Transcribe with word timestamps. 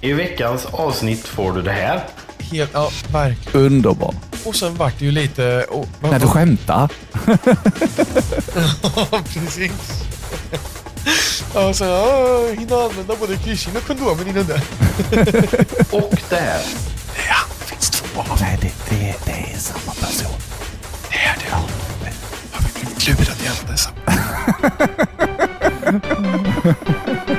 I 0.00 0.12
veckans 0.12 0.64
avsnitt 0.66 1.26
får 1.26 1.52
du 1.52 1.62
det 1.62 1.72
här. 1.72 2.04
Helt, 2.38 2.70
ja, 2.72 2.90
verkligen. 3.12 3.66
Underbar. 3.66 4.14
Och 4.44 4.56
sen 4.56 4.74
vart 4.76 4.98
det 4.98 5.04
ju 5.04 5.10
lite... 5.10 5.66
Oh, 5.70 5.84
vad- 6.00 6.10
Nej, 6.10 6.20
du 6.20 6.26
skämtar. 6.26 6.90
Ja, 8.82 9.06
precis. 9.34 9.72
Ja, 11.54 11.74
så 11.74 11.84
ja, 11.84 12.42
hinna 12.58 12.76
använda 12.76 13.16
både 13.20 13.36
klyschin 13.36 13.76
och 13.76 13.86
kondomen 13.86 14.28
innan 14.28 14.46
det. 14.46 14.62
Och 15.96 16.14
det 16.28 16.36
här. 16.36 16.60
Ja, 17.28 17.36
det 17.58 17.64
finns 17.64 17.90
två 17.90 18.22
Nej, 18.40 18.58
det, 18.60 18.72
det, 18.90 19.14
det 19.24 19.52
är 19.54 19.58
samma 19.58 19.92
person. 19.94 20.32
Det 21.10 21.16
är 21.16 21.36
det. 21.44 21.50
Har 21.54 21.68
vi 22.74 22.80
blivit 22.80 23.08
lurade 23.08 23.42
igen 23.42 23.54
dessa? 23.70 23.90
Välkommen 25.86 26.44
till 27.26 27.36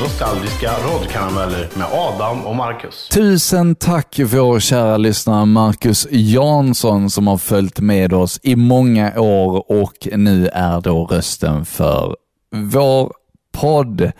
Nostalgiska 0.00 0.70
radiokarameller 0.70 1.68
med 1.74 1.86
Adam 1.92 2.46
och 2.46 2.56
Marcus. 2.56 3.08
Tusen 3.08 3.74
tack 3.74 4.20
vår 4.24 4.60
kära 4.60 4.96
lyssnare 4.96 5.46
Marcus 5.46 6.06
Jansson 6.10 7.10
som 7.10 7.26
har 7.26 7.36
följt 7.36 7.80
med 7.80 8.12
oss 8.12 8.40
i 8.42 8.56
många 8.56 9.20
år 9.20 9.70
och 9.72 10.08
nu 10.12 10.48
är 10.48 10.80
då 10.80 11.06
rösten 11.06 11.64
för 11.64 12.16
vår 12.54 13.12
podd 13.52 14.12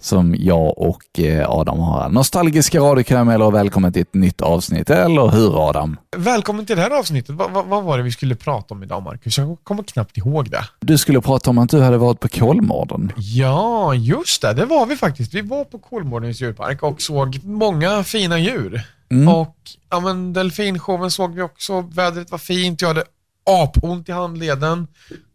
som 0.00 0.34
jag 0.38 0.78
och 0.78 1.18
eh, 1.18 1.50
Adam 1.50 1.78
har. 1.78 2.08
Nostalgiska 2.08 2.80
radiokarameller 2.80 3.44
och 3.44 3.54
välkommen 3.54 3.92
till 3.92 4.02
ett 4.02 4.14
nytt 4.14 4.40
avsnitt. 4.40 4.90
Eller 4.90 5.28
hur 5.28 5.68
Adam? 5.68 5.96
Välkommen 6.16 6.66
till 6.66 6.76
det 6.76 6.82
här 6.82 6.98
avsnittet. 6.98 7.34
Vad, 7.34 7.50
vad, 7.50 7.66
vad 7.66 7.84
var 7.84 7.98
det 7.98 8.04
vi 8.04 8.12
skulle 8.12 8.34
prata 8.34 8.74
om 8.74 8.82
idag, 8.82 9.02
Marcus? 9.02 9.38
Jag 9.38 9.56
kommer 9.62 9.82
knappt 9.82 10.16
ihåg 10.16 10.50
det. 10.50 10.64
Du 10.80 10.98
skulle 10.98 11.20
prata 11.20 11.50
om 11.50 11.58
att 11.58 11.70
du 11.70 11.80
hade 11.80 11.98
varit 11.98 12.20
på 12.20 12.28
Kolmården. 12.28 13.12
Ja, 13.16 13.94
just 13.94 14.42
det. 14.42 14.52
Det 14.52 14.64
var 14.64 14.86
vi 14.86 14.96
faktiskt. 14.96 15.34
Vi 15.34 15.40
var 15.40 15.64
på 15.64 15.78
Kolmårdens 15.78 16.40
djurpark 16.40 16.82
och 16.82 17.02
såg 17.02 17.40
många 17.44 18.04
fina 18.04 18.38
djur. 18.38 18.82
Mm. 19.10 19.28
Och 19.28 19.56
ja, 19.90 20.00
men 20.00 20.32
delfinshowen 20.32 21.10
såg 21.10 21.34
vi 21.34 21.42
också. 21.42 21.80
Vädret 21.80 22.30
var 22.30 22.38
fint. 22.38 22.80
Jag 22.80 22.88
hade 22.88 23.04
apont 23.46 24.08
i 24.08 24.12
handleden. 24.12 24.86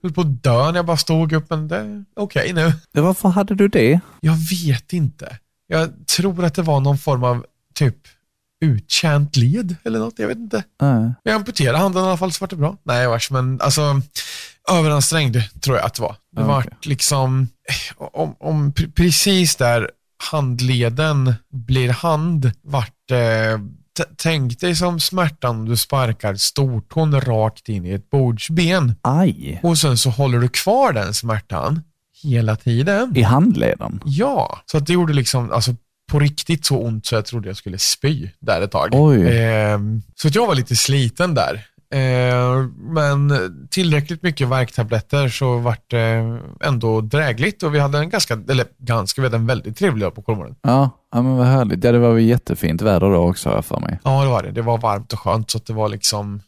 Höll 0.03 0.13
på 0.13 0.21
att 0.21 0.43
dö 0.43 0.65
när 0.71 0.75
jag 0.75 0.85
bara 0.85 0.97
stod 0.97 1.33
upp, 1.33 1.49
men 1.49 1.67
det 1.67 1.77
är 1.77 2.05
okej 2.15 2.53
nu. 2.53 2.73
Varför 2.91 3.29
hade 3.29 3.55
du 3.55 3.67
det? 3.67 3.99
Jag 4.19 4.35
vet 4.65 4.93
inte. 4.93 5.37
Jag 5.67 5.89
tror 6.17 6.45
att 6.45 6.53
det 6.55 6.61
var 6.61 6.79
någon 6.79 6.97
form 6.97 7.23
av 7.23 7.45
typ 7.75 7.95
uttjänt 8.65 9.35
led 9.35 9.75
eller 9.83 9.99
något. 9.99 10.19
Jag 10.19 10.27
vet 10.27 10.37
inte. 10.37 10.63
Nej. 10.81 11.13
Jag 11.23 11.35
amputerade 11.35 11.77
handen 11.77 12.03
i 12.03 12.07
alla 12.07 12.17
fall 12.17 12.31
så 12.31 12.43
vart 12.43 12.49
det 12.49 12.55
bra. 12.55 12.77
Nej, 12.83 13.07
vars, 13.07 13.31
men 13.31 13.61
alltså 13.61 14.01
överansträngd 14.71 15.37
tror 15.61 15.77
jag 15.77 15.85
att 15.85 15.93
det 15.93 16.01
var. 16.01 16.15
Det 16.35 16.41
Ja, 16.41 16.47
var 16.47 16.59
okej. 16.59 16.71
liksom, 16.83 17.47
om, 17.97 18.35
om 18.39 18.73
pre- 18.73 18.91
precis 18.95 19.55
där 19.55 19.89
handleden 20.31 21.33
blir 21.53 21.89
hand, 21.89 22.51
vart 22.63 23.11
eh, 23.11 23.59
Tänk 24.17 24.59
dig 24.59 24.75
som 24.75 24.99
smärtan 24.99 25.55
om 25.59 25.65
du 25.65 25.77
sparkar 25.77 26.35
stortån 26.35 27.21
rakt 27.21 27.69
in 27.69 27.85
i 27.85 27.91
ett 27.91 28.09
bordsben 28.09 28.95
Aj. 29.01 29.59
och 29.63 29.77
sen 29.77 29.97
så 29.97 30.09
håller 30.09 30.39
du 30.39 30.47
kvar 30.47 30.93
den 30.93 31.13
smärtan 31.13 31.81
hela 32.23 32.55
tiden. 32.55 33.17
I 33.17 33.21
handleden? 33.21 34.01
Ja, 34.05 34.61
så 34.65 34.77
att 34.77 34.87
det 34.87 34.93
gjorde 34.93 35.13
liksom, 35.13 35.51
alltså 35.51 35.75
på 36.11 36.19
riktigt 36.19 36.65
så 36.65 36.77
ont 36.77 37.05
så 37.05 37.15
jag 37.15 37.25
trodde 37.25 37.49
jag 37.49 37.57
skulle 37.57 37.77
spy 37.77 38.29
där 38.39 38.61
ett 38.61 38.71
tag. 38.71 38.89
Oj. 38.91 39.37
Ehm, 39.37 40.01
så 40.15 40.27
att 40.27 40.35
jag 40.35 40.47
var 40.47 40.55
lite 40.55 40.75
sliten 40.75 41.33
där. 41.33 41.65
Ehm, 41.91 42.73
men 42.77 43.33
tillräckligt 43.69 44.23
mycket 44.23 44.47
värktabletter 44.47 45.29
så 45.29 45.57
vart 45.57 45.89
det 45.89 46.39
ändå 46.63 47.01
drägligt 47.01 47.63
och 47.63 47.75
vi 47.75 47.79
hade 47.79 47.97
en 47.97 48.09
ganska, 48.09 48.33
eller 48.49 48.65
ganska, 48.77 49.21
vi 49.21 49.27
hade 49.27 49.37
en 49.37 49.47
väldigt 49.47 49.77
trevlig 49.77 50.03
dag 50.03 50.15
på 50.15 50.21
Kolmården. 50.21 50.55
Ja, 50.61 50.89
ja 51.11 51.21
men 51.21 51.37
vad 51.37 51.47
härligt. 51.47 51.83
Ja, 51.83 51.91
det 51.91 51.99
var 51.99 52.13
väl 52.13 52.23
jättefint 52.23 52.81
väder 52.81 53.09
då 53.09 53.29
också 53.29 53.49
har 53.49 53.55
jag 53.55 53.65
för 53.65 53.79
mig. 53.79 53.99
Ja, 54.03 54.23
det 54.23 54.29
var 54.29 54.43
det. 54.43 54.51
Det 54.51 54.61
var 54.61 54.77
varmt 54.77 55.13
och 55.13 55.19
skönt 55.19 55.51
så 55.51 55.57
att 55.57 55.65
det 55.65 55.73
var 55.73 55.89
liksom, 55.89 56.41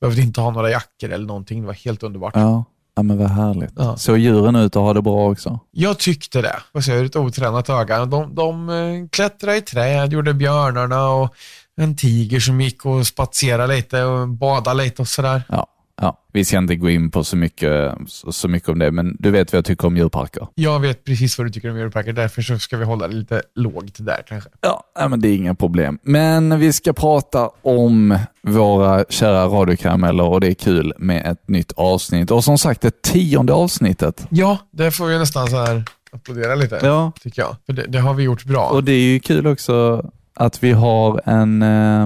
behövde 0.00 0.22
inte 0.22 0.40
ha 0.40 0.50
några 0.50 0.70
jackor 0.70 1.10
eller 1.10 1.26
någonting. 1.26 1.60
Det 1.60 1.66
var 1.66 1.74
helt 1.74 2.02
underbart. 2.02 2.32
Ja, 2.36 2.64
ja 2.96 3.02
men 3.02 3.18
vad 3.18 3.30
härligt. 3.30 3.72
Ja. 3.76 3.96
Såg 3.96 4.18
djuren 4.18 4.56
ut 4.56 4.76
att 4.76 4.82
ha 4.82 4.92
det 4.92 5.02
bra 5.02 5.30
också? 5.30 5.60
Jag 5.70 5.98
tyckte 5.98 6.42
det. 6.42 6.82
Säger 6.82 7.00
du? 7.00 7.06
Ett 7.06 7.16
otränat 7.16 7.70
öga. 7.70 8.04
De, 8.04 8.34
de 8.34 8.68
eh, 8.68 9.08
klättrade 9.12 9.56
i 9.56 9.60
träd, 9.60 10.12
gjorde 10.12 10.34
björnarna 10.34 11.08
och 11.08 11.34
en 11.76 11.96
tiger 11.96 12.40
som 12.40 12.60
gick 12.60 12.86
och 12.86 13.06
spatserade 13.06 13.74
lite 13.76 14.02
och 14.04 14.28
badade 14.28 14.84
lite 14.84 15.02
och 15.02 15.08
sådär. 15.08 15.42
Ja, 15.48 15.66
ja. 16.00 16.20
Vi 16.32 16.44
ska 16.44 16.58
inte 16.58 16.76
gå 16.76 16.90
in 16.90 17.10
på 17.10 17.24
så 17.24 17.36
mycket, 17.36 17.92
så, 18.06 18.32
så 18.32 18.48
mycket 18.48 18.68
om 18.68 18.78
det, 18.78 18.90
men 18.90 19.16
du 19.18 19.30
vet 19.30 19.52
vad 19.52 19.58
jag 19.58 19.64
tycker 19.64 19.86
om 19.86 19.96
djurparker. 19.96 20.46
Jag 20.54 20.80
vet 20.80 21.04
precis 21.04 21.38
vad 21.38 21.46
du 21.46 21.50
tycker 21.52 21.70
om 21.70 21.78
djurparker, 21.78 22.12
därför 22.12 22.42
så 22.42 22.58
ska 22.58 22.76
vi 22.76 22.84
hålla 22.84 23.08
det 23.08 23.14
lite 23.14 23.42
lågt 23.54 23.96
där 23.98 24.22
kanske. 24.28 24.50
Ja, 24.60 25.08
men 25.08 25.20
det 25.20 25.28
är 25.28 25.36
inga 25.36 25.54
problem. 25.54 25.98
Men 26.02 26.58
vi 26.58 26.72
ska 26.72 26.92
prata 26.92 27.50
om 27.62 28.18
våra 28.42 29.04
kära 29.08 29.46
radiokarameller 29.46 30.24
och 30.24 30.40
det 30.40 30.48
är 30.48 30.54
kul 30.54 30.92
med 30.98 31.26
ett 31.26 31.48
nytt 31.48 31.72
avsnitt. 31.72 32.30
Och 32.30 32.44
som 32.44 32.58
sagt, 32.58 32.80
det 32.80 33.02
tionde 33.02 33.52
avsnittet. 33.52 34.26
Ja, 34.30 34.58
det 34.70 34.90
får 34.90 35.06
vi 35.06 35.18
nästan 35.18 35.46
så 35.50 35.56
här 35.64 35.84
applådera 36.12 36.54
lite, 36.54 36.78
Ja. 36.82 37.12
tycker 37.22 37.42
jag. 37.42 37.56
För 37.66 37.72
det, 37.72 37.84
det 37.88 37.98
har 37.98 38.14
vi 38.14 38.22
gjort 38.22 38.44
bra. 38.44 38.66
Och 38.68 38.84
det 38.84 38.92
är 38.92 39.00
ju 39.12 39.20
kul 39.20 39.46
också 39.46 40.04
att 40.34 40.62
vi 40.62 40.72
har 40.72 41.20
en, 41.24 41.62
eh, 41.62 42.02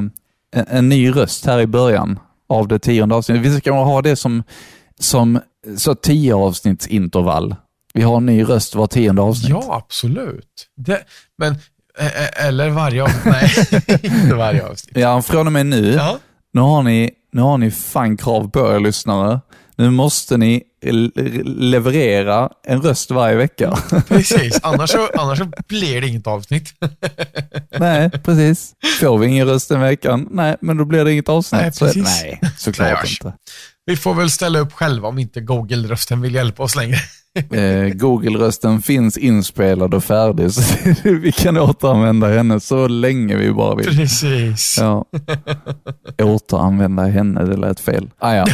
en, 0.52 0.66
en 0.68 0.88
ny 0.88 1.10
röst 1.10 1.46
här 1.46 1.60
i 1.60 1.66
början 1.66 2.18
av 2.48 2.68
det 2.68 2.78
tionde 2.78 3.14
avsnittet. 3.14 3.42
Vi 3.42 3.60
ska 3.60 3.72
ha 3.72 4.02
det 4.02 4.16
som, 4.16 4.42
som 5.00 5.40
så 5.76 5.94
tio 5.94 6.34
avsnitts 6.34 6.86
intervall. 6.86 7.54
Vi 7.94 8.02
har 8.02 8.16
en 8.16 8.26
ny 8.26 8.42
röst 8.42 8.74
var 8.74 8.86
tionde 8.86 9.22
avsnitt. 9.22 9.50
ja, 9.50 9.82
absolut. 9.84 10.66
Det, 10.76 11.00
men, 11.38 11.52
eh, 11.98 12.06
eh, 12.06 12.46
eller 12.46 12.70
varje 12.70 13.02
avsnitt. 13.02 13.24
Nej, 13.24 14.00
inte 14.02 14.34
varje 14.34 14.66
avsnitt. 14.66 14.96
Ja, 14.96 15.22
från 15.22 15.46
och 15.46 15.52
med 15.52 15.66
nu, 15.66 15.92
Ja, 15.92 16.18
nu 16.52 16.60
har 16.60 16.82
ni, 16.82 17.10
nu 17.32 17.42
har 17.42 17.58
ni 17.58 17.70
fan 17.70 18.16
krav 18.16 18.50
på 18.50 18.74
er 18.74 18.80
lyssnare. 18.80 19.40
Nu 19.78 19.90
måste 19.90 20.36
ni 20.36 20.62
leverera 21.44 22.48
en 22.66 22.82
röst 22.82 23.10
varje 23.10 23.36
vecka. 23.36 23.78
precis. 24.08 24.60
Annars 24.62 24.90
så, 24.90 25.08
annars 25.14 25.38
så 25.38 25.46
blir 25.68 26.00
det 26.00 26.06
inget 26.08 26.26
avsnitt. 26.26 26.74
nej, 27.78 28.10
precis. 28.10 28.72
Får 29.00 29.18
vi 29.18 29.26
ingen 29.26 29.46
röst 29.46 29.68
den 29.68 29.80
veckan? 29.80 30.28
Nej, 30.30 30.56
men 30.60 30.76
då 30.76 30.84
blir 30.84 31.04
det 31.04 31.12
inget 31.12 31.28
avsnitt. 31.28 31.60
Nej, 31.62 31.72
Så- 31.72 31.84
precis. 31.84 32.04
nej 32.04 32.40
såklart 32.56 33.02
Nej, 33.04 33.12
inte. 33.12 33.32
Vi 33.88 33.96
får 33.96 34.14
väl 34.14 34.30
ställa 34.30 34.58
upp 34.58 34.72
själva 34.72 35.08
om 35.08 35.18
inte 35.18 35.40
Google-rösten 35.40 36.20
vill 36.20 36.34
hjälpa 36.34 36.62
oss 36.62 36.76
längre. 36.76 36.96
Eh, 37.52 37.88
Google-rösten 37.88 38.82
finns 38.82 39.16
inspelad 39.16 39.94
och 39.94 40.04
färdig, 40.04 40.52
så 40.52 40.62
vi 41.04 41.32
kan 41.32 41.56
återanvända 41.56 42.28
henne 42.28 42.60
så 42.60 42.88
länge 42.88 43.36
vi 43.36 43.52
bara 43.52 43.74
vill. 43.74 43.86
Precis. 43.86 44.76
Ja. 44.80 45.04
Återanvända 46.22 47.02
henne, 47.06 47.44
det 47.44 47.56
lät 47.56 47.80
fel. 47.80 48.10
Ah, 48.18 48.34
ja. 48.34 48.46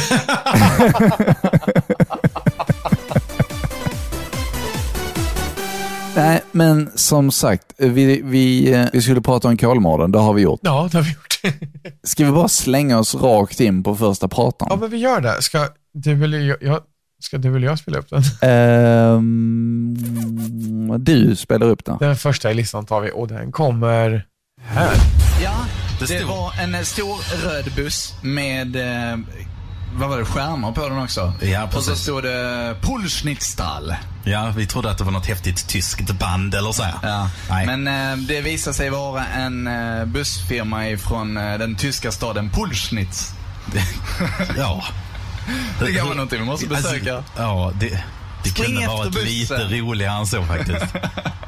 Men 6.55 6.89
som 6.95 7.31
sagt, 7.31 7.73
vi, 7.77 8.21
vi, 8.23 8.73
eh, 8.73 8.85
vi 8.93 9.01
skulle 9.01 9.21
prata 9.21 9.47
om 9.47 9.57
Kolmården, 9.57 10.11
det 10.11 10.19
har 10.19 10.33
vi 10.33 10.41
gjort. 10.41 10.59
Ja, 10.63 10.89
det 10.91 10.97
har 10.97 11.03
vi 11.03 11.09
gjort. 11.09 11.39
Ska 12.03 12.25
vi 12.25 12.31
bara 12.31 12.47
slänga 12.47 12.99
oss 12.99 13.15
rakt 13.15 13.59
in 13.59 13.83
på 13.83 13.95
första 13.95 14.27
pratan? 14.27 14.67
Ja, 14.71 14.75
men 14.75 14.89
vi 14.89 14.97
gör 14.97 15.21
det. 15.21 15.41
Ska 15.41 15.67
du 15.93 16.23
eller 16.23 16.39
jag, 16.39 16.57
jag, 16.61 16.79
ska 17.23 17.37
du 17.37 17.55
eller 17.55 17.67
jag 17.67 17.79
spela 17.79 17.97
upp 17.97 18.09
den? 18.09 18.21
Ehm, 18.51 19.95
du 20.99 21.35
spelar 21.35 21.67
upp 21.67 21.85
den. 21.85 21.97
Den 21.97 22.15
första 22.15 22.51
i 22.51 22.53
listan 22.53 22.85
tar 22.85 23.01
vi 23.01 23.11
och 23.13 23.27
den 23.27 23.51
kommer 23.51 24.25
här. 24.61 24.95
Ja, 25.43 25.55
Det 26.07 26.23
var 26.23 26.53
en 26.61 26.85
stor 26.85 27.45
röd 27.45 27.71
buss 27.75 28.13
med, 28.21 28.75
eh, 28.75 29.17
vad 29.95 30.09
var 30.09 30.17
det, 30.19 30.25
skärmar 30.25 30.71
på 30.71 30.89
den 30.89 30.97
också? 30.97 31.33
Ja, 31.41 31.63
Och 31.63 31.71
så 31.71 31.77
precis. 31.89 32.03
stod 32.03 32.23
det 32.23 32.75
Pulschnitztal. 32.81 33.95
Ja, 34.23 34.53
vi 34.57 34.65
trodde 34.67 34.91
att 34.91 34.97
det 34.97 35.03
var 35.03 35.11
något 35.11 35.25
häftigt 35.25 35.67
tyskt 35.67 36.11
band 36.11 36.55
eller 36.55 36.71
så. 36.71 36.85
Ja. 37.03 37.29
Nej. 37.49 37.65
Men 37.77 37.87
eh, 38.11 38.17
det 38.17 38.41
visade 38.41 38.73
sig 38.73 38.89
vara 38.89 39.25
en 39.27 39.67
eh, 39.67 40.05
bussfirma 40.05 40.87
ifrån 40.87 41.37
eh, 41.37 41.57
den 41.57 41.75
tyska 41.75 42.11
staden 42.11 42.49
Pulschnitz. 42.49 43.33
ja. 44.57 44.83
Det 45.79 45.93
kan 45.93 46.05
vara 46.05 46.15
någonting 46.15 46.39
vi 46.39 46.45
måste 46.45 46.67
besöka. 46.67 47.15
Alltså, 47.17 47.31
ja, 47.37 47.71
det, 47.79 48.03
det 48.45 48.49
Spring 48.51 48.65
kunde 48.75 48.87
varit 48.87 49.13
lite 49.23 49.53
roligare 49.63 50.17
än 50.19 50.27
så 50.27 50.45
faktiskt. 50.45 50.85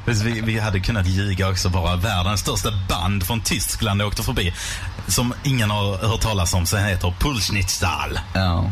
Vi, 0.23 0.41
vi 0.41 0.59
hade 0.59 0.79
kunnat 0.79 1.07
ljuga 1.07 1.49
också 1.49 1.69
bara. 1.69 1.95
Världens 1.95 2.41
största 2.41 2.69
band 2.89 3.23
från 3.27 3.41
Tyskland 3.41 4.01
åkte 4.01 4.23
förbi. 4.23 4.53
Som 5.07 5.33
ingen 5.44 5.71
har 5.71 5.97
hört 5.97 6.21
talas 6.21 6.53
om, 6.53 6.65
som 6.65 6.79
heter 6.79 7.13
Pulschnitztal. 7.19 8.19
Ja. 8.33 8.71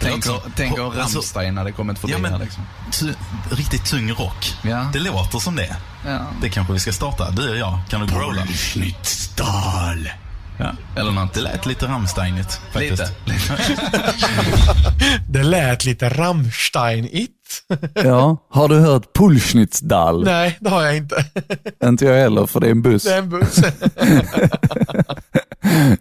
Tänk, 0.00 0.26
låter- 0.26 0.46
och- 0.46 0.52
tänk 0.56 0.78
om 0.78 0.86
alltså- 1.00 1.18
Rammstein 1.18 1.58
hade 1.58 1.72
kommit 1.72 1.98
förbi 1.98 2.12
Ja, 2.12 2.18
men 2.18 2.32
här 2.32 2.38
liksom. 2.38 2.62
tu, 2.90 3.14
riktigt 3.50 3.84
tung 3.84 4.12
rock. 4.12 4.54
Ja. 4.62 4.90
Det 4.92 4.98
låter 4.98 5.38
som 5.38 5.56
det. 5.56 5.76
Ja. 6.06 6.18
Det 6.42 6.48
kanske 6.50 6.72
vi 6.72 6.80
ska 6.80 6.92
starta, 6.92 7.30
du 7.30 7.50
och 7.50 7.56
jag. 7.56 7.78
Kan 7.90 8.00
du 8.00 8.06
growla? 8.06 8.42
Pulschnitztal. 8.46 10.08
Ja. 10.58 10.72
Eller 10.96 11.12
något. 11.12 11.34
Det 11.34 11.40
lät 11.40 11.66
lite 11.66 11.86
Rammsteinigt 11.86 12.60
faktiskt. 12.72 13.12
Lite. 13.24 13.52
Det 15.28 15.42
lät 15.42 15.84
lite 15.84 16.08
Rammstein-it. 16.08 17.30
Ja, 17.94 18.36
har 18.50 18.68
du 18.68 18.78
hört 18.78 19.12
Pulschnitzdal? 19.18 20.24
Nej, 20.24 20.58
det 20.60 20.70
har 20.70 20.82
jag 20.82 20.96
inte. 20.96 21.24
Inte 21.84 22.04
jag 22.04 22.14
heller, 22.14 22.46
för 22.46 22.60
det 22.60 22.66
är 22.66 22.70
en 22.70 22.82
buss. 22.82 23.04
Det 23.04 23.14
är 23.14 23.18
en 23.18 23.28
buss. 23.28 23.56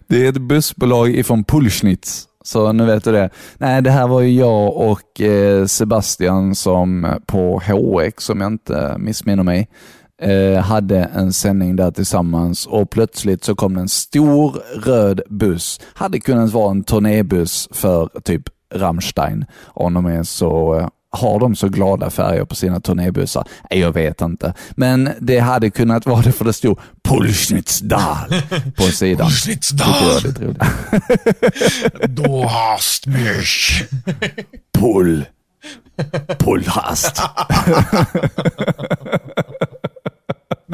Det 0.07 0.25
är 0.25 0.29
ett 0.29 0.41
bussbolag 0.41 1.09
ifrån 1.15 1.43
Pulschnitz. 1.43 2.27
Så 2.43 2.71
nu 2.71 2.85
vet 2.85 3.03
du 3.03 3.11
det. 3.11 3.29
Nej, 3.57 3.81
det 3.81 3.91
här 3.91 4.07
var 4.07 4.21
ju 4.21 4.33
jag 4.33 4.77
och 4.77 5.21
eh, 5.21 5.65
Sebastian 5.65 6.55
som 6.55 7.17
på 7.25 7.59
HX, 7.65 8.29
om 8.29 8.41
jag 8.41 8.51
inte 8.51 8.95
missminner 8.97 9.43
mig, 9.43 9.67
eh, 10.21 10.61
hade 10.61 10.97
en 11.03 11.33
sändning 11.33 11.75
där 11.75 11.91
tillsammans 11.91 12.65
och 12.65 12.89
plötsligt 12.89 13.43
så 13.43 13.55
kom 13.55 13.73
det 13.73 13.81
en 13.81 13.89
stor 13.89 14.61
röd 14.85 15.21
buss. 15.29 15.79
Hade 15.93 16.19
kunnat 16.19 16.51
vara 16.51 16.71
en 16.71 16.83
turnébuss 16.83 17.67
för 17.71 18.09
typ 18.23 18.43
Rammstein 18.75 19.45
om 19.65 19.93
de 19.93 20.05
är 20.05 20.23
så 20.23 20.79
eh, 20.79 20.87
har 21.09 21.39
de 21.39 21.55
så 21.55 21.67
glada 21.69 22.09
färger 22.09 22.45
på 22.45 22.55
sina 22.55 22.79
turnébussar? 22.79 23.47
Nej, 23.71 23.79
Jag 23.79 23.93
vet 23.93 24.21
inte. 24.21 24.53
Men 24.71 25.09
det 25.21 25.39
hade 25.39 25.69
kunnat 25.69 26.05
vara 26.05 26.21
det 26.21 26.31
för 26.31 26.45
det 26.45 26.53
stod 26.53 26.79
Pulschnitzdal 27.03 28.33
på 28.75 28.83
sidan. 28.91 29.29
Roligt. 29.77 30.39
Du 32.09 32.29
hast 32.47 33.07
mich. 33.07 33.83
Pull. 34.79 35.25
Pullhast. 36.39 37.21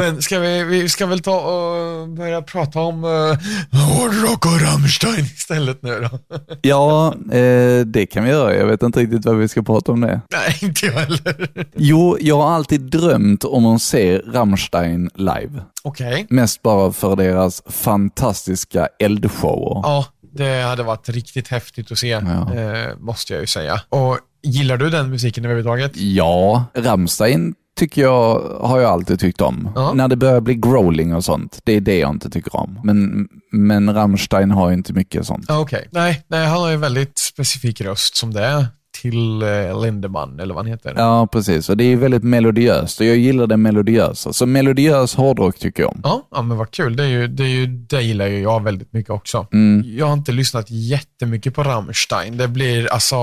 Men 0.02 0.22
ska 0.22 0.40
vi, 0.40 0.64
vi 0.64 0.90
ska 0.90 1.06
väl 1.06 1.20
ta 1.20 1.40
och 1.40 2.08
börja 2.10 2.42
prata 2.42 2.80
om 2.80 3.04
uh, 3.04 3.38
hårdrock 3.72 4.46
och 4.46 4.62
Rammstein 4.62 5.26
istället 5.26 5.82
nu 5.84 6.00
då? 6.12 6.20
Ja, 6.62 7.14
eh, 7.32 7.86
det 7.86 8.06
kan 8.12 8.24
vi 8.24 8.30
göra. 8.30 8.56
Jag 8.56 8.66
vet 8.66 8.84
inte 8.84 9.00
riktigt 9.00 9.26
vad 9.26 9.38
vi 9.38 9.48
ska 9.48 9.62
prata 9.62 9.92
om 9.92 10.02
det. 10.02 10.22
Nej, 10.32 10.58
inte 10.62 10.86
jag 10.86 10.94
heller. 10.94 11.48
Jo, 11.76 12.18
jag 12.22 12.38
har 12.38 12.52
alltid 12.52 12.82
drömt 12.82 13.44
om 13.44 13.66
att 13.66 13.82
se 13.82 14.18
Rammstein 14.18 15.10
live. 15.16 15.62
Okej. 15.84 16.26
Mest 16.30 16.62
bara 16.62 16.92
för 16.92 17.16
deras 17.16 17.64
fantastiska 17.70 18.88
eldshower. 19.00 19.82
Ja, 19.84 20.06
det 20.34 20.62
hade 20.62 20.84
varit 20.84 21.10
riktigt 21.10 21.48
häftigt 21.48 21.92
att 21.92 21.98
se, 21.98 22.08
Ja. 22.08 22.54
eh, 22.56 22.98
måste 23.00 23.34
jag 23.34 23.42
ju 23.42 23.48
säga. 23.48 23.82
Och 23.90 24.18
gillar 24.44 24.78
du 24.78 24.90
den 24.90 25.10
musiken 25.10 25.46
överhuvudtaget? 25.46 25.92
Ja, 25.96 26.66
Rammstein 26.74 27.56
tycker 27.80 28.02
jag, 28.02 28.40
har 28.62 28.80
jag 28.80 28.92
alltid 28.92 29.20
tyckt 29.20 29.42
om. 29.42 29.70
Ja. 29.76 29.94
När 29.94 30.08
det 30.08 30.16
börjar 30.16 30.42
bli 30.42 30.56
growling 30.56 31.16
och 31.16 31.24
sånt, 31.24 31.60
det 31.64 31.74
är 31.74 31.82
det 31.82 32.00
jag 32.00 32.10
inte 32.10 32.30
tycker 32.30 32.56
om. 32.56 32.80
Men, 32.84 33.28
men 33.52 33.94
Rammstein 33.94 34.52
har 34.52 34.70
ju 34.70 34.74
inte 34.74 34.94
mycket 34.94 35.26
sånt. 35.26 35.46
Ja, 35.48 35.60
Okej. 35.60 35.88
Nej, 35.92 36.24
nej, 36.28 36.46
han 36.46 36.60
har 36.60 36.70
ju 36.70 36.78
väldigt 36.78 37.18
specifik 37.18 37.82
röst 37.82 38.16
som 38.16 38.34
det 38.34 38.46
är 38.46 38.66
till 39.02 39.42
eh, 39.42 39.82
Lindemann, 39.82 40.40
eller 40.40 40.54
vad 40.54 40.64
han 40.66 40.72
heter. 40.72 40.94
Ja, 40.98 41.28
precis. 41.28 41.70
Och 41.70 41.78
det 41.78 41.84
är 41.84 41.96
väldigt 41.96 42.24
melodiöst 42.24 43.00
och 43.00 43.06
jag 43.06 43.18
gillar 43.18 43.48
det 43.48 43.58
melodiösa. 43.58 44.34
Så 44.34 44.46
melodiös 44.46 45.16
hårdrock 45.16 45.60
tycker 45.60 45.84
jag 45.84 45.92
om. 45.92 46.02
Ja, 46.04 46.28
ja, 46.32 46.42
men 46.42 46.58
vad 46.58 46.72
kul. 46.72 46.96
Det, 46.96 47.04
är 47.04 47.08
ju, 47.08 47.28
det, 47.28 47.44
är 47.44 47.48
ju, 47.48 47.66
det 47.66 48.02
gillar 48.02 48.28
ju 48.28 48.42
jag 48.42 48.64
väldigt 48.64 48.94
mycket 48.94 49.12
också. 49.12 49.48
Mm. 49.54 49.98
Jag 49.98 50.06
har 50.06 50.14
inte 50.14 50.32
lyssnat 50.32 50.66
jättemycket 50.70 51.56
på 51.56 51.64
Rammstein. 51.64 52.38
Det 52.38 52.48
blir 52.48 52.94
alltså, 52.94 53.16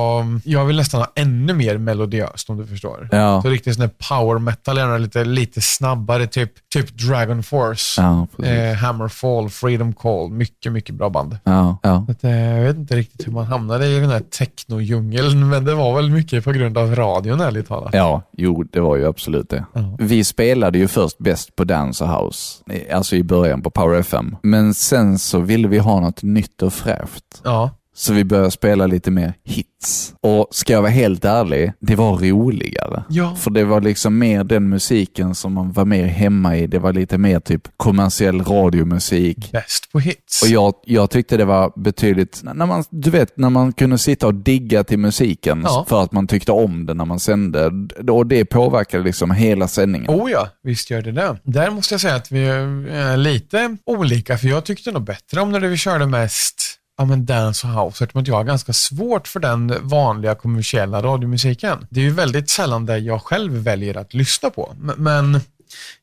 jag 0.45 0.65
vill 0.65 0.77
nästan 0.77 1.01
ha 1.01 1.13
ännu 1.15 1.55
mer 1.55 1.79
melodiöst 1.79 2.51
om 2.51 2.57
du 2.57 2.67
förstår. 2.67 3.09
Ja, 3.13 3.43
Så 3.43 3.49
riktigt 3.49 3.75
sån 3.75 3.81
där 3.81 4.09
power 4.09 4.39
metal, 4.39 5.01
lite, 5.01 5.25
lite 5.25 5.61
snabbare, 5.61 6.27
typ, 6.27 6.53
typ 6.73 6.99
Dragon 6.99 7.43
Force. 7.43 8.03
ja. 8.03 8.27
Eh, 8.47 8.75
Hammerfall, 8.77 9.51
Freedom 9.51 9.93
Call, 9.93 10.31
mycket, 10.31 10.73
mycket 10.73 10.95
bra 10.95 11.11
band. 11.11 11.39
Ja, 11.45 11.79
ja. 11.83 12.07
Att, 12.09 12.25
eh, 12.25 12.31
jag 12.31 12.65
vet 12.65 12.77
inte 12.77 12.97
riktigt 12.97 13.27
hur 13.27 13.33
man 13.33 13.47
hamnade 13.47 13.87
i 13.87 14.01
den 14.01 14.11
här 14.11 14.21
techno-djungeln, 14.21 15.49
men 15.49 15.65
det 15.69 15.75
var 15.75 15.95
väl 15.95 16.11
mycket 16.11 16.45
på 16.45 16.53
grund 16.53 16.79
av 16.79 16.95
radion 16.95 17.41
ärligt 17.41 17.69
talat. 17.69 17.95
Ja, 17.95 18.23
jo, 18.33 18.63
det 18.63 18.81
var 18.81 18.97
ju 18.97 19.07
absolut 19.07 19.51
det. 19.51 19.65
Ja. 19.73 19.97
Vi 19.99 20.25
spelade 20.25 20.79
ju 20.79 20.89
först 20.89 21.19
bäst 21.19 21.57
på 21.57 21.65
Dance 21.65 22.05
House, 22.05 22.63
alltså 22.93 23.17
i 23.17 23.23
början 23.23 23.63
på 23.63 23.71
Power 23.71 24.01
FM. 24.01 24.37
Men 24.43 24.75
sen 24.75 25.19
så 25.19 25.39
ville 25.39 25.69
vi 25.69 25.79
ha 25.79 26.01
något 26.01 26.23
nytt 26.23 26.63
och 26.63 26.73
fräscht. 26.73 27.25
Ja, 27.45 27.71
Så 27.99 28.13
vi 28.13 28.25
började 28.25 28.51
spela 28.51 28.87
lite 28.87 29.11
mer 29.11 29.35
hits. 29.45 30.15
Och 30.21 30.49
ska 30.51 30.73
jag 30.73 30.83
vara 30.83 30.91
helt 30.91 31.25
ärlig, 31.25 31.73
det 31.81 31.95
var 31.97 32.17
roligare. 32.17 33.05
Ja. 33.09 33.35
För 33.37 33.51
det 33.51 33.65
var 33.65 33.81
liksom 33.81 34.19
mer 34.19 34.45
den 34.45 34.69
musiken 34.69 35.35
som 35.35 35.53
man 35.53 35.73
var 35.73 35.85
mer 35.85 36.05
hemma 36.07 36.57
i. 36.57 36.67
Det 36.67 36.79
var 36.79 36.93
lite 36.93 37.19
mer 37.19 37.41
typ 37.41 37.69
kommersiell 37.77 38.45
radiomusik. 38.45 39.53
bäst 39.53 39.93
på 39.93 40.01
hits. 40.01 40.43
Och 40.43 40.49
jag, 40.49 40.75
jag 40.85 41.11
tyckte 41.11 41.37
det 41.37 41.45
var 41.45 41.73
betydligt, 41.77 42.41
när 42.55 42.67
man, 42.67 42.85
du 42.91 43.11
vet, 43.11 43.37
när 43.39 43.51
man 43.51 43.73
kunde 43.73 43.99
sitta 43.99 44.27
och 44.27 44.35
digga 44.35 44.85
till 44.85 44.99
musiken 44.99 45.63
Ja. 45.65 45.87
för 45.89 46.03
att 46.03 46.13
man 46.13 46.27
tyckte 46.27 46.53
om 46.53 46.87
den 46.87 46.97
när 46.97 47.05
man 47.05 47.21
sände. 47.21 47.71
Och 48.13 48.27
det 48.27 48.45
påverkade 48.45 49.05
liksom 49.05 49.31
hela 49.31 49.69
sändningen. 49.69 50.11
Oh 50.11 50.31
ja, 50.31 50.49
visst 50.63 50.91
gör 50.91 51.03
det 51.03 51.13
det. 51.13 51.39
Där 51.45 51.71
måste 51.71 51.95
jag 51.95 52.01
säga 52.01 52.15
att 52.15 52.33
vi 52.33 52.45
är 52.49 53.17
lite 53.17 53.77
olika, 53.87 54.39
för 54.39 54.49
jag 54.49 54.65
tyckte 54.65 54.93
nog 54.93 55.05
bättre 55.05 55.41
om 55.41 55.53
när 55.53 55.61
vi 55.61 55.77
körde 55.77 56.07
mest 56.07 56.68
ja, 56.99 57.05
men 57.05 57.27
dance 57.27 57.67
och 57.67 57.73
house, 57.73 58.05
eftersom 58.05 58.25
jag 58.25 58.35
har 58.35 58.45
ganska 58.45 58.73
svårt 58.73 59.29
för 59.29 59.41
den 59.41 59.75
vanliga 59.81 60.35
kommersiella 60.35 61.03
radiomusiken. 61.03 61.87
Det 61.91 62.01
är 62.01 62.05
ju 62.05 62.11
väldigt 62.11 62.51
sällan 62.51 62.87
det 62.87 62.99
jag 62.99 63.23
själv 63.23 63.53
väljer 63.53 63.97
att 63.97 64.15
lyssna 64.15 64.51
på. 64.51 64.75
Men 64.97 65.41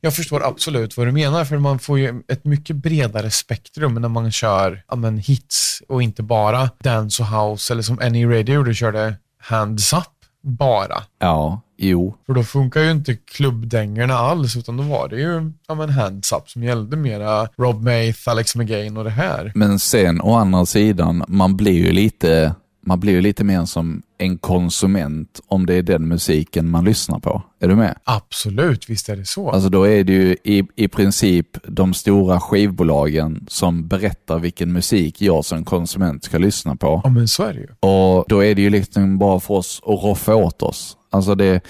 jag 0.01 0.15
förstår 0.15 0.47
absolut 0.47 0.97
vad 0.97 1.07
du 1.07 1.11
menar, 1.11 1.45
för 1.45 1.57
man 1.57 1.79
får 1.79 1.99
ju 1.99 2.23
ett 2.27 2.45
mycket 2.45 2.75
bredare 2.75 3.31
spektrum 3.31 3.93
när 3.93 4.09
man 4.09 4.31
kör 4.31 4.83
ja, 4.87 4.95
men 4.95 5.17
hits 5.17 5.81
och 5.87 6.03
inte 6.03 6.23
bara 6.23 6.69
dance 6.83 7.23
och 7.23 7.29
house, 7.29 7.73
eller 7.73 7.83
som 7.83 7.99
Any 7.99 8.25
Radio, 8.25 8.63
du 8.63 8.75
körde 8.75 9.15
hands 9.39 9.93
up 9.93 10.03
bara. 10.41 11.03
Ja, 11.19 11.61
jo. 11.77 12.15
För 12.25 12.33
då 12.33 12.43
funkar 12.43 12.81
ju 12.81 12.91
inte 12.91 13.15
klubbdängerna 13.15 14.13
alls, 14.13 14.57
utan 14.57 14.77
då 14.77 14.83
var 14.83 15.07
det 15.07 15.15
ju 15.15 15.51
ja, 15.67 15.75
men 15.75 15.89
hands 15.89 16.31
up 16.31 16.49
som 16.49 16.63
gällde 16.63 16.97
mera 16.97 17.47
Rob 17.57 17.83
Maith, 17.83 18.29
Alex 18.29 18.55
McGain 18.55 18.97
och 18.97 19.03
det 19.03 19.09
här. 19.09 19.51
Men 19.55 19.79
sen 19.79 20.21
å 20.21 20.33
andra 20.33 20.65
sidan, 20.65 21.23
man 21.27 21.57
blir 21.57 21.85
ju 21.85 21.91
lite, 21.91 22.55
man 22.85 22.99
blir 22.99 23.13
ju 23.13 23.21
lite 23.21 23.43
mer 23.43 23.65
som 23.65 24.01
en 24.17 24.37
konsument 24.37 25.39
om 25.47 25.65
det 25.65 25.73
är 25.73 25.83
den 25.83 26.07
musiken 26.07 26.69
man 26.69 26.85
lyssnar 26.85 27.19
på. 27.19 27.41
Är 27.59 27.67
du 27.67 27.75
med? 27.75 27.95
Absolut, 28.03 28.89
visst 28.89 29.09
är 29.09 29.15
det 29.15 29.25
så. 29.25 29.49
Alltså 29.49 29.69
då 29.69 29.83
är 29.83 30.03
det 30.03 30.13
ju 30.13 30.37
i, 30.43 30.63
i 30.75 30.87
princip 30.87 31.47
de 31.67 31.93
stora 31.93 32.39
skivbolagen 32.39 33.45
som 33.47 33.87
berättar 33.87 34.39
vilken 34.39 34.73
musik 34.73 35.21
jag 35.21 35.45
som 35.45 35.65
konsument 35.65 36.23
ska 36.23 36.37
lyssna 36.37 36.75
på. 36.75 37.01
ja, 37.03 37.09
men 37.09 37.27
så 37.27 37.43
är 37.43 37.53
det 37.53 37.59
ju. 37.59 37.67
Och 37.79 38.25
då 38.27 38.43
är 38.43 38.55
det 38.55 38.61
ju 38.61 38.69
liksom 38.69 39.17
bara 39.17 39.39
för 39.39 39.53
oss 39.53 39.81
att 39.85 40.03
roffa 40.03 40.35
åt 40.35 40.61
oss. 40.61 40.97
Alltså 41.09 41.35
det, 41.35 41.61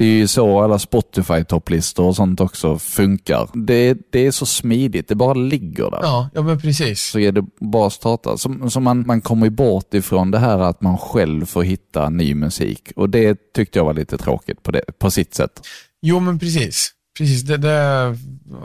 det 0.00 0.06
är 0.06 0.18
ju 0.18 0.28
så 0.28 0.60
alla 0.60 0.78
Spotify-topplistor 0.78 2.02
och 2.02 2.16
sånt 2.16 2.40
också 2.40 2.78
funkar. 2.78 3.48
Det, 3.54 3.98
det 4.10 4.26
är 4.26 4.30
så 4.30 4.46
smidigt, 4.46 5.08
det 5.08 5.14
bara 5.14 5.34
ligger 5.34 5.90
där. 5.90 5.98
Ja, 6.02 6.30
ja 6.34 6.42
men 6.42 6.60
precis. 6.60 7.02
Så 7.02 7.18
är 7.18 7.32
det 7.32 7.44
bara 7.60 7.90
starta. 7.90 8.36
Så, 8.36 8.70
så 8.70 8.80
man, 8.80 9.06
man 9.06 9.20
kommer 9.20 9.46
ju 9.46 9.50
bort 9.50 9.94
ifrån 9.94 10.30
det 10.30 10.38
här 10.38 10.58
att 10.58 10.82
man 10.82 10.98
själv 10.98 11.46
får 11.46 11.62
hitta 11.62 12.08
ny 12.08 12.34
musik. 12.34 12.92
Och 12.96 13.10
det 13.10 13.52
tyckte 13.54 13.78
jag 13.78 13.84
var 13.84 13.94
lite 13.94 14.18
tråkigt 14.18 14.62
på, 14.62 14.70
det, 14.70 14.82
på 14.98 15.10
sitt 15.10 15.34
sätt. 15.34 15.60
Jo, 16.02 16.20
men 16.20 16.38
precis. 16.38 16.90
Precis, 17.18 17.42
det, 17.42 17.56
det 17.56 18.16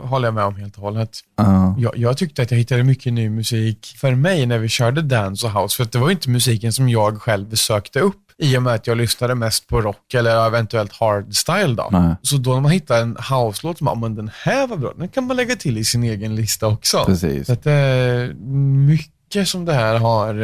håller 0.02 0.26
jag 0.26 0.34
med 0.34 0.44
om 0.44 0.56
helt 0.56 0.76
och 0.76 0.82
hållet. 0.82 1.10
Ja. 1.36 1.76
Jag, 1.78 1.96
jag 1.96 2.16
tyckte 2.16 2.42
att 2.42 2.50
jag 2.50 2.58
hittade 2.58 2.84
mycket 2.84 3.12
ny 3.12 3.30
musik 3.30 3.86
för 4.00 4.14
mig 4.14 4.46
när 4.46 4.58
vi 4.58 4.68
körde 4.68 5.02
dance 5.02 5.46
och 5.46 5.62
house, 5.62 5.76
för 5.76 5.92
det 5.92 5.98
var 5.98 6.08
ju 6.08 6.12
inte 6.12 6.30
musiken 6.30 6.72
som 6.72 6.88
jag 6.88 7.22
själv 7.22 7.54
sökte 7.54 8.00
upp 8.00 8.25
i 8.42 8.56
och 8.56 8.62
med 8.62 8.74
att 8.74 8.86
jag 8.86 8.96
lyssnade 8.96 9.34
mest 9.34 9.66
på 9.66 9.80
rock 9.80 10.14
eller 10.14 10.46
eventuellt 10.46 10.92
hardstyle 10.92 11.74
då. 11.74 11.88
Nej. 11.92 12.14
Så 12.22 12.36
då 12.36 12.54
när 12.54 12.60
man 12.60 12.70
hittar 12.70 13.02
en 13.02 13.16
house-låt, 13.16 13.80
bara, 13.80 13.94
men 13.94 14.14
den 14.14 14.30
här 14.42 14.66
var 14.66 14.76
bra, 14.76 14.92
den 14.96 15.08
kan 15.08 15.26
man 15.26 15.36
lägga 15.36 15.56
till 15.56 15.78
i 15.78 15.84
sin 15.84 16.04
egen 16.04 16.36
lista 16.36 16.66
också. 16.66 17.04
Precis. 17.06 17.46
Så 17.46 17.52
att 17.52 17.66
är 17.66 18.34
mycket 18.86 19.48
som 19.48 19.64
det 19.64 19.72
här 19.72 19.98
har 19.98 20.34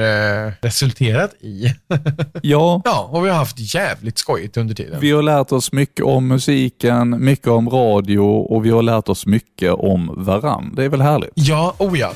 eh, 0.47 0.53
resulterat 0.61 1.35
i. 1.41 1.75
Ja, 2.43 2.83
ja, 2.85 3.09
och 3.13 3.25
vi 3.25 3.29
har 3.29 3.37
haft 3.37 3.75
jävligt 3.75 4.19
skojigt 4.19 4.57
under 4.57 4.75
tiden. 4.75 5.01
vi 5.01 5.11
har 5.11 5.23
lärt 5.23 5.53
oss 5.53 5.73
mycket 5.73 6.05
om 6.05 6.29
musiken, 6.29 7.25
mycket 7.25 7.49
om 7.49 7.71
radio 7.71 8.19
och 8.21 8.65
vi 8.65 8.71
har 8.71 8.83
lärt 8.83 9.09
oss 9.09 9.27
mycket 9.27 9.73
om 9.73 10.15
varann. 10.17 10.75
Det 10.77 10.85
är 10.85 10.89
väl 10.89 11.01
härligt? 11.01 11.31
Ja, 11.35 11.75
oh 11.79 11.99
ja. 11.99 12.13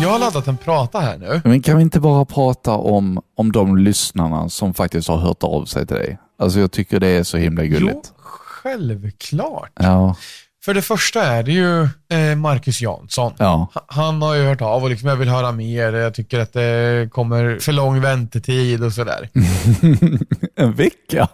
Jag 0.00 0.08
har 0.08 0.18
laddat 0.18 0.46
en 0.46 0.56
prata 0.56 1.00
här 1.00 1.18
nu. 1.18 1.40
Men 1.44 1.62
kan 1.62 1.76
vi 1.76 1.82
inte 1.82 2.00
bara 2.00 2.24
prata 2.24 2.70
om, 2.72 3.20
om 3.36 3.52
de 3.52 3.76
lyssnarna 3.78 4.48
som 4.48 4.74
faktiskt 4.74 5.08
har 5.08 5.16
hört 5.16 5.42
av 5.42 5.64
sig 5.64 5.86
till 5.86 5.96
dig? 5.96 6.18
Alltså 6.38 6.60
jag 6.60 6.72
tycker 6.72 7.00
det 7.00 7.06
är 7.08 7.22
så 7.22 7.36
himla 7.36 7.62
Jo, 7.64 7.78
gulligt. 7.78 8.12
självklart. 8.18 9.70
Ja, 9.74 10.16
För 10.64 10.74
det 10.74 10.82
första 10.82 11.22
är 11.22 11.42
det 11.42 11.52
ju 11.52 11.82
eh, 12.08 12.36
Marcus 12.36 12.80
Jansson. 12.80 13.32
ja. 13.38 13.68
Ha- 13.74 13.84
Han 13.88 14.22
har 14.22 14.34
ju 14.34 14.44
hört 14.46 14.60
av 14.62 14.82
och 14.82 14.90
liksom, 14.90 15.08
jag 15.08 15.16
vill 15.16 15.28
höra 15.28 15.52
mer. 15.52 15.92
Jag 15.92 16.14
tycker 16.14 16.40
att 16.40 16.52
det 16.52 17.08
kommer 17.12 17.58
för 17.60 17.72
lång 17.72 18.00
väntetid 18.00 18.82
och 18.84 18.92
sådär. 18.92 19.28
En 20.58 20.72
vecka? 20.72 21.28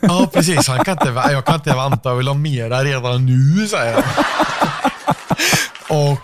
Ja, 0.00 0.30
precis. 0.32 0.68
Han 0.68 0.84
kan 0.84 0.92
inte, 0.92 1.22
jag 1.32 1.44
kan 1.44 1.54
inte 1.54 1.74
vänta, 1.74 2.08
jag 2.08 2.16
vill 2.16 2.28
ha 2.28 2.34
mera 2.34 2.84
redan 2.84 3.26
nu, 3.26 3.66
säger 3.66 3.94
han. 4.02 4.24
Och 6.10 6.18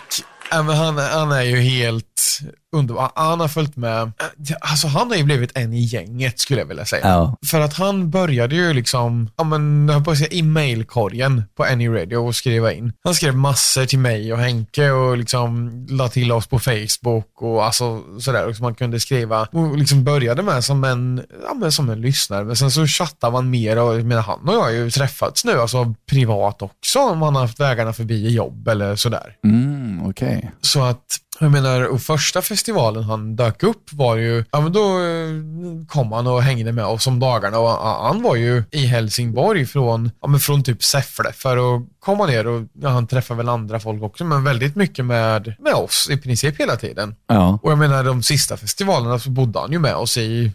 han, 0.51 0.99
han 0.99 1.33
är 1.33 1.43
ju 1.43 1.57
helt 1.57 2.41
underbar. 2.79 3.11
Han 3.15 3.41
har 3.41 3.49
följt 3.49 3.77
med. 3.77 4.13
Alltså 4.61 4.87
han 4.87 5.11
har 5.11 5.17
ju 5.17 5.25
blivit 5.25 5.57
en 5.57 5.73
i 5.73 5.81
gänget 5.81 6.39
skulle 6.39 6.61
jag 6.61 6.67
vilja 6.67 6.85
säga. 6.85 7.09
Ja. 7.09 7.37
För 7.51 7.61
att 7.61 7.75
han 7.75 8.11
började 8.11 8.55
ju 8.55 8.73
liksom, 8.73 9.31
ja 9.37 9.45
men, 9.45 9.89
jag 9.89 10.05
på 10.05 10.17
säga 10.17 10.29
i 10.31 10.43
mailkorgen 10.43 11.43
på 11.57 11.65
Any 11.65 11.89
Radio 11.89 12.17
och 12.17 12.35
skriva 12.35 12.73
in. 12.73 12.93
Han 13.05 13.15
skrev 13.15 13.37
massor 13.37 13.85
till 13.87 13.99
mig 13.99 14.33
och 14.33 14.39
Henke 14.39 14.91
och 14.91 15.17
liksom 15.17 15.71
la 15.91 16.09
till 16.09 16.33
oss 16.33 16.47
på 16.47 16.59
Facebook 16.59 17.43
och 17.43 17.65
alltså 17.65 18.03
sådär. 18.21 18.47
Och 18.47 18.57
så 18.57 18.63
man 18.63 18.75
kunde 18.75 19.01
skriva 19.01 19.49
och 19.53 19.79
liksom 19.79 20.05
började 20.05 20.43
med 20.43 20.65
som 20.65 20.85
en, 20.85 21.25
ja 21.49 21.55
men 21.55 21.73
som 21.73 21.91
en 21.91 22.01
lyssnare. 22.01 22.45
Men 22.45 22.57
sen 22.57 22.71
så 22.71 22.87
chattar 22.87 23.31
man 23.31 23.51
mer 23.51 23.79
och 23.79 24.05
menar, 24.05 24.23
han 24.23 24.49
och 24.49 24.55
jag 24.55 24.63
har 24.63 24.71
ju 24.71 24.91
träffats 24.91 25.45
nu, 25.45 25.61
alltså 25.61 25.95
privat 26.11 26.63
också 26.63 26.99
om 26.99 27.23
han 27.23 27.35
har 27.35 27.43
haft 27.43 27.61
vägarna 27.61 27.93
förbi 27.93 28.27
i 28.27 28.35
jobb 28.35 28.69
eller 28.69 28.97
sådär. 28.97 29.37
Mm, 29.45 30.07
okej. 30.07 30.51
Så 30.61 30.83
att, 30.83 31.05
jag 31.41 31.51
menar, 31.53 31.99
första 31.99 32.43
festivalen 32.43 33.03
han 33.05 33.37
dök 33.37 33.63
upp 33.63 33.93
var 33.93 34.17
ju, 34.17 34.45
ja 34.51 34.61
men 34.61 34.73
då 34.73 34.81
eh, 34.81 35.87
kom 35.89 36.13
han 36.13 36.27
och 36.27 36.43
hängde 36.43 36.73
med 36.73 36.85
oss 36.85 37.07
om 37.07 37.21
dagarna 37.21 37.59
och 37.59 37.71
han- 37.71 38.23
var 38.23 38.37
ju 38.37 38.63
i 38.71 38.87
Helsingborg 38.87 39.67
från, 39.67 40.11
ja 40.23 40.29
men 40.29 40.41
från 40.41 40.63
typ 40.63 40.83
Säffle 40.85 41.33
för 41.33 41.57
att 41.77 41.83
komma 42.01 42.27
ner 42.27 42.47
och, 42.47 42.63
ja, 42.81 42.89
han 42.89 43.07
träffade 43.07 43.39
väl 43.39 43.49
andra 43.49 43.81
folk 43.81 44.03
också, 44.03 44.25
men 44.25 44.45
väldigt 44.45 44.77
mycket 44.77 45.05
med, 45.05 45.55
med 45.59 45.75
oss 45.75 46.09
i 46.11 46.17
princip 46.17 46.61
hela 46.61 46.77
tiden. 46.77 47.15
Ja. 47.29 47.59
Och 47.63 47.71
jag 47.71 47.79
menar 47.79 48.05
de 48.05 48.23
sista 48.23 48.57
festivalerna 48.57 49.19
så 49.19 49.31
bodde 49.31 49.59
han 49.61 49.73
ju 49.73 49.79
med 49.79 49.95
oss 49.95 50.19
i, 50.19 50.53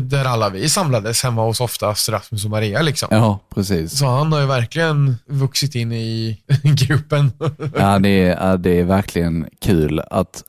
där 0.00 0.24
alla 0.24 0.48
vi 0.50 0.68
samlades 0.68 1.22
hemma 1.22 1.44
hos 1.44 1.60
oftast 1.60 2.08
Rasmus 2.08 2.44
och 2.44 2.50
Maria 2.50 2.82
liksom. 2.82 3.08
ja, 3.10 3.38
precis. 3.54 3.98
Så 3.98 4.06
han 4.06 4.32
har 4.32 4.40
ju 4.40 4.46
verkligen 4.46 5.16
vuxit 5.26 5.74
in 5.74 5.92
i 5.92 6.40
gruppen. 6.62 7.32
Ja, 7.78 7.98
det 7.98 8.08
är, 8.08 8.48
ja, 8.48 8.56
det 8.56 8.80
är 8.80 8.84
verkligen 8.84 9.46
kul 9.60 10.00
att, 10.10 10.42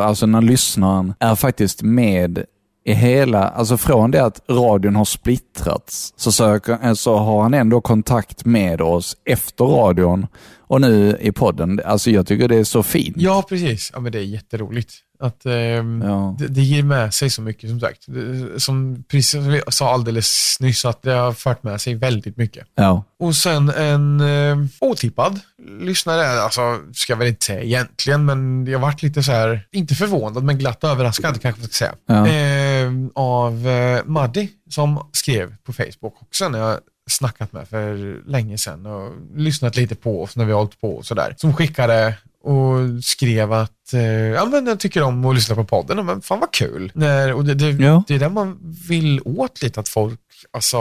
alltså 0.00 0.26
när 0.26 0.42
lyssnaren 0.42 1.14
är 1.20 1.34
faktiskt 1.34 1.82
med 1.82 2.44
i 2.84 2.92
hela, 2.92 3.48
alltså 3.48 3.76
från 3.76 4.10
det 4.10 4.24
att 4.24 4.40
radion 4.50 4.96
har 4.96 5.04
splittrats 5.04 6.14
så, 6.16 6.32
söker, 6.32 6.94
så 6.94 7.16
har 7.16 7.42
han 7.42 7.54
ändå 7.54 7.80
kontakt 7.80 8.44
med 8.44 8.80
oss 8.80 9.16
efter 9.24 9.64
radion 9.64 10.26
och 10.68 10.80
nu 10.80 11.16
i 11.20 11.32
podden. 11.32 11.80
Alltså 11.84 12.10
jag 12.10 12.26
tycker 12.26 12.48
det 12.48 12.56
är 12.56 12.64
så 12.64 12.82
fint. 12.82 13.16
Ja, 13.18 13.44
precis. 13.48 13.90
Ja, 13.94 14.00
men 14.00 14.12
det 14.12 14.18
är 14.18 14.22
jätteroligt. 14.22 14.94
Att, 15.20 15.46
ehm, 15.46 16.02
Ja. 16.04 16.36
det, 16.38 16.46
det 16.48 16.62
ger 16.62 16.82
med 16.82 17.14
sig 17.14 17.30
så 17.30 17.42
mycket 17.42 17.70
som 17.70 17.80
sagt. 17.80 18.04
Det, 18.06 18.60
som, 18.60 19.04
precis 19.08 19.30
som 19.30 19.48
vi 19.48 19.62
sa 19.68 19.92
alldeles 19.92 20.56
nyss, 20.60 20.84
att 20.84 21.02
det 21.02 21.12
har 21.12 21.32
fört 21.32 21.62
med 21.62 21.80
sig 21.80 21.94
väldigt 21.94 22.36
mycket. 22.36 22.66
Ja. 22.74 23.04
Och 23.18 23.36
sen 23.36 23.70
en 23.70 24.20
eh, 24.20 24.56
otippad 24.80 25.40
lyssnare, 25.80 26.42
alltså 26.42 26.60
ska 26.94 27.12
jag 27.12 27.18
väl 27.18 27.28
inte 27.28 27.44
säga 27.46 27.62
egentligen, 27.62 28.24
men 28.24 28.66
jag 28.66 28.78
varit 28.78 29.02
lite 29.02 29.22
så 29.22 29.32
här, 29.32 29.66
inte 29.72 29.94
förvånad, 29.94 30.44
men 30.44 30.58
glatt 30.58 30.84
överraskad 30.84 31.40
kanske 31.42 31.60
man 31.60 31.68
ska 31.68 31.74
säga. 31.78 31.94
Ja. 32.06 32.26
Eh, 32.26 32.92
av 33.14 33.68
eh, 33.68 34.00
Maddi 34.04 34.48
som 34.70 35.08
skrev 35.12 35.54
på 35.64 35.72
Facebook 35.72 36.14
också 36.22 36.48
när 36.48 36.58
jag 36.58 36.78
snackat 37.10 37.52
med 37.52 37.68
för 37.68 38.20
länge 38.30 38.58
sedan 38.58 38.86
och 38.86 39.12
lyssnat 39.36 39.76
lite 39.76 39.94
på 39.94 40.22
oss 40.22 40.36
när 40.36 40.44
vi 40.44 40.52
har 40.52 40.58
hållit 40.58 40.80
på 40.80 40.96
och 40.96 41.06
sådär. 41.06 41.34
Som 41.38 41.54
skickade 41.54 42.14
och 42.46 43.04
skrev 43.04 43.52
att 43.52 43.92
eh, 43.92 44.00
ja, 44.10 44.44
men 44.44 44.66
jag 44.66 44.80
tycker 44.80 45.02
om 45.02 45.24
att 45.24 45.34
lyssna 45.34 45.54
på 45.54 45.64
podden. 45.64 46.06
Men 46.06 46.20
fan 46.20 46.40
vad 46.40 46.52
kul. 46.52 46.92
När, 46.94 47.32
och 47.32 47.44
det, 47.44 47.54
det, 47.54 47.70
Ja. 47.84 48.02
det 48.08 48.14
är 48.14 48.18
det 48.18 48.28
man 48.28 48.58
vill 48.88 49.20
åt 49.24 49.62
lite, 49.62 49.80
att 49.80 49.88
folk 49.88 50.20
alltså, 50.50 50.78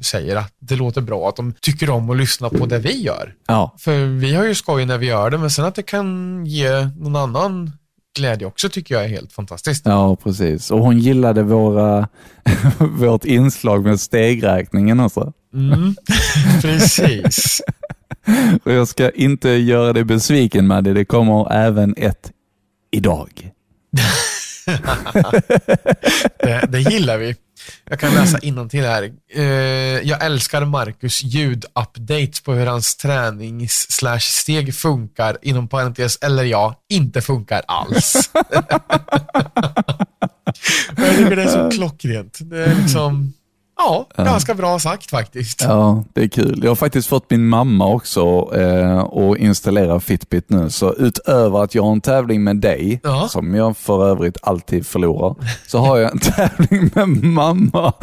säger 0.00 0.36
att 0.36 0.52
det 0.58 0.76
låter 0.76 1.00
bra, 1.00 1.28
att 1.28 1.36
de 1.36 1.54
tycker 1.60 1.90
om 1.90 2.10
att 2.10 2.16
lyssna 2.16 2.48
på 2.48 2.66
det 2.66 2.78
vi 2.78 3.02
gör. 3.02 3.34
Ja. 3.46 3.74
För 3.78 4.18
vi 4.18 4.34
har 4.34 4.44
ju 4.44 4.54
skoj 4.54 4.86
när 4.86 4.98
vi 4.98 5.06
gör 5.06 5.30
det, 5.30 5.38
men 5.38 5.50
sen 5.50 5.64
att 5.64 5.74
det 5.74 5.82
kan 5.82 6.42
ge 6.46 6.70
någon 6.98 7.16
annan 7.16 7.72
glädje 8.16 8.46
också 8.46 8.68
tycker 8.68 8.94
jag 8.94 9.04
är 9.04 9.08
helt 9.08 9.32
fantastiskt. 9.32 9.86
Ja, 9.86 10.16
precis. 10.16 10.70
Och 10.70 10.78
hon 10.78 10.98
gillade 10.98 11.42
våra, 11.42 12.08
vårt 12.78 13.24
inslag 13.24 13.84
med 13.84 14.00
stegräkningen 14.00 15.00
också. 15.00 15.32
Mm. 15.54 15.94
Precis. 16.62 17.62
Och 18.64 18.72
jag 18.72 18.88
ska 18.88 19.10
inte 19.10 19.48
göra 19.48 19.92
dig 19.92 20.04
besviken 20.04 20.66
med 20.66 20.84
det. 20.84 21.04
Kommer 21.04 21.52
även 21.52 21.94
ett 21.96 22.30
idag. 22.90 23.50
Det, 26.38 26.66
det 26.68 26.80
gillar 26.80 27.18
vi. 27.18 27.36
Jag 27.84 28.00
kan 28.00 28.14
läsa 28.14 28.38
innantill 28.38 28.84
här. 28.84 29.12
Eh, 29.34 29.42
jag 30.08 30.24
älskar 30.24 30.64
Marcus 30.64 31.22
ljudupdates 31.22 32.40
på 32.40 32.52
hur 32.52 32.66
hans 32.66 32.96
tränings 32.96 33.86
steg 34.20 34.74
funkar, 34.74 35.38
inom 35.42 35.68
parentes, 35.68 36.18
eller 36.22 36.44
ja, 36.44 36.74
inte 36.88 37.20
funkar 37.20 37.62
alls. 37.66 38.30
Jag 40.96 41.16
tycker 41.16 41.36
det 41.36 41.42
är 41.42 41.70
så 41.70 41.70
klockrent. 41.76 42.38
Det 42.40 42.64
är 42.64 42.74
liksom, 42.74 43.32
ja, 43.86 44.06
ganska 44.24 44.54
bra 44.54 44.78
sagt 44.78 45.10
faktiskt. 45.10 45.62
Ja, 45.64 46.04
det 46.12 46.22
är 46.22 46.28
kul. 46.28 46.60
Jag 46.62 46.70
har 46.70 46.76
faktiskt 46.76 47.08
fått 47.08 47.30
min 47.30 47.46
mamma 47.48 47.86
också 47.86 48.50
eh, 48.56 48.98
att 48.98 49.38
installera 49.38 50.00
Fitbit 50.00 50.50
nu. 50.50 50.70
Så 50.70 50.92
utöver 50.94 51.62
att 51.64 51.74
jag 51.74 51.82
har 51.82 51.92
en 51.92 52.00
tävling 52.00 52.44
med 52.44 52.56
dig, 52.56 53.00
Ja. 53.02 53.28
som 53.28 53.54
jag 53.54 53.76
för 53.76 54.06
övrigt 54.08 54.36
alltid 54.42 54.86
förlorar, 54.86 55.34
så 55.66 55.78
har 55.78 55.96
jag 55.98 56.12
en 56.12 56.18
tävling 56.36 56.90
med 56.94 57.08
mamma. 57.24 57.92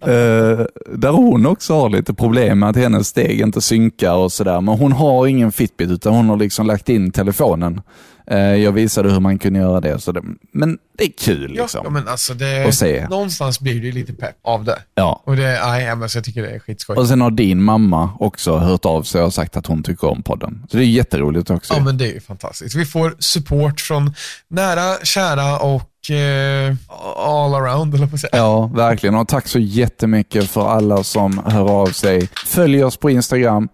eh, 0.00 0.66
där 0.96 1.10
hon 1.10 1.46
också 1.46 1.74
har 1.74 1.88
lite 1.90 2.14
problem 2.14 2.58
med 2.58 2.68
att 2.70 2.76
hennes 2.76 3.08
steg 3.08 3.40
inte 3.40 3.60
synkar 3.60 4.14
och 4.14 4.32
sådär. 4.32 4.60
Men 4.60 4.78
hon 4.78 4.92
har 4.92 5.26
ingen 5.26 5.52
Fitbit 5.52 5.90
utan 5.90 6.14
hon 6.14 6.28
har 6.28 6.36
liksom 6.36 6.66
lagt 6.66 6.88
in 6.88 7.10
telefonen. 7.10 7.80
Eh, 8.30 8.38
jag 8.38 8.72
visade 8.72 9.12
hur 9.12 9.20
man 9.20 9.38
kunde 9.38 9.58
göra 9.58 9.80
det. 9.80 9.98
Så 10.00 10.12
det 10.12 10.22
men 10.52 10.78
det 10.98 11.04
är 11.04 11.12
kul 11.18 11.50
liksom. 11.50 11.80
ja, 11.84 11.90
men 11.90 12.08
alltså 12.08 12.34
det, 12.34 12.66
Och 12.66 12.74
se. 12.74 13.06
någonstans 13.08 13.60
blir 13.60 13.82
det 13.82 13.92
lite 13.92 14.12
pepp 14.12 14.36
av 14.42 14.64
det. 14.64 14.78
Ja. 14.94 15.22
Och 15.24 15.36
det, 15.36 15.60
nej, 15.66 15.96
men 15.96 16.08
jag 16.14 16.24
tycker 16.24 16.42
det 16.42 16.48
är 16.50 16.58
skitskoj. 16.58 16.96
Och 16.96 17.08
sen 17.08 17.20
har 17.20 17.30
din 17.30 17.62
mamma 17.62 18.10
också 18.20 18.56
hört 18.56 18.84
av 18.84 19.02
sig 19.02 19.22
och 19.22 19.34
sagt 19.34 19.56
att 19.56 19.66
hon 19.66 19.82
tycker 19.82 20.08
om 20.08 20.22
podden. 20.22 20.66
Så 20.70 20.76
det 20.76 20.82
är 20.84 20.86
jätteroligt 20.86 21.50
också. 21.50 21.74
Ja, 21.74 21.80
men 21.80 21.98
det 21.98 22.16
är 22.16 22.20
fantastiskt. 22.20 22.74
Vi 22.76 22.84
får 22.84 23.16
support 23.18 23.80
från 23.80 24.14
nära, 24.48 24.96
kära 25.04 25.58
och 25.58 26.10
eh, 26.10 26.74
all 27.16 27.54
around, 27.54 27.94
eller 27.94 28.06
på 28.06 28.14
att 28.14 28.20
säga. 28.20 28.30
Ja, 28.36 28.66
verkligen. 28.66 29.14
Och 29.14 29.28
tack 29.28 29.48
så 29.48 29.58
jättemycket 29.58 30.50
för 30.50 30.68
alla 30.68 31.02
som 31.04 31.42
hör 31.46 31.70
av 31.70 31.86
sig. 31.86 32.28
Följ 32.46 32.84
oss 32.84 32.96
på 32.96 33.10
Instagram, 33.10 33.68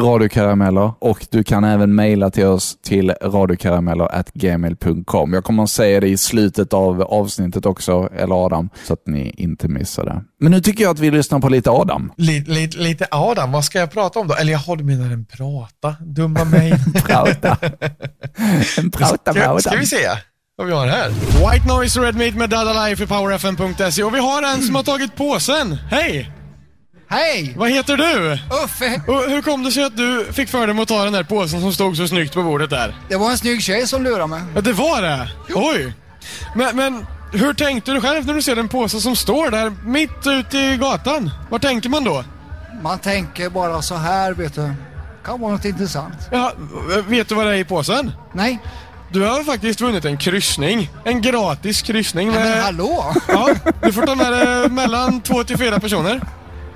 radiokarameller 0.00 0.92
och 0.98 1.26
du 1.30 1.44
kan 1.44 1.64
även 1.64 1.94
mejla 1.94 2.30
till 2.30 2.46
oss 2.46 2.78
till 2.82 3.10
radiokarameller.gmail.com. 3.10 5.32
Jag 5.32 5.44
kommer 5.44 5.62
att 5.62 5.70
säga 5.70 6.00
det 6.00 6.08
i 6.08 6.16
slutet 6.16 6.72
av 6.72 7.02
avsnittet 7.02 7.66
också, 7.66 8.08
eller 8.16 8.44
Adam, 8.46 8.68
så 8.86 8.92
att 8.92 9.06
ni 9.06 9.34
inte 9.36 9.68
missar 9.68 10.04
det. 10.04 10.22
Men 10.40 10.52
nu 10.52 10.60
tycker 10.60 10.84
jag 10.84 10.90
att 10.90 10.98
vi 10.98 11.10
lyssnar 11.10 11.40
på 11.40 11.48
lite 11.48 11.70
Adam. 11.70 12.12
Lite, 12.16 12.50
lite, 12.50 12.78
lite 12.78 13.06
Adam, 13.10 13.52
vad 13.52 13.64
ska 13.64 13.78
jag 13.78 13.90
prata 13.90 14.20
om 14.20 14.28
då? 14.28 14.34
Eller 14.34 14.52
jaha, 14.52 14.76
du 14.76 14.84
menar 14.84 15.12
en 15.12 15.24
prata? 15.24 15.94
Dumma 16.00 16.44
mig. 16.44 16.74
Prata. 17.06 17.56
En 18.78 18.90
prata 18.90 19.32
med 19.32 19.42
Adam. 19.42 19.60
ska 19.60 19.76
vi 19.76 19.86
se 19.86 20.08
vad 20.56 20.66
vi 20.66 20.72
har 20.72 20.86
här? 20.86 21.08
White 21.10 21.68
Noise 21.68 22.00
Red 22.00 22.16
Meat 22.16 22.34
med 22.34 22.50
Dada 22.50 22.86
Life 22.86 23.04
i 23.04 23.06
powerfm.se 23.06 24.02
och 24.02 24.14
vi 24.14 24.18
har 24.18 24.42
en 24.42 24.62
som 24.62 24.74
har 24.74 24.82
tagit 24.82 25.16
påsen. 25.16 25.74
Hej! 25.90 26.30
Hej! 27.08 27.54
Vad 27.56 27.70
heter 27.70 27.96
du? 27.96 28.38
Uffe! 28.64 29.00
Och 29.06 29.30
hur 29.30 29.42
kom 29.42 29.62
det 29.62 29.72
sig 29.72 29.84
att 29.84 29.96
du 29.96 30.26
fick 30.32 30.48
för 30.48 30.66
dig 30.66 30.80
att 30.82 30.88
ta 30.88 31.04
den 31.04 31.12
där 31.12 31.22
påsen 31.22 31.60
som 31.60 31.72
stod 31.72 31.96
så 31.96 32.08
snyggt 32.08 32.34
på 32.34 32.42
bordet 32.42 32.70
där? 32.70 32.94
Det 33.08 33.16
var 33.16 33.30
en 33.30 33.38
snygg 33.38 33.62
tjej 33.62 33.86
som 33.86 34.04
lurade 34.04 34.26
mig. 34.26 34.40
Ja, 34.54 34.60
det 34.60 34.72
var 34.72 35.02
det? 35.02 35.28
Oj! 35.54 35.92
Men, 36.54 36.76
men 36.76 37.06
hur 37.32 37.54
tänkte 37.54 37.92
du 37.92 38.00
själv 38.00 38.26
när 38.26 38.34
du 38.34 38.42
ser 38.42 38.56
en 38.56 38.68
påse 38.68 39.00
som 39.00 39.16
står 39.16 39.50
där 39.50 39.72
mitt 39.84 40.26
ute 40.26 40.58
i 40.58 40.76
gatan? 40.76 41.30
Vad 41.50 41.62
tänker 41.62 41.88
man 41.88 42.04
då? 42.04 42.24
Man 42.82 42.98
tänker 42.98 43.48
bara 43.50 43.82
så 43.82 43.94
här, 43.94 44.32
vet 44.32 44.54
du. 44.54 44.72
Kan 45.24 45.40
vara 45.40 45.52
något 45.52 45.64
intressant. 45.64 46.14
Ja, 46.32 46.52
vet 47.08 47.28
du 47.28 47.34
vad 47.34 47.46
det 47.46 47.52
är 47.52 47.56
i 47.58 47.64
påsen? 47.64 48.12
Nej, 48.32 48.58
Du 49.12 49.22
har 49.22 49.44
faktiskt 49.44 49.80
vunnit 49.80 50.04
en 50.04 50.16
kryssning. 50.18 50.90
En 51.04 51.22
gratis 51.22 51.82
kryssning. 51.82 52.28
men 52.32 52.42
Med, 52.42 52.62
hallå? 52.62 53.14
ja, 53.28 53.48
du 53.82 53.92
får 53.92 54.02
ta 54.06 54.14
med 54.14 54.32
dig 54.32 54.68
mellan 54.70 55.20
två 55.20 55.44
till 55.44 55.58
fyra 55.58 55.80
personer. 55.80 56.20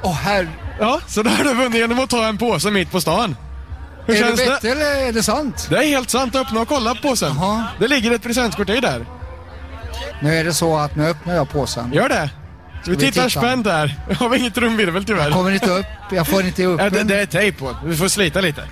Åh 0.03 0.13
herre, 0.13 0.49
Ja, 0.81 1.01
så 1.07 1.23
där 1.23 1.31
har 1.31 1.45
du 1.45 1.55
vunnit 1.55 1.75
genom 1.79 1.99
att 2.01 2.11
ta 2.11 2.27
en 2.27 2.39
påse 2.39 2.71
mitt 2.71 2.91
på 2.91 3.01
stan. 3.01 3.37
Hur 4.07 4.15
är 4.15 4.19
känns 4.21 4.41
det 4.41 4.45
det? 4.45 4.51
vettigt 4.51 4.71
eller 4.73 5.09
är 5.09 5.13
det 5.13 5.23
sant? 5.23 5.67
Det 5.71 5.77
är 5.77 5.83
helt 5.89 6.11
sant. 6.11 6.37
Öppna 6.37 6.61
och 6.61 6.69
kolla 6.69 6.95
på 6.95 7.01
påsen. 7.09 7.33
Jaha. 7.37 7.65
Det 7.79 7.89
ligger 7.89 8.11
ett 8.11 8.23
presentkort 8.23 8.69
i 8.69 8.81
där. 8.81 9.07
Nu 10.23 10.35
är 10.35 10.45
det 10.45 10.53
så 10.55 10.77
att 10.79 10.97
nu 10.97 11.07
öppnar 11.07 11.35
jag 11.35 11.51
påsen. 11.51 11.93
Gör 11.93 12.09
det. 12.09 12.31
Så 12.85 12.91
vi 12.91 12.97
Vi 12.97 13.01
tittar 13.13 13.29
tittar. 13.29 13.41
spänt 13.41 13.65
där. 13.65 13.97
Jag 14.09 14.17
har 14.17 14.37
inget 14.37 14.55
trumvirvel 14.55 15.05
tyvärr. 15.05 15.31
Kommer 15.31 15.51
inte 15.51 15.71
upp, 15.71 15.87
jag 16.13 16.27
får 16.29 16.45
inte 16.45 16.65
upp 16.65 16.81
Ja, 16.81 16.91
det, 16.91 16.99
den. 16.99 17.07
det 17.07 17.21
är 17.21 17.27
tejp 17.27 17.59
på. 17.59 17.77
Du 17.85 17.97
får 17.97 18.09
slita 18.09 18.41
lite. 18.41 18.63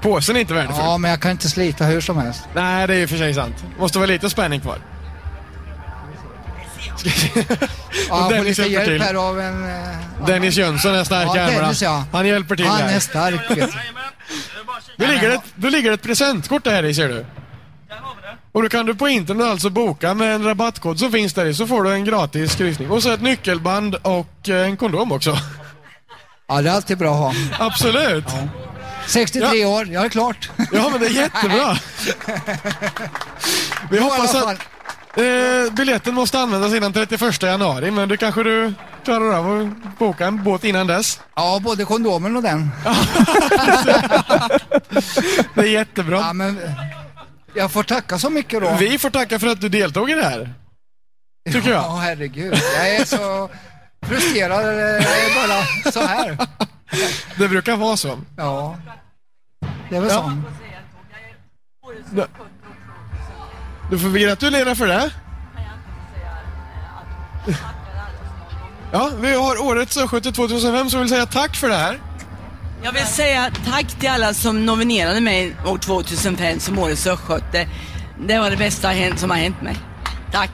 Påsen 0.00 0.36
är 0.36 0.40
inte 0.40 0.54
värdefull. 0.54 0.76
Ja, 0.78 0.98
men 0.98 1.10
jag 1.10 1.20
kan 1.20 1.30
inte 1.30 1.48
slita 1.48 1.84
hur 1.84 2.00
som 2.00 2.18
helst. 2.18 2.42
Nej, 2.54 2.86
det 2.86 2.94
är 2.94 2.98
ju 2.98 3.08
för 3.08 3.16
sig 3.16 3.34
sant. 3.34 3.64
Måste 3.78 3.98
vara 3.98 4.06
lite 4.06 4.30
spänning 4.30 4.60
kvar. 4.60 4.78
Ja, 8.08 8.22
får 8.24 8.30
Dennis 8.34 8.58
lite 8.58 8.70
hjälper 8.70 8.72
hjälp 8.72 8.84
till. 8.86 9.02
här 9.02 9.14
av 9.14 9.40
en... 9.40 9.68
eh, 9.70 10.26
Dennis 10.26 10.56
Jönsson 10.56 10.94
är 10.94 11.04
stark 11.04 11.34
i 11.34 11.38
Ja, 11.38 11.42
armarna. 11.44 11.60
Dennis, 11.60 11.82
ja. 11.82 12.04
Han 12.12 12.26
hjälper 12.26 12.56
till 12.56 12.66
Han 12.66 12.78
där. 12.78 12.96
är 12.96 13.00
stark, 13.00 13.50
vet 13.50 13.70
du. 14.96 15.06
Ligger, 15.06 15.28
det, 15.30 15.40
då 15.54 15.68
ligger 15.68 15.90
det 15.90 15.94
ett 15.94 16.02
presentkort 16.02 16.64
där 16.64 16.82
i 16.84 16.94
ser 16.94 17.08
du. 17.08 17.26
Och 18.52 18.62
då 18.62 18.68
kan 18.68 18.86
du 18.86 18.94
på 18.94 19.08
internet 19.08 19.46
alltså 19.46 19.70
boka 19.70 20.14
med 20.14 20.34
en 20.34 20.44
rabattkod 20.44 20.98
som 20.98 21.12
finns 21.12 21.34
där 21.34 21.46
i 21.46 21.54
så 21.54 21.66
får 21.66 21.82
du 21.82 21.92
en 21.92 22.04
gratis 22.04 22.54
kryssning. 22.54 22.90
Och 22.90 23.02
så 23.02 23.10
ett 23.12 23.20
nyckelband 23.22 23.94
och 23.94 24.48
eh, 24.48 24.66
en 24.66 24.76
kondom 24.76 25.12
också. 25.12 25.38
Ja, 26.48 26.62
det 26.62 26.70
är 26.70 26.74
alltid 26.74 26.98
bra 26.98 27.28
att 27.28 27.36
ha. 27.58 27.66
Absolut. 27.66 28.24
63 29.06 29.64
år, 29.64 29.86
jag 29.88 30.04
är 30.04 30.08
klart. 30.08 30.50
Ja, 30.72 30.88
men 30.90 31.00
det 31.00 31.06
är 31.06 31.10
jättebra. 31.10 31.76
Vi 33.90 33.98
hoppas 33.98 34.34
I 34.34 34.38
att 34.38 34.58
eh, 35.16 35.72
biljetten 35.72 36.14
måste 36.14 36.38
användas 36.40 36.74
innan 36.74 36.92
31 36.92 37.42
januari, 37.42 37.90
men 37.90 38.08
det 38.08 38.16
kanske 38.16 38.42
du 38.42 38.74
klarar 39.04 39.32
av 39.38 39.60
att 39.60 39.98
boka 39.98 40.26
en 40.26 40.44
båt 40.44 40.64
innan 40.64 40.86
dess. 40.86 41.20
Ja, 41.34 41.60
både 41.62 41.84
kondomen 41.84 42.36
och 42.36 42.42
den. 42.42 42.70
Det 45.54 45.60
är 45.60 45.64
jättebra. 45.64 46.18
Ja, 46.18 46.32
men 46.32 46.60
jag 47.54 47.72
får 47.72 47.82
tacka 47.82 48.18
så 48.18 48.30
mycket 48.30 48.60
då. 48.62 48.76
Vi 48.80 48.98
får 48.98 49.10
tacka 49.10 49.38
för 49.38 49.46
att 49.46 49.60
du 49.60 49.68
deltog 49.68 50.10
i 50.10 50.14
det 50.14 50.24
här. 50.24 50.54
Tycker 51.52 51.70
jag. 51.70 51.84
Ja, 51.84 51.96
herregud. 51.96 52.54
Jag 52.76 52.94
är 52.96 53.04
så 53.04 53.50
frustrerad. 54.06 54.66
Jag 54.66 55.00
är 55.00 55.48
bara 55.48 55.92
så 55.92 56.00
här. 56.06 56.38
Det 57.38 57.48
brukar 57.48 57.76
vara 57.76 57.96
så. 57.96 58.18
Ja, 58.36 58.76
det 59.90 59.96
är 59.96 60.00
väl 60.00 60.10
Ja. 60.10 60.32
så. 62.14 62.26
Du 63.90 63.98
får 63.98 64.08
vi 64.08 64.20
gratulera 64.20 64.74
för 64.74 64.86
det. 64.86 65.10
Ja, 68.92 69.10
vi 69.20 69.34
har 69.34 69.62
årets 69.62 69.96
Östgöte 69.96 70.32
2005 70.32 70.90
som 70.90 71.00
vill 71.00 71.08
säga 71.08 71.26
tack 71.26 71.56
för 71.56 71.68
det 71.68 71.76
här. 71.76 72.00
Jag 72.82 72.92
vill 72.92 73.06
säga 73.06 73.50
tack 73.70 73.86
till 74.00 74.08
alla 74.08 74.34
som 74.34 74.66
nominerade 74.66 75.20
mig 75.20 75.56
år 75.66 75.78
2005 75.78 76.60
som 76.60 76.78
årets 76.78 77.06
östgöte. 77.06 77.68
Det 78.26 78.38
var 78.38 78.50
det 78.50 78.56
bästa 78.56 78.88
hänt- 78.88 79.18
som 79.20 79.30
har 79.30 79.36
hänt 79.36 79.62
mig. 79.62 79.76
Tack. 80.32 80.50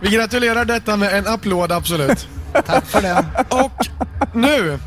Vi 0.00 0.10
gratulerar 0.10 0.64
detta 0.64 0.96
med 0.96 1.12
en 1.18 1.26
applåd, 1.26 1.72
absolut. 1.72 2.28
Tack 2.66 2.86
för 2.86 3.02
det. 3.02 3.24
Och 3.48 3.86
nu 4.34 4.78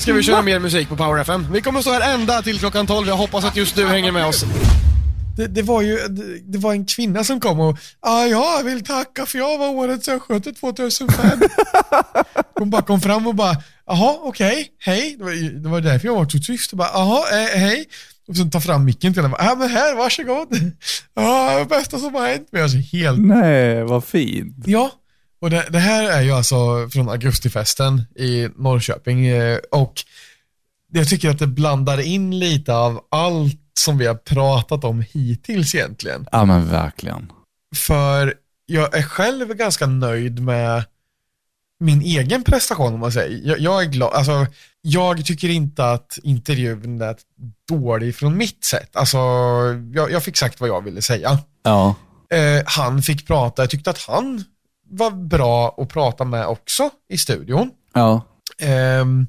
ska 0.00 0.12
vi 0.12 0.22
köra 0.22 0.42
mer 0.42 0.58
musik 0.58 0.88
på 0.88 0.96
Power 0.96 1.20
FM. 1.20 1.46
Vi 1.52 1.60
kommer 1.60 1.80
stå 1.80 1.92
här 1.92 2.14
ända 2.14 2.42
till 2.42 2.58
klockan 2.58 2.86
12. 2.86 3.08
Jag 3.08 3.16
hoppas 3.16 3.44
att 3.44 3.56
just 3.56 3.76
du 3.76 3.86
hänger 3.88 4.12
med 4.12 4.26
oss. 4.26 4.44
Det, 5.36 5.46
det 5.46 5.62
var 5.62 5.82
ju 5.82 5.98
det, 6.42 6.58
var 6.58 6.72
en 6.72 6.86
kvinna 6.86 7.24
som 7.24 7.40
kom 7.40 7.60
och 7.60 7.78
ah, 8.00 8.24
jag 8.24 8.64
vill 8.64 8.84
tacka 8.84 9.26
för 9.26 9.38
jag 9.38 9.58
var 9.58 9.68
årets 9.68 10.08
östgöte 10.08 10.52
2005. 10.52 11.40
Hon 12.58 12.70
bara 12.70 12.82
kom 12.82 13.00
fram 13.00 13.26
och 13.26 13.34
bara 13.34 13.56
jaha 13.86 14.18
okej, 14.22 14.68
hej. 14.78 15.14
Det 15.18 15.24
var, 15.24 15.62
det 15.62 15.68
var 15.68 15.80
därför 15.80 16.06
jag 16.08 16.14
var 16.14 16.28
så 16.28 16.38
tyst 16.38 16.72
jaha, 16.72 17.42
eh, 17.42 17.58
hej. 17.58 17.84
Och 18.28 18.36
sen 18.36 18.50
ta 18.50 18.60
fram 18.60 18.84
micken 18.84 19.14
till 19.14 19.22
henne 19.22 19.36
ja 19.38 19.54
men 19.58 19.70
här, 19.70 19.94
varsågod. 19.94 20.48
Ja, 21.14 21.58
det 21.58 21.64
bästa 21.64 21.98
som 21.98 22.14
har 22.14 22.28
hänt 22.28 22.52
mig. 22.52 22.62
Alltså 22.62 22.78
helt 22.78 23.20
Nej, 23.20 23.82
vad 23.82 24.04
fint. 24.04 24.56
Ja, 24.66 24.90
och 25.40 25.50
det, 25.50 25.66
det 25.70 25.78
här 25.78 26.04
är 26.04 26.22
ju 26.22 26.32
alltså 26.32 26.88
från 26.92 27.08
augustifesten 27.08 28.02
i 28.16 28.48
Norrköping 28.56 29.26
eh, 29.26 29.58
och 29.70 30.04
jag 30.92 31.08
tycker 31.08 31.30
att 31.30 31.38
det 31.38 31.46
blandar 31.46 32.00
in 32.00 32.38
lite 32.38 32.74
av 32.74 33.00
allt 33.10 33.61
som 33.78 33.98
vi 33.98 34.06
har 34.06 34.14
pratat 34.14 34.84
om 34.84 35.04
hittills 35.12 35.74
egentligen. 35.74 36.26
Ja 36.32 36.44
men 36.44 36.68
verkligen. 36.68 37.32
För 37.86 38.34
jag 38.66 38.96
är 38.96 39.02
själv 39.02 39.54
ganska 39.54 39.86
nöjd 39.86 40.42
med 40.42 40.84
min 41.80 42.02
egen 42.02 42.44
prestation 42.44 42.94
om 42.94 43.00
man 43.00 43.12
säger. 43.12 43.48
Jag, 43.48 43.58
jag 43.58 43.82
är 43.82 43.86
glad, 43.86 44.14
alltså 44.14 44.46
jag 44.82 45.26
tycker 45.26 45.48
inte 45.48 45.90
att 45.90 46.18
intervjun 46.22 46.98
lät 46.98 47.18
dålig 47.68 48.16
från 48.16 48.36
mitt 48.36 48.64
sätt. 48.64 48.96
Alltså 48.96 49.18
jag, 49.94 50.12
jag 50.12 50.22
fick 50.22 50.36
sagt 50.36 50.60
vad 50.60 50.68
jag 50.68 50.84
ville 50.84 51.02
säga. 51.02 51.38
Ja. 51.62 51.94
Eh, 52.30 52.62
han 52.66 53.02
fick 53.02 53.26
prata, 53.26 53.62
jag 53.62 53.70
tyckte 53.70 53.90
att 53.90 54.02
han 54.08 54.44
var 54.88 55.10
bra 55.10 55.74
att 55.78 55.88
prata 55.88 56.24
med 56.24 56.46
också 56.46 56.90
i 57.08 57.18
studion. 57.18 57.70
Ja. 57.94 58.22
Ehm, 58.58 59.26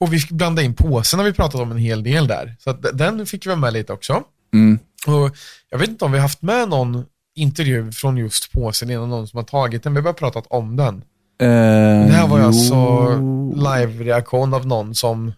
och 0.00 0.12
vi 0.12 0.18
fick 0.18 0.30
blanda 0.30 0.62
in 0.62 0.74
påsen 0.74 1.18
när 1.18 1.24
vi 1.24 1.32
pratade 1.32 1.62
om 1.62 1.70
en 1.70 1.78
hel 1.78 2.02
del 2.02 2.26
där. 2.26 2.56
Så 2.58 2.72
den 2.72 3.26
fick 3.26 3.46
vi 3.46 3.56
med 3.56 3.72
lite 3.72 3.92
också. 3.92 4.22
Mm. 4.54 4.78
Och 5.06 5.36
jag 5.70 5.78
vet 5.78 5.88
inte 5.88 6.04
om 6.04 6.12
vi 6.12 6.18
har 6.18 6.22
haft 6.22 6.42
med 6.42 6.68
någon 6.68 7.04
intervju 7.36 7.92
från 7.92 8.16
just 8.16 8.52
påsen 8.52 8.90
innan 8.90 9.08
någon 9.10 9.28
som 9.28 9.36
har 9.36 9.44
tagit 9.44 9.82
den. 9.82 9.92
Vi 9.92 9.98
har 9.98 10.04
bara 10.04 10.12
pratat 10.14 10.44
om 10.50 10.76
den. 10.76 10.94
Eh, 11.42 11.48
Det 12.06 12.12
här 12.12 12.28
var 12.28 12.38
ju 12.38 12.44
alltså 12.44 12.74
live-reaktion 13.56 14.54
av 14.54 14.66
någon 14.66 14.94
som 14.94 15.32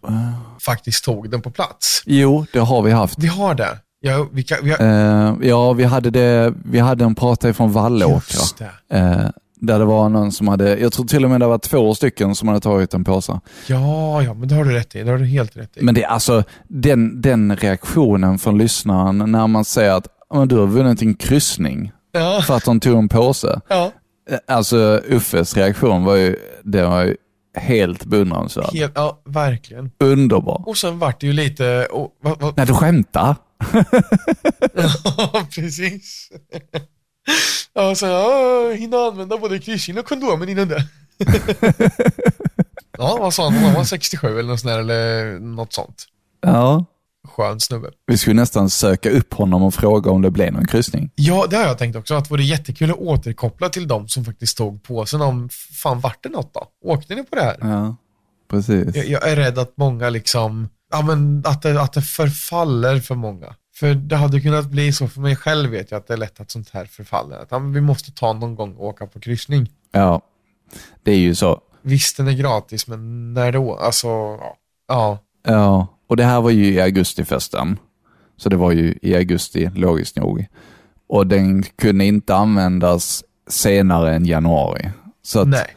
faktiskt 0.64 1.04
tog 1.04 1.30
den 1.30 1.42
på 1.42 1.50
plats. 1.50 2.02
Jo, 2.06 2.46
det 2.52 2.58
har 2.58 2.82
vi 2.82 2.90
haft. 2.90 3.18
Vi 3.18 3.26
har 3.26 3.54
det. 3.54 3.78
Ja, 4.04 4.26
vi 4.32 4.42
kan, 4.42 4.58
vi 4.62 4.70
har, 4.70 4.78
Eh, 4.80 5.34
ja, 5.48 5.72
vi 5.72 5.84
hade, 5.84 6.10
det, 6.10 6.54
vi 6.64 6.78
hade 6.78 7.04
en 7.04 7.14
pratare 7.14 7.52
från 7.54 7.72
Vallåkra. 7.72 8.40
Där 9.62 9.78
det 9.78 9.84
var 9.84 10.08
någon 10.08 10.32
som 10.32 10.48
hade, 10.48 10.78
jag 10.78 10.92
tror 10.92 11.06
till 11.06 11.24
och 11.24 11.30
med 11.30 11.40
det 11.40 11.46
var 11.46 11.58
två 11.58 11.94
stycken 11.94 12.34
som 12.34 12.48
hade 12.48 12.60
tagit 12.60 12.94
en 12.94 13.04
påse. 13.04 13.40
Ja, 13.66 14.22
ja, 14.22 14.34
men 14.34 14.48
det 14.48 14.54
har 14.54 14.64
du 14.64 14.72
rätt 14.72 14.94
i. 14.94 15.02
Det 15.02 15.10
har 15.10 15.18
du 15.18 15.24
helt 15.26 15.56
rätt 15.56 15.76
i. 15.76 15.82
Men 15.84 15.94
det 15.94 16.02
är 16.04 16.08
alltså 16.08 16.44
den, 16.68 17.20
den 17.20 17.56
reaktionen 17.56 18.38
från 18.38 18.58
lyssnaren 18.58 19.18
när 19.32 19.46
man 19.46 19.64
säger 19.64 19.92
att 19.92 20.06
"Men 20.34 20.48
du 20.48 20.56
har 20.58 20.66
vunnit 20.66 21.02
en 21.02 21.14
kryssning 21.14 21.92
ja, 22.12 22.42
för 22.46 22.56
att 22.56 22.64
de 22.64 22.80
tog 22.80 22.98
en 22.98 23.08
påse. 23.08 23.60
ja. 23.68 23.92
Eh, 24.30 24.38
Alltså 24.46 25.00
Uffes 25.08 25.56
reaktion 25.56 26.04
var 26.04 26.16
ju, 26.16 26.36
det 26.64 26.82
var 26.86 27.02
ju 27.04 27.16
helt 27.56 28.04
beundransvärd. 28.04 28.72
Helt, 28.74 28.92
ja, 28.94 29.22
verkligen. 29.24 29.90
Underbar. 30.00 30.62
Och 30.66 30.76
sen 30.76 30.98
vart 30.98 31.20
det 31.20 31.26
ju 31.26 31.32
lite... 31.32 31.86
Och, 31.90 32.10
vad, 32.22 32.40
vad, 32.40 32.56
Nej, 32.56 32.66
du 32.66 32.72
skämtar? 32.74 33.36
ja, 34.74 35.46
precis. 35.54 36.28
ja, 37.72 37.94
så 37.94 38.06
jag 38.06 38.76
hinna 38.76 38.96
använda 38.96 39.38
både 39.38 39.58
kryssning 39.58 39.98
och 39.98 40.06
kondomen 40.06 40.48
innan 40.48 40.68
det. 40.68 40.86
ja, 42.98 43.16
vad 43.20 43.34
sa 43.34 43.44
han? 43.44 43.54
Han 43.54 43.74
var 43.74 43.84
67 43.84 44.38
eller 44.38 44.48
något 44.48 44.60
sånt 44.60 44.72
där, 44.72 44.78
eller 44.78 45.38
något 45.38 45.72
sånt. 45.72 46.06
Ja. 46.40 46.84
Skön 47.28 47.60
snubbe. 47.60 47.90
Vi 48.06 48.18
skulle 48.18 48.40
nästan 48.40 48.70
söka 48.70 49.10
upp 49.10 49.34
honom 49.34 49.62
och 49.62 49.74
fråga 49.74 50.10
om 50.10 50.22
det 50.22 50.30
blev 50.30 50.52
någon 50.52 50.66
kryssning. 50.66 51.10
Ja, 51.14 51.46
det 51.50 51.56
har 51.56 51.64
jag 51.64 51.78
tänkt 51.78 51.96
också. 51.96 52.14
Att 52.14 52.24
det 52.24 52.30
vore 52.30 52.44
jättekul 52.44 52.90
att 52.90 52.96
återkoppla 52.96 53.68
till 53.68 53.88
de 53.88 54.08
som 54.08 54.24
faktiskt 54.24 54.56
tog 54.56 54.82
påsen 54.82 55.20
om, 55.20 55.48
fan 55.82 56.00
vart 56.00 56.22
det 56.22 56.28
något 56.28 56.54
då? 56.54 56.66
Åkte 56.84 57.14
ni 57.14 57.24
på 57.24 57.36
det 57.36 57.42
här? 57.42 57.56
Ja, 57.60 57.96
precis. 58.50 58.96
Jag, 58.96 59.06
jag 59.06 59.28
är 59.28 59.36
rädd 59.36 59.58
att 59.58 59.76
många 59.76 60.10
liksom, 60.10 60.68
ja 60.90 61.02
men 61.02 61.42
att 61.46 61.62
det, 61.62 61.82
att 61.82 61.92
det 61.92 62.02
förfaller 62.02 63.00
för 63.00 63.14
många. 63.14 63.54
För 63.82 63.94
det 63.94 64.16
hade 64.16 64.40
kunnat 64.40 64.70
bli 64.70 64.92
så, 64.92 65.08
för 65.08 65.20
mig 65.20 65.36
själv 65.36 65.70
vet 65.70 65.90
jag 65.90 65.98
att 65.98 66.06
det 66.06 66.14
är 66.14 66.18
lätt 66.18 66.40
att 66.40 66.50
sånt 66.50 66.70
här 66.72 66.84
förfaller. 66.84 67.36
Att 67.36 67.48
ja, 67.50 67.58
vi 67.58 67.80
måste 67.80 68.12
ta 68.12 68.32
någon 68.32 68.54
gång 68.54 68.74
och 68.74 68.86
åka 68.86 69.06
på 69.06 69.20
kryssning. 69.20 69.70
Ja, 69.92 70.20
det 71.02 71.12
är 71.12 71.18
ju 71.18 71.34
så. 71.34 71.60
Visst, 71.82 72.16
den 72.16 72.28
är 72.28 72.32
gratis, 72.32 72.86
men 72.86 73.34
när 73.34 73.52
då? 73.52 73.74
Alltså, 73.76 74.08
ja. 74.08 74.56
ja. 74.88 75.18
Ja, 75.42 75.86
och 76.06 76.16
det 76.16 76.24
här 76.24 76.40
var 76.40 76.50
ju 76.50 76.72
i 76.72 76.80
augustifesten. 76.80 77.78
Så 78.36 78.48
det 78.48 78.56
var 78.56 78.72
ju 78.72 78.98
i 79.02 79.14
augusti, 79.14 79.70
logiskt 79.74 80.16
nog. 80.16 80.46
Och 81.06 81.26
den 81.26 81.62
kunde 81.62 82.04
inte 82.04 82.34
användas 82.34 83.24
senare 83.48 84.14
än 84.14 84.26
januari. 84.26 84.90
Så 85.22 85.40
att, 85.40 85.48
Nej. 85.48 85.76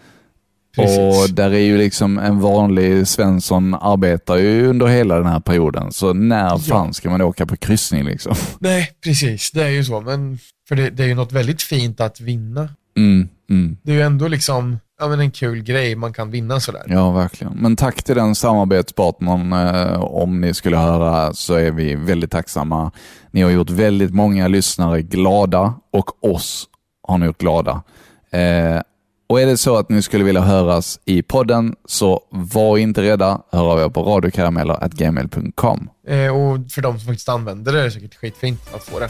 Precis. 0.76 1.30
och 1.30 1.36
där 1.36 1.52
är 1.54 1.60
ju 1.60 1.78
liksom 1.78 2.20
en 2.20 2.40
vanlig 2.40 3.08
Svensson 3.08 3.74
arbetar 3.74 4.36
ju 4.36 4.68
under 4.68 4.88
hela 4.88 5.16
den 5.16 5.26
här 5.26 5.40
perioden. 5.40 5.92
Så 5.92 6.14
när 6.14 6.58
fan 6.58 6.94
ska 6.94 7.10
man 7.10 7.22
åka 7.22 7.46
på 7.46 7.58
kryssning 7.58 8.04
liksom? 8.04 8.36
Nej, 8.60 8.92
precis. 9.04 9.52
Det 9.52 9.64
är 9.64 9.70
ju 9.70 9.84
så. 9.84 10.02
Men, 10.02 10.40
för 10.68 10.76
det, 10.76 10.90
det 10.90 11.04
är 11.04 11.08
ju 11.08 11.16
något 11.16 11.32
väldigt 11.32 11.62
fint 11.62 12.02
att 12.02 12.20
vinna. 12.22 12.70
Mm, 12.98 13.30
mm. 13.50 13.78
Det 13.84 13.92
är 13.92 13.96
ju 13.96 14.02
ändå 14.02 14.28
liksom, 14.28 14.80
ja 15.00 15.08
men 15.08 15.20
en 15.20 15.32
kul 15.32 15.64
grej 15.64 15.96
man 15.96 16.14
kan 16.14 16.32
vinna 16.32 16.60
sådär. 16.60 16.84
Ja, 16.88 17.12
verkligen. 17.12 17.54
Men 17.54 17.76
tack 17.76 18.04
till 18.04 18.16
den 18.16 18.36
samarbetspartnern. 18.36 19.54
Eh, 19.54 20.02
om 20.02 20.42
ni 20.42 20.54
skulle 20.54 20.78
höra 20.78 21.34
så 21.34 21.54
är 21.54 21.72
vi 21.72 21.96
väldigt 21.96 22.32
tacksamma. 22.32 22.92
Ni 23.32 23.42
har 23.42 23.50
gjort 23.50 23.70
väldigt 23.70 24.14
många 24.14 24.48
lyssnare 24.48 25.02
glada 25.02 25.74
och 25.94 26.26
oss 26.34 26.68
har 27.08 27.18
ni 27.18 27.26
gjort 27.26 27.38
glada. 27.38 27.84
Eh, 28.32 28.82
och 29.28 29.42
är 29.42 29.46
det 29.46 29.58
så 29.58 29.78
att 29.78 29.90
ni 29.90 30.02
skulle 30.02 30.24
vilja 30.24 30.42
höras 30.42 31.00
i 31.06 31.22
podden 31.22 31.76
så 31.86 32.22
var 32.30 32.78
inte 32.78 33.02
rädda. 33.02 33.42
Hör 33.52 33.72
av 33.72 33.80
er 33.80 33.90
på 33.90 34.04
radiokarameller.gmail.com. 34.04 35.90
Eh, 36.08 36.36
och 36.36 36.72
för 36.72 36.82
de 36.82 37.00
som 37.00 37.08
faktiskt 37.08 37.30
använder 37.30 37.74
det 37.74 37.80
är 37.80 37.84
det 37.84 37.92
säkert 37.92 38.16
skitfint 38.16 38.62
att 38.76 38.84
få 38.84 39.00
det. 39.00 39.10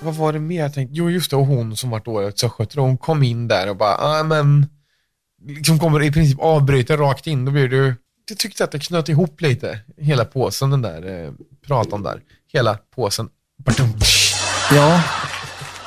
Vad 0.00 0.14
var 0.14 0.32
det 0.32 0.38
mer 0.38 0.62
jag 0.62 0.74
tänkte? 0.74 0.94
Jo, 0.96 1.10
just 1.10 1.30
det. 1.30 1.36
Och 1.36 1.46
hon 1.46 1.76
som 1.76 1.90
vart 1.90 2.08
årets 2.08 2.44
östgöte, 2.44 2.80
hon 2.80 2.98
kom 2.98 3.22
in 3.22 3.48
där 3.48 3.70
och 3.70 3.76
bara, 3.76 3.96
ah, 3.96 4.22
men, 4.22 4.66
liksom 5.46 5.78
kommer 5.78 6.02
i 6.02 6.12
princip 6.12 6.40
avbryta 6.40 6.96
rakt 6.96 7.26
in. 7.26 7.44
Då 7.44 7.52
blir 7.52 7.68
du, 7.68 7.94
jag 8.28 8.38
tyckte 8.38 8.64
att 8.64 8.72
det 8.72 8.78
knöt 8.78 9.08
ihop 9.08 9.40
lite, 9.40 9.78
hela 9.96 10.24
påsen, 10.24 10.70
den 10.70 10.82
där 10.82 11.24
eh, 11.24 11.32
pratan 11.66 12.02
där. 12.02 12.20
Hela 12.52 12.78
påsen. 12.94 13.28
Ja, 14.74 15.02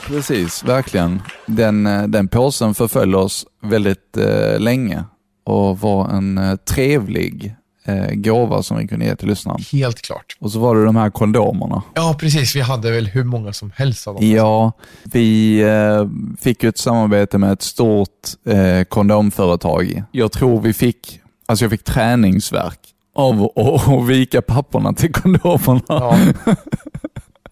precis. 0.07 0.63
Verkligen. 0.63 1.21
Den, 1.45 1.87
eh, 1.87 2.03
den 2.03 2.27
påsen 2.27 2.73
förföll 2.73 3.15
oss 3.15 3.45
väldigt 3.61 4.17
eh, 4.17 4.59
länge 4.59 5.03
och 5.45 5.79
var 5.79 6.09
en 6.09 6.37
eh, 6.37 6.55
trevlig 6.55 7.55
eh, 7.85 8.13
gåva 8.13 8.63
som 8.63 8.77
vi 8.77 8.87
kunde 8.87 9.05
ge 9.05 9.15
till 9.15 9.27
lyssnaren. 9.27 9.61
Helt 9.71 10.01
klart. 10.01 10.37
Och 10.39 10.51
så 10.51 10.59
var 10.59 10.75
det 10.75 10.85
de 10.85 10.95
här 10.95 11.09
kondomerna. 11.09 11.83
Ja, 11.93 12.15
precis. 12.19 12.55
Vi 12.55 12.61
hade 12.61 12.91
väl 12.91 13.07
hur 13.07 13.23
många 13.23 13.53
som 13.53 13.71
helst 13.75 14.07
av 14.07 14.15
dem. 14.15 14.29
Ja, 14.31 14.71
vi 15.03 15.59
eh, 15.61 16.07
fick 16.41 16.63
ju 16.63 16.69
ett 16.69 16.77
samarbete 16.77 17.37
med 17.37 17.51
ett 17.51 17.61
stort 17.61 18.09
eh, 18.45 18.83
kondomföretag. 18.83 20.03
Jag 20.11 20.31
tror 20.31 20.61
vi 20.61 20.73
fick, 20.73 21.19
alltså 21.45 21.65
jag 21.65 21.71
fick 21.71 21.83
träningsverk 21.83 22.79
av 23.15 23.43
att 23.43 23.87
att 23.87 24.07
vika 24.07 24.41
papperna 24.41 24.93
till 24.93 25.13
kondomerna. 25.13 25.81
Ja. 25.87 26.17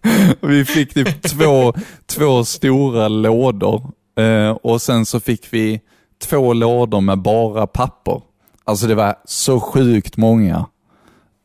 Vi 0.42 0.66
fick 0.66 0.94
typ 0.94 1.22
två, 1.22 1.74
två 2.06 2.46
stora 2.46 3.08
lådor 3.08 3.92
eh, 4.20 4.50
och 4.50 4.82
sen 4.82 5.06
så 5.06 5.20
fick 5.20 5.48
vi 5.54 5.82
två 6.24 6.54
lådor 6.54 7.02
med 7.02 7.20
bara 7.20 7.68
papper. 7.68 8.22
Alltså 8.64 8.88
det 8.88 8.96
var 8.96 9.16
så 9.26 9.60
sjukt 9.60 10.18
många. 10.18 10.66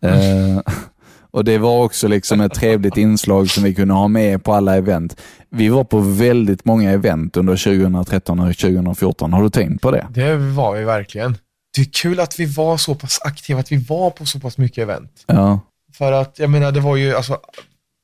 Eh, 0.05 0.61
och 1.31 1.44
det 1.44 1.59
var 1.59 1.85
också 1.85 2.09
liksom 2.09 2.40
ett 2.40 2.55
trevligt 2.55 2.97
inslag 2.97 3.51
som 3.51 3.64
vi 3.64 3.75
kunde 3.75 3.94
ha 3.94 4.09
med 4.09 4.44
på 4.44 4.53
alla 4.53 4.77
event. 4.77 5.21
Vi 5.51 5.68
var 5.68 5.85
på 5.85 5.99
väldigt 5.99 6.64
många 6.64 6.90
event 6.90 7.37
under 7.37 7.57
2013 7.57 8.40
och 8.40 8.57
2014. 8.57 9.33
Har 9.33 9.42
du 9.42 9.51
tänkt 9.51 9.83
på 9.83 9.90
det? 9.90 10.07
Det 10.11 10.37
var 10.37 10.75
vi 10.75 10.85
verkligen. 10.85 11.38
Det 11.77 11.81
är 11.81 11.90
kul 11.92 12.21
att 12.21 12.40
vi 12.40 12.47
var 12.47 12.77
så 12.77 12.94
pass 12.94 13.21
aktiva, 13.25 13.61
att 13.61 13.73
vi 13.73 13.77
var 13.77 14.11
på 14.11 14.27
så 14.27 14.40
pass 14.40 14.59
mycket 14.59 14.83
event. 14.83 15.25
Ja. 15.27 15.61
För 15.99 16.12
att, 16.12 16.38
jag 16.38 16.51
menar, 16.51 16.73
det 16.73 16.81
var 16.81 16.97
ju 16.97 17.14
alltså 17.16 17.38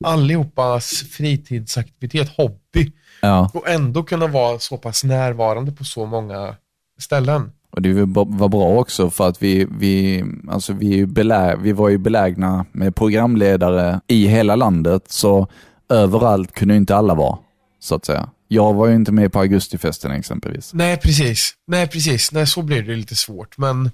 allihopas 0.03 1.03
fritidsaktivitet, 1.11 2.29
hobby. 2.37 2.91
ja. 3.21 3.51
Och 3.53 3.69
ändå 3.69 4.03
kunna 4.03 4.27
vara 4.27 4.59
så 4.59 4.77
pass 4.77 5.03
närvarande 5.03 5.71
på 5.71 5.83
så 5.83 6.05
många 6.05 6.55
ställen. 6.99 7.51
Och 7.71 7.81
det 7.81 7.93
var 8.03 8.49
bra 8.49 8.79
också 8.79 9.09
för 9.09 9.27
att 9.27 9.41
vi, 9.43 9.67
vi, 9.71 10.23
alltså 10.49 10.73
vi, 10.73 11.05
belä, 11.05 11.55
vi 11.55 11.71
var 11.71 11.89
ju 11.89 11.97
belägna 11.97 12.65
med 12.71 12.95
programledare 12.95 14.01
i 14.07 14.27
hela 14.27 14.55
landet, 14.55 15.11
så 15.11 15.47
överallt 15.89 16.51
kunde 16.51 16.75
inte 16.75 16.95
alla 16.95 17.15
vara, 17.15 17.37
så 17.79 17.95
att 17.95 18.05
säga. 18.05 18.29
Jag 18.47 18.73
var 18.73 18.87
ju 18.87 18.95
inte 18.95 19.11
med 19.11 19.33
på 19.33 19.39
augustifesten 19.39 20.11
exempelvis. 20.11 20.73
Nej, 20.73 20.97
precis. 20.97 21.53
Nej, 21.67 21.87
precis. 21.87 22.31
Nej, 22.31 22.47
så 22.47 22.61
blir 22.61 22.83
det 22.83 22.95
lite 22.95 23.15
svårt. 23.15 23.57
Men 23.57 23.91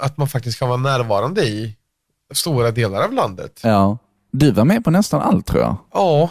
att 0.00 0.16
man 0.16 0.28
faktiskt 0.28 0.58
kan 0.58 0.68
vara 0.68 0.80
närvarande 0.80 1.44
i 1.44 1.76
stora 2.34 2.70
delar 2.70 3.02
av 3.02 3.12
landet. 3.12 3.60
Ja. 3.62 3.98
Du 4.38 4.50
var 4.50 4.64
med 4.64 4.84
på 4.84 4.90
nästan 4.90 5.20
allt 5.20 5.46
tror 5.46 5.62
jag. 5.62 5.76
Ja, 5.94 6.30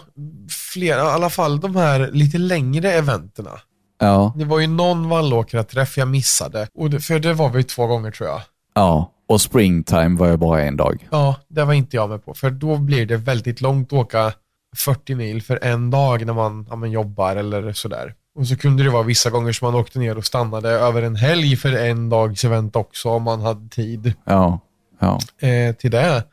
flera, 0.74 0.98
i 0.98 1.12
alla 1.12 1.30
fall 1.30 1.60
de 1.60 1.76
här 1.76 2.10
lite 2.12 2.38
längre 2.38 2.92
eventerna. 2.92 3.52
Ja. 4.00 4.34
Det 4.36 4.46
var 4.46 4.60
ju 4.60 4.68
någon 4.68 5.10
Vallåkra-träff 5.10 5.98
jag 5.98 6.08
missade. 6.08 6.68
Och 6.76 6.90
det, 6.90 7.00
för 7.00 7.20
det 7.20 7.34
var 7.34 7.50
vi 7.50 7.64
två 7.64 7.88
gånger 7.88 8.12
tror 8.12 8.30
jag. 8.30 8.42
Ja. 8.76 9.12
Och 9.30 9.42
springtime 9.42 10.18
var 10.20 10.28
jag 10.28 10.40
bara 10.40 10.64
en 10.64 10.78
dag. 10.78 11.08
Ja, 11.12 11.36
det 11.48 11.64
var 11.64 11.74
inte 11.74 11.96
jag 11.96 12.10
med 12.10 12.26
på. 12.26 12.34
För 12.34 12.50
då 12.50 12.78
blir 12.78 13.06
det 13.06 13.18
väldigt 13.18 13.62
långt 13.62 13.88
att 13.88 14.00
åka 14.00 14.34
40 14.78 15.16
mil 15.16 15.42
för 15.42 15.60
en 15.64 15.92
dag 15.92 16.26
när 16.26 16.34
man, 16.34 16.68
ja, 16.70 16.76
man 16.76 16.92
jobbar 16.92 17.36
eller 17.36 17.74
sådär. 17.74 18.14
Och 18.40 18.48
så 18.48 18.58
kunde 18.58 18.84
det 18.84 18.90
vara 18.90 19.04
vissa 19.04 19.30
gånger 19.30 19.52
som 19.54 19.66
man 19.72 19.76
åkte 19.82 20.00
ner 20.00 20.18
och 20.18 20.26
stannade 20.26 20.70
över 20.70 21.02
en 21.02 21.16
helg 21.16 21.56
för 21.56 21.74
en 21.74 22.10
dags 22.10 22.44
event 22.46 22.76
också 22.76 23.10
om 23.10 23.24
man 23.24 23.42
hade 23.42 23.70
tid 23.70 24.14
Ja. 24.26 24.60
Ja. 25.00 25.20
eh, 25.48 25.76
till 25.76 25.92
det. 25.92 26.24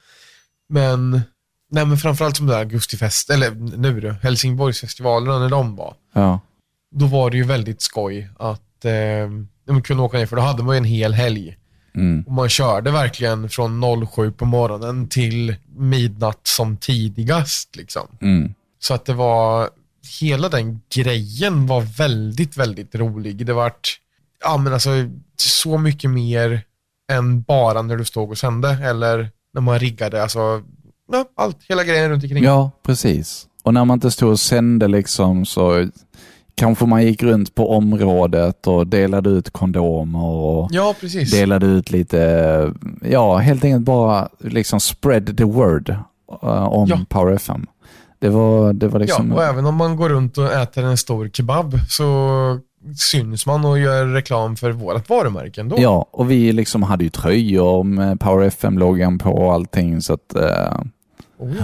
Men, 0.69 1.21
nej 1.73 1.87
men 1.87 1.97
framförallt 1.97 2.37
som 2.37 2.47
det 2.47 2.53
där 2.53 2.61
augustifest, 2.61 3.31
eller 3.31 3.51
nu 3.77 4.01
då, 4.01 4.11
Helsingborgsfestivalerna 4.11 5.39
när 5.39 5.49
de 5.49 5.77
var. 5.77 5.95
Ja. 6.15 6.41
Då 6.95 7.07
var 7.07 7.31
det 7.31 7.37
ju 7.37 7.45
väldigt 7.45 7.83
skoj 7.83 8.29
att 8.39 8.85
eh, 8.85 9.31
man 9.69 9.83
kunde 9.83 10.03
åka 10.03 10.19
ner 10.19 10.27
för 10.27 10.37
då 10.37 10.43
hade 10.43 10.63
man 10.63 10.75
ju 10.75 10.79
en 10.79 10.85
hel 10.85 11.15
helg. 11.15 11.57
Mm. 11.95 12.25
Och 12.27 12.33
man 12.33 12.49
körde 12.49 12.91
verkligen 12.91 13.49
från 13.49 14.07
07 14.07 14.33
på 14.33 14.45
morgonen 14.45 15.09
till 15.09 15.57
midnatt 15.77 16.41
som 16.43 16.77
tidigast. 16.77 17.77
Liksom. 17.77 18.09
Mm. 18.21 18.55
Så 18.79 18.95
att 18.95 19.05
det 19.05 19.15
var, 19.15 19.71
hela 20.21 20.49
den 20.49 20.81
grejen 20.95 21.67
var 21.67 21.81
väldigt, 21.81 22.57
väldigt 22.57 22.95
rolig. 22.95 23.47
Det 23.47 23.53
vart, 23.53 24.01
ja 24.45 24.57
men 24.57 24.73
alltså 24.73 24.91
så 25.37 25.79
mycket 25.79 26.11
mer 26.11 26.63
än 27.13 27.43
bara 27.43 27.83
när 27.83 27.97
du 27.97 28.05
stod 28.05 28.31
och 28.31 28.39
sände 28.39 28.69
eller 28.69 29.31
när 29.55 29.61
man 29.61 29.79
riggade. 29.79 30.23
Alltså, 30.23 30.63
ja, 31.13 31.25
allt, 31.35 31.57
hela 31.69 31.85
grejen 31.85 32.11
runt 32.11 32.23
omkring. 32.25 32.45
Ja, 32.45 32.71
precis. 32.87 33.47
Och 33.63 33.75
när 33.75 33.85
man 33.85 33.95
inte 33.97 34.11
stod 34.11 34.31
och 34.31 34.41
sände 34.41 34.89
liksom 34.89 35.45
så 35.45 35.89
kanske 36.55 36.87
man 36.87 37.03
gick 37.05 37.23
runt 37.23 37.55
på 37.55 37.71
området 37.77 38.67
och 38.67 38.87
delade 38.87 39.31
ut 39.31 39.51
kondomer 39.51 40.25
och 40.25 40.69
Ja, 40.73 40.95
delade 41.33 41.67
ut 41.67 41.91
lite, 41.91 42.73
ja 43.11 43.37
helt 43.37 43.65
enkelt 43.65 43.85
bara 43.85 44.29
liksom 44.39 44.81
spread 44.81 45.37
the 45.37 45.45
word 45.45 45.89
eh, 46.43 46.65
om 46.65 46.89
Ja. 46.89 46.99
Power 47.09 47.33
FM. 47.33 47.67
Det 48.19 48.29
var, 48.29 48.73
det 48.73 48.89
var 48.89 49.01
liksom, 49.01 49.29
Ja, 49.31 49.35
och 49.37 49.45
även 49.45 49.67
om 49.67 49.75
man 49.75 49.97
går 49.97 50.09
runt 50.09 50.39
och 50.39 50.53
äter 50.53 50.85
en 50.85 50.97
stor 50.97 51.29
kebab 51.33 51.75
så 51.89 52.59
syns 52.97 53.47
man 53.47 53.65
och 53.65 53.79
gör 53.79 54.07
reklam 54.07 54.57
för 54.57 54.71
vårt 54.73 55.09
varumärke 55.09 55.61
ändå. 55.61 55.77
ja, 55.79 56.07
och 56.11 56.31
vi 56.31 56.53
liksom 56.53 56.83
hade 56.83 57.05
ju 57.05 57.11
tröjor 57.11 57.85
med 57.85 58.21
Power 58.21 58.47
FM-loggan 58.47 59.19
på 59.19 59.31
och 59.33 59.53
allting 59.53 60.01
så 60.01 60.13
att, 60.15 60.35
eh, 60.35 60.79
Oh, 61.43 61.55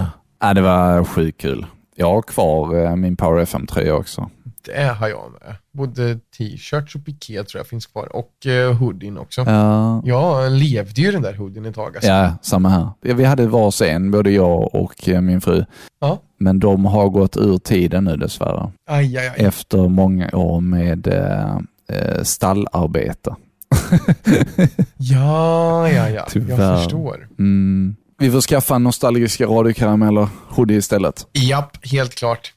ja. 0.41 0.55
det 0.55 0.61
var 0.61 1.05
sjukt 1.05 1.41
kul. 1.41 1.67
Jag 1.95 2.07
har 2.11 2.23
kvar 2.23 2.85
eh, 2.85 2.97
min 2.97 3.17
Power 3.17 3.43
FM-tröja 3.43 3.95
också. 3.95 4.31
Det 4.65 4.83
har 4.85 5.09
jag 5.09 5.33
med. 5.33 5.57
Både 5.73 6.19
t-shirts 6.39 6.95
och 6.95 7.05
piké 7.05 7.45
tror 7.45 7.61
jag 7.61 7.67
finns 7.67 7.87
kvar 7.87 8.17
och 8.17 8.33
uh, 8.47 8.73
hoodien 8.73 9.19
också. 9.19 9.45
Ja, 9.47 10.03
Jag 10.05 10.53
levde 10.53 11.01
ju 11.01 11.13
den 11.13 11.23
där 11.23 11.35
hoodien 11.35 11.67
ett 11.67 11.75
tag. 11.75 11.97
Alltså. 11.97 12.11
Ja, 12.11 12.33
samma 12.43 12.69
här. 12.69 12.89
Vi 13.01 13.25
hade 13.25 13.47
varsin, 13.47 14.11
både 14.11 14.31
jag 14.31 14.75
och 14.75 15.09
eh, 15.09 15.21
min 15.21 15.41
fru. 15.41 15.65
Ja. 16.01 16.19
Men 16.39 16.59
de 16.59 16.85
har 16.85 17.09
gått 17.09 17.37
ur 17.37 17.59
tiden 17.59 18.05
nu 18.05 18.17
dessvärre. 18.17 18.71
Aj, 18.87 19.19
aj, 19.19 19.29
aj. 19.29 19.35
Efter 19.37 19.89
många 19.89 20.31
år 20.33 20.61
med 20.61 21.07
eh, 21.07 21.57
eh, 21.89 22.23
stallarbete. 22.23 23.37
Ja, 24.97 25.89
ja, 25.89 26.09
ja. 26.11 26.27
Tyvärr. 26.31 26.63
Jag 26.63 26.79
förstår. 26.83 27.29
Mm. 27.39 27.97
Vi 28.21 28.31
får 28.31 28.41
skaffa 28.41 28.75
en 28.75 28.83
nostalgiska 28.83 29.47
radiokarameller 29.47 30.29
hoodie 30.49 30.77
istället. 30.79 31.27
Japp, 31.33 31.87
helt 31.87 32.15
klart. 32.15 32.53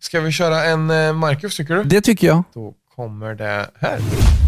Ska 0.00 0.20
vi 0.20 0.32
köra 0.32 0.64
en 0.64 0.90
eh, 0.90 1.12
Marcus 1.12 1.56
tycker 1.56 1.74
du? 1.74 1.84
Det 1.84 2.00
tycker 2.00 2.26
jag. 2.26 2.44
Då 2.54 2.72
kommer 2.96 3.34
det 3.34 3.70
här. 3.80 3.98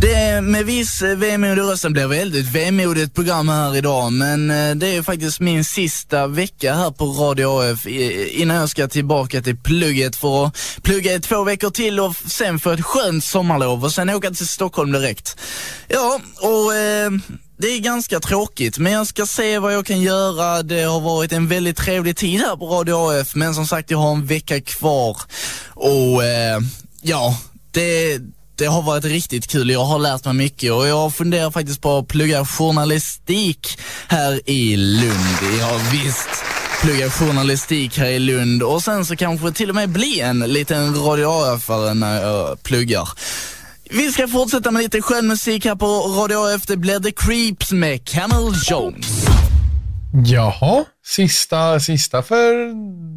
Det 0.01 0.41
med 0.41 0.67
viss 0.67 1.03
eh, 1.03 1.17
vemod 1.17 1.59
i 1.59 1.61
rösten 1.61 1.93
blir 1.93 2.07
väldigt 2.07 2.55
vemodigt 2.55 3.15
program 3.15 3.49
här 3.49 3.77
idag, 3.77 4.13
men 4.13 4.51
eh, 4.51 4.75
det 4.75 4.97
är 4.97 5.03
faktiskt 5.03 5.41
min 5.41 5.65
sista 5.65 6.27
vecka 6.27 6.75
här 6.75 6.91
på 6.91 7.05
Radio 7.05 7.73
AF 7.73 7.87
innan 7.87 8.57
jag 8.57 8.69
ska 8.69 8.89
tillbaka 8.89 9.43
till 9.43 9.57
plugget 9.57 10.17
för 10.17 10.47
att 10.47 10.57
plugga 10.83 11.13
i 11.15 11.21
två 11.21 11.45
veckor 11.45 11.71
till 11.71 12.01
och 12.01 12.17
sen 12.17 12.59
få 12.59 12.71
ett 12.71 12.85
skönt 12.85 13.25
sommarlov 13.25 13.85
och 13.85 13.93
sen 13.93 14.11
åka 14.11 14.31
till 14.31 14.49
Stockholm 14.49 14.93
direkt. 14.93 15.39
Ja, 15.89 16.21
och 16.41 16.75
eh, 16.75 17.11
det 17.59 17.67
är 17.67 17.79
ganska 17.79 18.21
tråkigt, 18.21 18.79
men 18.79 18.93
jag 18.93 19.07
ska 19.07 19.27
se 19.27 19.59
vad 19.59 19.75
jag 19.75 19.87
kan 19.87 20.01
göra. 20.01 20.63
Det 20.63 20.83
har 20.83 21.01
varit 21.01 21.33
en 21.33 21.49
väldigt 21.49 21.77
trevlig 21.77 22.17
tid 22.17 22.41
här 22.41 22.57
på 22.57 22.67
Radio 22.67 23.21
AF, 23.21 23.35
men 23.35 23.55
som 23.55 23.67
sagt, 23.67 23.91
jag 23.91 23.99
har 23.99 24.13
en 24.13 24.27
vecka 24.27 24.61
kvar. 24.61 25.17
Och 25.75 26.25
eh, 26.25 26.61
ja, 27.03 27.39
det, 27.71 28.19
det 28.57 28.67
har 28.67 28.83
varit 28.83 29.05
riktigt 29.05 29.47
kul. 29.47 29.71
Jag 29.71 29.85
har 29.85 29.99
lärt 29.99 30.25
mig 30.25 30.35
mycket 30.35 30.73
och 30.73 30.89
jag 30.89 31.15
funderar 31.15 31.51
faktiskt 31.51 31.81
på 31.81 31.99
att 31.99 32.09
plugga 32.09 32.45
journalistik 32.47 33.79
här 34.09 34.51
i 34.51 34.77
Lund. 34.77 35.59
Ja, 35.61 35.81
visst 35.93 36.29
plugga 36.83 37.11
journalistik 37.11 37.99
här 37.99 38.09
i 38.09 38.19
Lund 38.19 38.63
och 38.63 38.83
sen 38.83 39.05
så 39.05 39.17
kanske 39.17 39.53
till 39.53 39.69
och 39.69 39.75
med 39.75 39.89
bli 39.89 40.21
en 40.21 40.39
liten 40.39 40.95
radio 40.95 41.27
AF-are 41.27 41.95
när 41.95 42.23
jag 42.23 42.63
pluggar. 42.63 43.09
Vi 43.91 44.13
ska 44.13 44.29
fortsätta 44.29 44.71
med 44.71 44.83
lite 44.83 45.03
skön 45.03 45.27
musik 45.27 45.65
här 45.65 45.75
på 45.75 45.87
Radio 45.87 46.55
AF. 46.55 46.67
Det 46.67 46.77
blir 46.77 47.01
The 47.01 47.13
Creeps 47.13 47.73
med 47.73 48.09
Camel 48.09 48.53
Jones. 48.71 49.27
Jaha, 50.27 50.85
sista, 51.07 51.81
sista 51.81 52.23
för 52.23 52.75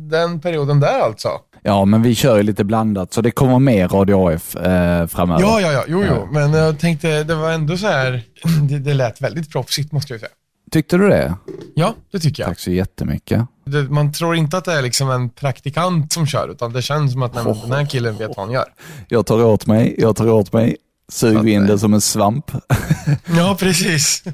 den 0.10 0.42
perioden 0.42 0.80
där 0.80 1.00
alltså. 1.00 1.30
Ja, 1.64 1.86
men 1.86 2.02
vi 2.02 2.16
kör 2.16 2.38
ju 2.38 2.44
lite 2.44 2.64
blandat, 2.64 3.14
så 3.14 3.22
det 3.22 3.32
kommer 3.32 3.60
mer 3.60 3.88
Radio 3.88 4.30
AF 4.36 4.56
eh, 4.56 5.08
framöver. 5.08 5.42
Ja, 5.42 5.62
ja, 5.62 5.72
ja, 5.72 5.84
jo, 5.88 6.04
jo. 6.08 6.28
Men 6.32 6.54
jag 6.54 6.80
tänkte, 6.80 7.24
det 7.24 7.36
var 7.36 7.52
ändå 7.52 7.78
så 7.78 7.88
här, 7.88 8.24
det, 8.70 8.80
det 8.80 8.94
lät 8.94 9.22
väldigt 9.22 9.52
proffsigt 9.52 9.92
måste 9.92 10.14
jag 10.14 10.20
säga. 10.20 10.32
Tyckte 10.72 10.98
du 10.98 11.10
det? 11.10 11.36
Ja, 11.76 11.96
det 12.12 12.20
tycker 12.20 12.44
jag. 12.44 12.50
Tack 12.50 12.60
så 12.60 12.72
jättemycket. 12.72 13.48
Det, 13.66 13.84
man 13.84 14.14
tror 14.14 14.36
inte 14.36 14.58
att 14.58 14.66
det 14.66 14.74
är 14.74 14.82
liksom 14.82 15.12
en 15.12 15.30
praktikant 15.30 16.14
som 16.14 16.28
kör, 16.28 16.50
utan 16.52 16.74
det 16.74 16.82
känns 16.82 17.12
som 17.12 17.24
att 17.24 17.36
nej, 17.36 17.44
men 17.44 17.60
den 17.62 17.72
här 17.72 17.86
killen 17.86 18.18
vet 18.18 18.28
vad 18.38 18.46
han 18.46 18.52
gör. 18.52 18.66
Jag 19.08 19.26
tar 19.26 19.44
åt 19.44 19.68
mig, 19.68 19.96
jag 19.98 20.16
tar 20.16 20.30
åt 20.30 20.54
mig. 20.54 20.78
Sug 21.12 21.50
in 21.50 21.68
det 21.68 21.80
som 21.80 21.94
en 21.94 22.02
svamp. 22.02 22.52
Ja, 23.38 23.58
precis. 23.60 24.24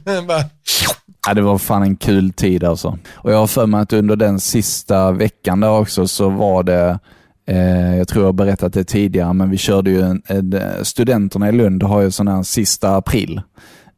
Ja, 1.27 1.33
det 1.33 1.41
var 1.41 1.57
fan 1.57 1.83
en 1.83 1.95
kul 1.95 2.33
tid 2.33 2.63
alltså. 2.63 2.97
Och 3.13 3.31
jag 3.31 3.37
har 3.37 3.47
för 3.47 3.65
mig 3.65 3.81
att 3.81 3.93
under 3.93 4.15
den 4.15 4.39
sista 4.39 5.11
veckan 5.11 5.59
där 5.59 5.69
också 5.69 6.07
så 6.07 6.29
var 6.29 6.63
det, 6.63 6.99
eh, 7.47 7.97
jag 7.97 8.07
tror 8.07 8.23
jag 8.23 8.27
har 8.27 8.33
berättat 8.33 8.73
det 8.73 8.83
tidigare, 8.83 9.33
men 9.33 9.49
vi 9.49 9.57
körde 9.57 9.89
ju 9.89 10.01
en, 10.01 10.21
en, 10.27 10.61
studenterna 10.85 11.49
i 11.49 11.51
Lund 11.51 11.83
har 11.83 12.01
ju 12.01 12.11
sån 12.11 12.27
här 12.27 12.43
sista 12.43 12.95
april. 12.95 13.41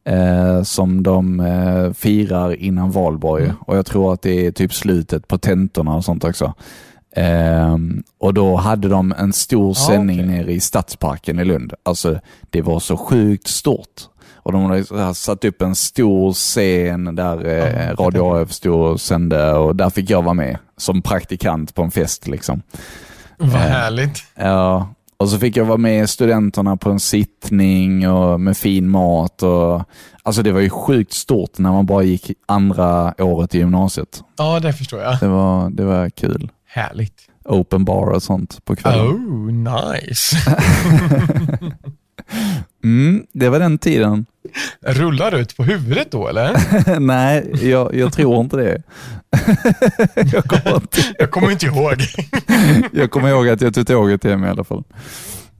Eh, 0.08 0.62
som 0.62 1.02
de 1.02 1.40
eh, 1.40 1.92
firar 1.92 2.54
innan 2.54 2.90
valborg. 2.90 3.52
Och 3.60 3.76
jag 3.76 3.86
tror 3.86 4.12
att 4.12 4.22
det 4.22 4.46
är 4.46 4.50
typ 4.50 4.74
slutet 4.74 5.28
på 5.28 5.38
tentorna 5.38 5.94
och 5.94 6.04
sånt 6.04 6.24
också. 6.24 6.54
Ehm, 7.16 8.02
och 8.18 8.34
då 8.34 8.56
hade 8.56 8.88
de 8.88 9.14
en 9.18 9.32
stor 9.32 9.74
sändning 9.74 10.20
okej. 10.20 10.36
nere 10.36 10.52
i 10.52 10.60
Stadsparken 10.60 11.38
i 11.38 11.44
Lund. 11.44 11.72
Alltså, 11.82 12.20
det 12.50 12.62
var 12.62 12.80
så 12.80 12.96
sjukt 12.96 13.46
stort. 13.46 14.02
Och 14.34 14.52
de 14.52 14.70
här 14.70 15.12
satt 15.12 15.44
upp 15.44 15.62
en 15.62 15.74
stor 15.74 16.32
scen 16.32 17.14
där 17.14 17.46
eh, 17.46 17.96
Radio 17.96 18.42
AF 18.42 18.52
stod 18.52 18.80
och 18.80 19.00
sände 19.00 19.52
och 19.52 19.76
där 19.76 19.90
fick 19.90 20.10
jag 20.10 20.22
vara 20.22 20.34
med 20.34 20.58
som 20.76 21.02
praktikant 21.02 21.74
på 21.74 21.82
en 21.82 21.90
fest. 21.90 22.28
liksom. 22.28 22.62
Vad 23.36 23.50
härligt. 23.50 24.24
Ja, 24.34 24.88
och 25.18 25.28
så 25.28 25.38
fick 25.38 25.56
jag 25.56 25.64
vara 25.64 25.78
med 25.78 26.10
studenterna 26.10 26.76
på 26.76 26.90
en 26.90 27.00
sittning 27.00 28.08
och 28.10 28.40
med 28.40 28.56
fin 28.56 28.90
mat. 28.90 29.42
Och, 29.42 29.82
alltså 30.22 30.42
det 30.42 30.52
var 30.52 30.60
ju 30.60 30.70
sjukt 30.70 31.12
stort 31.12 31.58
när 31.58 31.72
man 31.72 31.86
bara 31.86 32.02
gick 32.02 32.30
andra 32.46 33.14
året 33.18 33.54
i 33.54 33.58
gymnasiet. 33.58 34.22
Ja, 34.36 34.60
det 34.60 34.72
förstår 34.72 35.00
jag. 35.00 35.20
Det 35.20 35.28
var, 35.28 35.70
det 35.70 35.84
var 35.84 36.10
kul. 36.10 36.50
Härligt. 36.66 37.14
Open 37.44 37.84
bar 37.84 38.06
och 38.06 38.22
sånt 38.22 38.64
på 38.64 38.76
kvällen. 38.76 39.06
Oh, 39.06 39.52
nice. 39.52 40.36
Mm, 42.84 43.26
det 43.32 43.48
var 43.48 43.58
den 43.58 43.78
tiden. 43.78 44.26
Rullar 44.80 45.34
ut 45.34 45.56
på 45.56 45.64
huvudet 45.64 46.10
då 46.10 46.28
eller? 46.28 47.00
Nej, 47.00 47.50
jag, 47.62 47.94
jag 47.94 48.12
tror 48.12 48.40
inte 48.40 48.56
det. 48.56 48.82
jag, 50.32 50.44
kommer 50.44 50.74
inte, 50.76 50.98
Jag 51.18 51.30
kommer 51.30 51.50
inte 51.50 51.66
ihåg. 51.66 51.96
jag 52.92 53.10
kommer 53.10 53.28
ihåg 53.28 53.48
att 53.48 53.60
jag 53.60 53.74
tog 53.74 53.86
tåget 53.86 54.24
hem 54.24 54.44
i 54.44 54.48
alla 54.48 54.64
fall. 54.64 54.84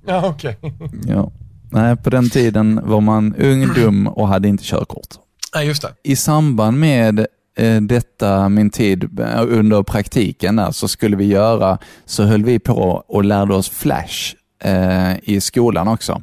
Ja, 0.07 0.27
okej. 0.27 0.59
Ja. 1.07 1.33
Nej, 1.71 1.97
på 1.97 2.11
den 2.11 2.31
tiden 2.31 2.81
var 2.85 3.01
man 3.01 3.35
ung, 3.35 3.75
dum 3.75 4.07
och 4.07 4.29
hade 4.29 4.49
inte 4.49 4.65
körkort. 4.65 5.09
Nej, 5.55 5.67
just 5.67 5.83
det. 5.83 5.89
I 6.05 6.17
samband 6.17 6.81
med 6.81 7.27
eh, 7.59 7.81
detta, 7.81 8.49
min 8.49 8.71
tid 8.71 9.21
eh, 9.21 9.43
under 9.49 9.83
praktiken 9.83 10.57
där, 10.57 10.71
så 10.71 10.89
skulle 10.89 11.17
vi 11.17 11.25
göra, 11.25 11.79
så 12.05 12.25
höll 12.25 12.45
vi 12.45 12.59
på 12.59 13.05
och 13.09 13.25
lärde 13.25 13.55
oss 13.55 13.69
Flash 13.69 14.35
eh, 14.65 15.13
i 15.23 15.41
skolan 15.41 15.89
också. 15.89 16.23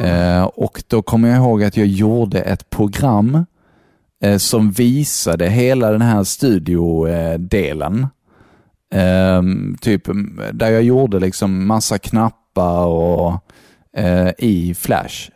Eh, 0.00 0.44
och 0.44 0.82
då 0.88 1.02
kommer 1.02 1.28
jag 1.28 1.38
ihåg 1.38 1.64
att 1.64 1.76
jag 1.76 1.86
gjorde 1.86 2.40
ett 2.40 2.70
program 2.70 3.46
eh, 4.22 4.36
som 4.36 4.70
visade 4.70 5.48
hela 5.48 5.90
den 5.90 6.02
här 6.02 6.24
studiodelen. 6.24 8.06
Eh, 8.92 9.42
typ 9.80 10.08
mm, 10.08 10.40
där 10.52 10.70
jag 10.70 10.82
gjorde 10.82 11.20
liksom 11.20 11.66
massa 11.66 11.98
knappar 11.98 12.86
och 12.86 13.34
eh, 13.96 14.30
i 14.38 14.74
Flash. 14.74 15.30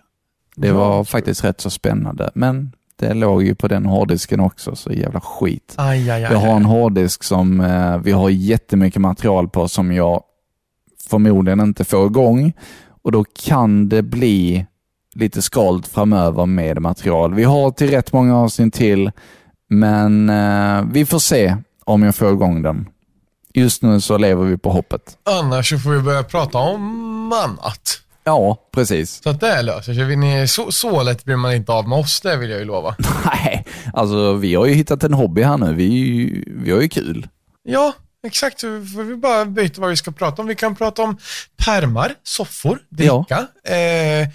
Det 0.57 0.73
var 0.73 1.05
faktiskt 1.05 1.45
rätt 1.45 1.61
så 1.61 1.71
spännande, 1.71 2.31
men 2.35 2.73
det 2.97 3.15
låg 3.15 3.43
ju 3.43 3.55
på 3.55 3.69
den 3.69 3.87
hårddisken 3.87 4.41
också, 4.41 4.77
så 4.77 4.93
jävla 4.93 5.21
skit. 5.21 5.75
Aj, 5.77 6.11
aj, 6.11 6.25
aj. 6.25 6.33
Jag 6.33 6.39
har 6.39 6.57
en 6.57 6.65
hårddisk 6.65 7.25
som 7.25 7.61
eh, 7.61 7.99
vi 7.99 8.13
har 8.13 8.31
jättemycket 8.31 9.01
material 9.01 9.49
på 9.49 9.69
som 9.69 9.93
jag 9.93 10.23
förmodligen 11.09 11.61
inte 11.61 11.85
får 11.85 12.07
igång 12.07 12.53
och 13.03 13.13
då 13.13 13.25
kan 13.25 13.89
det 13.89 14.03
bli 14.03 14.67
lite 15.15 15.43
skald 15.43 15.87
framöver 15.87 16.47
med 16.47 16.83
material. 16.83 17.35
Vi 17.35 17.45
har 17.45 17.71
till 17.71 17.91
rätt 17.91 18.13
många 18.13 18.37
avsnitt 18.37 18.75
till, 18.75 19.11
men 19.69 20.31
eh, 20.31 20.85
vi 20.93 21.07
får 21.07 21.19
se 21.19 21.57
om 21.85 22.03
jag 22.03 22.15
får 22.15 22.33
igång 22.33 22.63
den. 22.63 22.89
Just 23.55 23.83
nu 23.83 24.01
så 24.01 24.19
lever 24.19 24.45
vi 24.45 24.59
på 24.59 24.71
hoppet. 24.71 25.19
Annars 25.25 25.71
så 25.71 25.79
får 25.79 25.91
vi 25.91 26.01
börja 26.01 26.23
prata 26.23 26.59
om 26.59 27.33
annat. 27.33 28.01
Ja, 28.25 28.57
precis. 28.73 29.23
Så 29.23 29.31
att 29.31 29.41
det 29.41 29.63
löser 29.63 29.95
sig. 29.95 30.49
Så, 30.49 30.73
så 30.73 31.03
lätt 31.03 31.25
blir 31.25 31.37
man 31.37 31.55
inte 31.55 31.73
av 31.73 31.89
med 31.89 31.99
oss, 31.99 32.21
det 32.21 32.37
vill 32.37 32.51
jag 32.51 32.59
ju 32.59 32.65
lova. 32.65 32.97
Nej, 33.25 33.67
alltså 33.93 34.33
vi 34.33 34.55
har 34.55 34.67
ju 34.67 34.75
hittat 34.75 35.05
en 35.05 35.15
hobby 35.15 35.43
här 35.43 35.57
nu. 35.57 35.75
Vi, 35.75 36.45
vi 36.47 36.73
har 36.73 36.81
ju 36.81 36.89
kul. 36.89 37.29
Ja, 37.63 37.93
exakt. 38.27 38.65
Vi 39.07 39.17
bara 39.17 39.45
byta 39.45 39.81
vad 39.81 39.91
vi 39.91 39.97
ska 39.97 40.11
prata 40.11 40.43
om. 40.43 40.49
Vi 40.49 40.55
kan 40.55 40.75
prata 40.77 41.03
om 41.03 41.17
pärmar, 41.65 42.15
soffor, 42.23 42.79
dricka, 42.89 43.47
eh, 43.75 44.29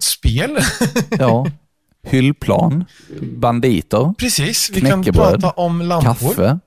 spel. 0.00 0.58
Ja. 1.18 1.46
Hyllplan, 2.06 2.84
banditer, 3.20 4.14
Precis, 4.18 4.70
vi 4.70 4.80
kan 4.80 5.04
prata 5.04 5.50
om 5.50 5.82
lampor. 5.82 6.28
kaffe, 6.34 6.58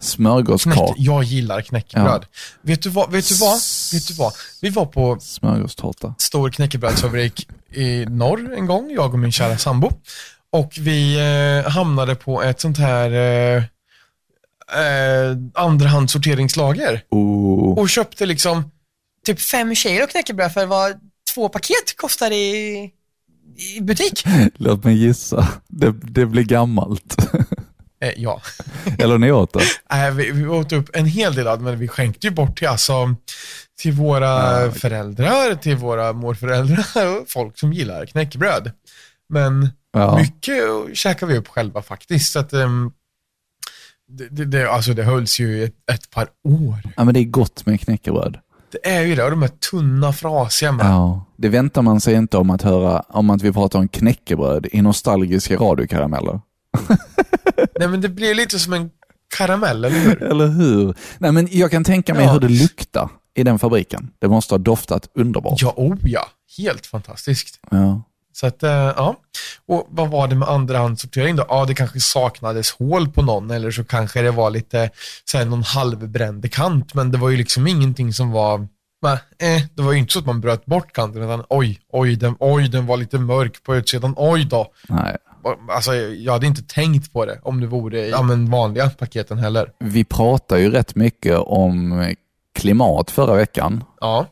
smörgåskaka, 0.00 0.94
jag 0.96 1.24
gillar 1.24 1.60
knäckebröd. 1.60 2.26
Vet, 2.62 2.82
du 2.82 2.88
vad, 2.90 3.10
vet 3.10 3.28
du 3.28 3.34
vad? 3.34 3.58
Vet 3.92 4.08
du 4.08 4.14
vad? 4.14 4.32
Vi 4.62 4.68
var 4.70 4.86
på 4.86 5.18
smörgåstårta. 5.20 6.14
stor 6.18 6.50
knäckebrödsfabrik 6.50 7.48
i 7.70 8.04
norr 8.06 8.54
en 8.54 8.66
gång, 8.66 8.90
jag 8.90 9.12
och 9.12 9.18
min 9.18 9.32
kära 9.32 9.58
sambo. 9.58 9.90
Och 10.52 10.72
vi 10.78 11.18
eh, 11.64 11.70
hamnade 11.70 12.14
på 12.14 12.42
ett 12.42 12.60
sånt 12.60 12.78
här 12.78 13.10
eh, 13.56 13.62
eh, 14.72 15.62
andrahandssorteringslager. 15.62 17.02
Oh. 17.10 17.78
Och 17.78 17.88
köpte 17.88 18.26
liksom 18.26 18.70
Typ 19.26 19.40
fem 19.40 19.74
kilo 19.74 20.06
knäckebröd 20.06 20.52
för 20.52 20.66
vad 20.66 20.92
två 21.34 21.48
paket 21.48 21.96
kostar 21.96 22.30
i, 22.30 22.90
i 23.76 23.80
butik. 23.80 24.24
Låt 24.56 24.84
mig 24.84 24.96
gissa. 24.96 25.48
Det, 25.68 25.92
det 26.02 26.26
blir 26.26 26.42
gammalt. 26.42 27.16
Eh, 28.02 28.12
ja. 28.16 28.42
Eller 28.98 29.18
ni 29.18 29.32
åt 29.32 29.52
det? 29.52 29.60
Nej, 29.90 30.12
vi, 30.12 30.30
vi 30.30 30.46
åt 30.46 30.72
upp 30.72 30.90
en 30.92 31.06
hel 31.06 31.34
del 31.34 31.48
av 31.48 31.58
det, 31.58 31.64
men 31.64 31.78
vi 31.78 31.88
skänkte 31.88 32.26
ju 32.26 32.30
bort 32.30 32.58
till, 32.58 32.68
alltså, 32.68 33.14
till 33.80 33.92
våra 33.92 34.70
föräldrar, 34.72 35.54
till 35.54 35.76
våra 35.76 36.12
morföräldrar 36.12 37.06
och 37.20 37.24
folk 37.28 37.58
som 37.58 37.72
gillar 37.72 38.06
knäckebröd. 38.06 38.70
Men 39.28 39.70
Ja. 39.92 40.16
mycket 40.18 40.56
käkar 40.94 41.26
vi 41.26 41.36
upp 41.36 41.48
själva 41.48 41.82
faktiskt. 41.82 42.32
Så 42.32 42.38
att, 42.38 42.52
ehm, 42.52 42.90
det, 44.12 44.28
det, 44.28 44.44
det, 44.44 44.70
alltså 44.70 44.92
det 44.94 45.02
hölls 45.02 45.40
ju 45.40 45.64
ett, 45.64 45.74
ett 45.92 46.10
par 46.10 46.28
år. 46.44 46.76
ja, 46.96 47.04
men 47.04 47.14
det 47.14 47.20
är 47.20 47.24
gott 47.24 47.66
med 47.66 47.80
knäckebröd. 47.80 48.38
Det 48.72 48.88
är 48.90 49.02
ju 49.02 49.14
det, 49.14 49.24
och 49.24 49.30
de 49.30 49.42
här 49.42 49.50
tunna, 49.70 50.12
frasiga 50.12 50.72
med. 50.72 50.86
Ja. 50.86 51.24
Det 51.36 51.48
väntar 51.48 51.82
man 51.82 52.00
sig 52.00 52.14
inte 52.14 52.36
om 52.36 52.50
att 52.50 52.62
höra 52.62 53.00
om 53.08 53.30
att 53.30 53.42
vi 53.42 53.52
pratar 53.52 53.78
om 53.78 53.88
knäckebröd 53.88 54.66
i 54.72 54.82
nostalgiska 54.82 55.56
radiokarameller. 55.56 56.40
Nej, 57.78 57.88
men 57.88 58.00
det 58.00 58.08
blir 58.08 58.34
lite 58.34 58.58
som 58.58 58.72
en 58.72 58.90
karamell, 59.36 59.84
eller 59.84 59.98
hur? 60.00 60.22
Eller 60.22 60.46
hur? 60.46 60.94
Nej, 61.18 61.32
men 61.32 61.48
jag 61.50 61.70
kan 61.70 61.84
tänka 61.84 62.14
mig 62.14 62.24
Ja. 62.24 62.32
hur 62.32 62.40
det 62.40 62.48
luktar 62.48 63.08
i 63.34 63.42
den 63.44 63.58
fabriken. 63.58 64.10
Det 64.18 64.28
måste 64.28 64.54
ha 64.54 64.58
doftat 64.58 65.08
underbart. 65.14 65.62
Ja, 65.62 65.74
oh 65.76 65.96
ja. 66.04 66.26
Helt 66.58 66.86
fantastiskt. 66.86 67.60
Ja. 67.70 68.02
Så 68.32 68.46
att, 68.46 68.62
eh, 68.62 68.70
ja. 68.70 69.16
Och 69.66 69.86
vad 69.90 70.10
var 70.10 70.28
det 70.28 70.34
med 70.34 70.48
andrahandssortering 70.48 71.36
då? 71.36 71.44
Ja, 71.48 71.64
det 71.64 71.74
kanske 71.74 72.00
saknades 72.00 72.70
hål 72.70 73.08
på 73.08 73.22
någon 73.22 73.50
eller 73.50 73.70
så 73.70 73.84
kanske 73.84 74.22
det 74.22 74.30
var 74.30 74.50
lite 74.50 74.90
så 75.24 75.38
här, 75.38 75.44
någon 75.44 75.62
halvbränd 75.62 76.52
kant, 76.52 76.94
men 76.94 77.10
det 77.10 77.18
var 77.18 77.30
ju 77.30 77.36
liksom 77.36 77.66
ingenting 77.66 78.12
som 78.12 78.30
var 78.30 78.68
va, 79.02 79.12
eh, 79.12 79.62
det 79.74 79.82
var 79.82 79.92
ju 79.92 79.98
inte 79.98 80.12
så 80.12 80.18
att 80.18 80.26
man 80.26 80.40
bröt 80.40 80.64
bort 80.66 80.92
kanten, 80.92 81.22
utan 81.22 81.44
oj, 81.48 81.80
oj, 81.92 82.16
den, 82.16 82.36
oj, 82.40 82.68
den 82.68 82.86
var 82.86 82.96
lite 82.96 83.18
mörk 83.18 83.62
på 83.62 83.76
utsidan, 83.76 84.14
oj 84.16 84.44
då. 84.44 84.72
Nej. 84.88 85.16
Alltså, 85.68 85.94
jag 85.94 86.32
hade 86.32 86.46
inte 86.46 86.62
tänkt 86.62 87.12
på 87.12 87.24
det 87.26 87.38
om 87.42 87.60
det 87.60 87.66
vore 87.66 88.06
i 88.06 88.10
ja, 88.10 88.22
men 88.22 88.50
vanliga 88.50 88.90
paketen 88.90 89.38
heller. 89.38 89.72
Vi 89.78 90.04
pratar 90.04 90.56
ju 90.56 90.70
rätt 90.70 90.94
mycket 90.94 91.38
om 91.38 92.14
klimat 92.54 93.10
förra 93.10 93.34
veckan. 93.34 93.84
Ja, 94.00 94.26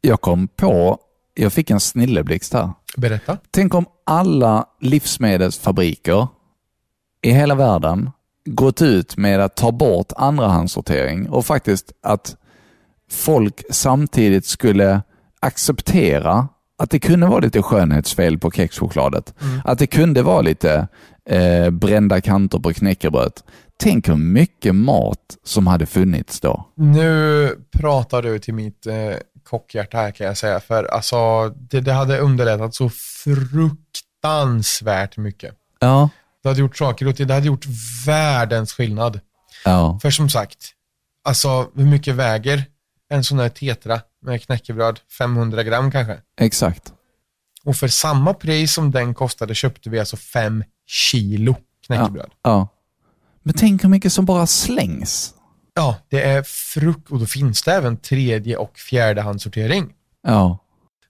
Jag 0.00 0.20
kom 0.20 0.48
på, 0.48 0.98
jag 1.34 1.52
fick 1.52 1.70
en 1.70 1.80
snilleblixt 1.80 2.52
här. 2.52 2.72
berätta. 2.96 3.38
Tänk 3.50 3.74
om 3.74 3.86
alla 4.06 4.66
livsmedelsfabriker 4.80 6.28
i 7.22 7.30
hela 7.30 7.54
världen 7.54 8.10
gått 8.44 8.82
ut 8.82 9.16
med 9.16 9.40
att 9.40 9.56
ta 9.56 9.72
bort 9.72 10.12
andrahandssortering 10.16 11.28
och 11.28 11.46
faktiskt 11.46 11.92
att 12.02 12.36
folk 13.10 13.62
samtidigt 13.70 14.46
skulle 14.46 15.02
acceptera 15.40 16.48
att 16.78 16.90
det 16.90 16.98
kunde 16.98 17.26
vara 17.26 17.40
lite 17.40 17.62
skönhetsfel 17.62 18.38
på 18.38 18.50
kexchokladet. 18.50 19.34
Att 19.64 19.78
det 19.78 19.86
kunde 19.86 20.22
vara 20.22 20.40
lite 20.40 20.88
eh, 21.28 21.70
brända 21.70 22.20
kanter 22.20 22.58
på 22.58 22.72
knäckebrödet. 22.72 23.44
Tänk 23.76 24.08
hur 24.08 24.16
mycket 24.16 24.74
mat 24.74 25.36
som 25.44 25.66
hade 25.66 25.86
funnits 25.86 26.40
då. 26.40 26.68
Nu 26.74 27.50
pratar 27.72 28.22
du 28.22 28.38
till 28.38 28.54
mitt 28.54 28.86
eh, 28.86 28.94
kockhjärta 29.44 29.96
här 29.96 30.10
kan 30.10 30.26
jag 30.26 30.38
säga, 30.38 30.60
för 30.60 30.84
alltså 30.84 31.48
det, 31.48 31.80
det 31.80 31.92
hade 31.92 32.18
underlättat 32.18 32.74
så 32.74 32.90
fruktansvärt 33.24 35.16
mycket. 35.16 35.54
Ja. 35.78 36.08
Det 36.42 36.48
hade 36.48 36.60
gjort 36.60 36.76
saker 36.76 37.06
och 37.06 37.14
det 37.14 37.34
hade 37.34 37.46
gjort 37.46 37.66
världens 38.06 38.72
skillnad. 38.72 39.20
Ja. 39.64 39.98
För 40.02 40.10
som 40.10 40.30
sagt, 40.30 40.70
alltså 41.24 41.70
hur 41.74 41.84
mycket 41.84 42.14
väger 42.14 42.64
en 43.08 43.24
sån 43.24 43.38
här 43.38 43.48
tetra 43.48 44.00
med 44.22 44.42
knäckebröd? 44.42 45.00
500 45.18 45.62
gram 45.62 45.90
kanske. 45.90 46.18
Exakt. 46.40 46.92
Och 47.64 47.76
för 47.76 47.88
samma 47.88 48.34
pris 48.34 48.74
som 48.74 48.90
den 48.90 49.14
kostade 49.14 49.54
köpte 49.54 49.90
vi 49.90 49.98
alltså 49.98 50.16
5 50.16 50.64
kilo 50.86 51.56
knäckebröd. 51.86 52.30
Ja. 52.42 52.68
Men 53.42 53.54
tänk 53.54 53.84
hur 53.84 53.88
mycket 53.88 54.12
som 54.12 54.24
bara 54.24 54.46
slängs. 54.46 55.34
Ja, 55.74 55.96
det 56.08 56.22
är 56.22 56.42
frukt 56.42 57.10
och 57.10 57.18
då 57.18 57.26
finns 57.26 57.62
det 57.62 57.72
även 57.72 57.96
tredje 57.96 58.56
och 58.56 58.78
fjärdehandssortering. 58.78 59.92
Ja. 60.26 60.58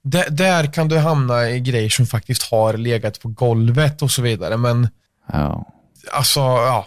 där, 0.02 0.30
där 0.30 0.72
kan 0.72 0.88
du 0.88 0.98
hamna 0.98 1.50
i 1.50 1.60
grejer 1.60 1.88
som 1.88 2.06
faktiskt 2.06 2.42
har 2.50 2.74
legat 2.74 3.20
på 3.20 3.28
golvet 3.28 4.02
och 4.02 4.10
så 4.10 4.22
vidare. 4.22 4.56
Men 4.56 4.88
Ja. 5.32 5.72
alltså, 6.12 6.40
ja. 6.40 6.86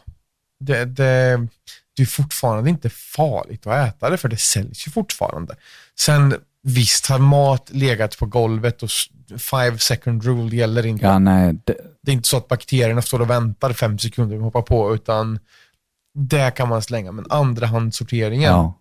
Det, 0.60 0.86
det, 0.86 1.48
det 1.96 2.02
är 2.04 2.06
fortfarande 2.06 2.70
inte 2.70 2.90
farligt 2.90 3.68
att 3.68 3.88
äta 3.88 4.10
det, 4.10 4.18
för 4.18 4.30
det 4.30 4.38
säljs 4.38 4.88
ju 4.88 4.92
fortfarande. 4.92 5.56
Sen 6.00 6.36
visst 6.64 7.06
har 7.08 7.20
mat 7.20 7.70
legat 7.74 8.18
på 8.18 8.26
golvet 8.26 8.84
och 8.84 8.90
five 9.38 9.78
second 9.78 10.24
rule 10.24 10.56
gäller 10.56 10.86
inte. 10.86 11.06
Ja, 11.06 11.20
nej. 11.20 11.54
Det, 11.66 11.76
Det 12.04 12.12
är 12.12 12.14
inte 12.14 12.28
så 12.28 12.38
att 12.38 12.48
bakterierna 12.48 13.02
står 13.02 13.22
och 13.22 13.30
väntar 13.30 13.74
fem 13.74 14.00
sekunder 14.00 14.38
och 14.38 14.44
hoppar 14.44 14.62
på, 14.62 14.96
utan 14.96 15.40
det 16.18 16.52
kan 16.52 16.70
man 16.70 16.82
slänga. 16.82 17.12
Men 17.12 17.26
andrahandssorteringen, 17.30 18.52
ja. 18.52 18.74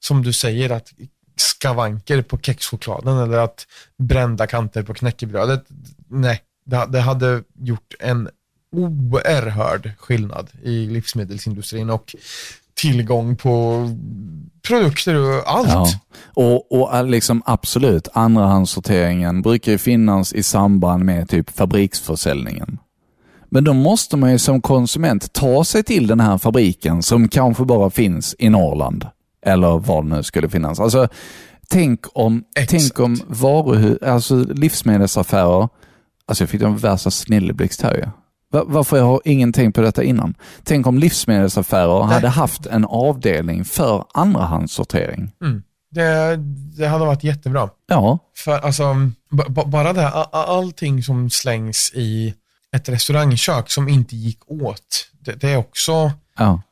som 0.00 0.22
du 0.22 0.32
säger, 0.32 0.70
att 0.70 0.92
skavanker 1.36 2.22
på 2.22 2.38
kexchokladen 2.38 3.18
eller 3.18 3.38
att 3.38 3.66
brända 3.98 4.46
kanter 4.46 4.82
på 4.82 4.94
knäckebrödet, 4.94 5.64
nej, 6.08 6.40
det, 6.66 6.86
det 6.88 7.00
hade 7.00 7.42
gjort 7.58 7.94
en 8.00 8.28
oerhörd 8.72 9.90
skillnad 9.98 10.48
i 10.62 10.86
livsmedelsindustrin 10.86 11.90
och 11.90 12.14
tillgång 12.74 13.36
på 13.36 13.88
produkter 14.68 15.14
och 15.14 15.42
allt. 15.52 15.68
Ja. 15.68 15.86
Och, 16.34 16.72
och 16.72 16.94
all- 16.94 17.08
liksom 17.10 17.42
absolut, 17.46 18.08
andrahandssorteringen 18.12 19.42
brukar 19.42 19.72
ju 19.72 19.78
finnas 19.78 20.32
i 20.32 20.42
samband 20.42 21.04
med 21.04 21.28
typ 21.28 21.50
fabriksförsäljningen. 21.50 22.78
Men 23.54 23.64
då 23.64 23.72
måste 23.72 24.16
man 24.16 24.30
ju 24.32 24.38
som 24.38 24.60
konsument 24.60 25.32
ta 25.32 25.64
sig 25.64 25.82
till 25.82 26.06
den 26.06 26.20
här 26.20 26.38
fabriken 26.38 27.02
som 27.02 27.28
kanske 27.28 27.64
bara 27.64 27.90
finns 27.90 28.34
i 28.38 28.48
Norrland. 28.48 29.06
Eller 29.46 29.78
var 29.78 30.02
det 30.02 30.08
nu 30.08 30.22
skulle 30.22 30.48
finnas. 30.48 30.80
Alltså, 30.80 31.08
tänk 31.70 32.00
om, 32.14 32.44
Exakt. 32.56 32.70
tänk 32.70 33.00
om 33.00 33.20
varuhus, 33.28 34.02
alltså 34.02 34.36
livsmedelsaffärer, 34.36 35.68
alltså 36.26 36.42
jag 36.44 36.48
fick 36.50 36.62
en 36.62 36.76
värsta 36.76 37.10
snilleblixt 37.10 37.82
här 37.82 37.94
ju. 37.94 38.04
Va- 38.52 38.64
Varför 38.66 39.00
har 39.02 39.20
ingen 39.24 39.52
tänkt 39.52 39.74
på 39.74 39.80
detta 39.82 40.02
innan? 40.02 40.34
Tänk 40.64 40.86
om 40.86 40.98
livsmedelsaffärer 40.98 42.02
hade 42.02 42.28
haft 42.28 42.66
en 42.66 42.84
avdelning 42.84 43.64
för 43.64 44.04
andrahandssortering. 44.14 45.30
Det, 45.90 46.36
det 46.78 46.86
hade 46.86 47.04
varit 47.06 47.24
jättebra. 47.24 47.68
Ja, 47.86 48.18
För 48.44 48.58
alltså, 48.58 48.84
bara 49.66 49.92
det, 49.92 50.08
a- 50.08 50.28
allting 50.32 51.02
som 51.02 51.30
slängs 51.30 51.92
i 51.94 52.34
ett 52.74 52.88
restaurangkök 52.88 53.70
som 53.70 53.88
inte 53.88 54.16
gick 54.16 54.50
åt, 54.50 55.10
det, 55.20 55.32
det 55.32 55.50
är 55.50 55.56
också, 55.56 56.12
ja, 56.38 56.62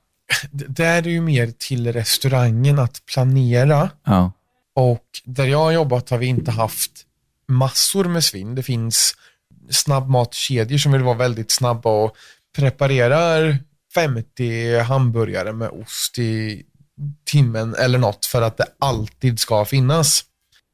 det, 0.50 0.64
det 0.68 0.84
är 0.84 1.02
ju 1.02 1.20
mer 1.20 1.52
till 1.58 1.92
restaurangen 1.92 2.78
att 2.78 3.06
planera 3.06 3.90
ja. 4.04 4.32
och 4.74 5.06
där 5.24 5.46
jag 5.46 5.58
har 5.58 5.72
jobbat 5.72 6.10
har 6.10 6.18
vi 6.18 6.26
inte 6.26 6.50
haft 6.50 6.92
massor 7.48 8.04
med 8.04 8.24
svinn. 8.24 8.54
Det 8.54 8.62
finns 8.62 9.14
snabbmatkedjor 9.70 10.78
som 10.78 10.92
vill 10.92 11.02
vara 11.02 11.16
väldigt 11.16 11.50
snabba 11.50 11.90
och 12.04 12.16
preparerar 12.56 13.58
50 13.94 14.78
hamburgare 14.78 15.52
med 15.52 15.70
ost 15.70 16.18
i 16.18 16.62
timmen 17.24 17.74
eller 17.74 17.98
något 17.98 18.26
för 18.26 18.42
att 18.42 18.56
det 18.56 18.66
alltid 18.78 19.40
ska 19.40 19.64
finnas. 19.64 20.24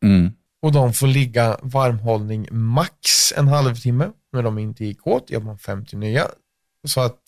Mm. 0.04 0.32
Och 0.62 0.72
de 0.72 0.92
får 0.92 1.06
ligga 1.06 1.58
varmhållning 1.62 2.48
max 2.50 3.32
en 3.36 3.48
halvtimme. 3.48 4.10
När 4.38 4.42
de 4.42 4.58
inte 4.58 4.84
gick 4.84 5.06
åt 5.06 5.30
gör 5.30 5.40
man 5.40 5.58
50 5.58 5.96
nya. 5.96 6.26
Så 6.86 7.00
att 7.00 7.18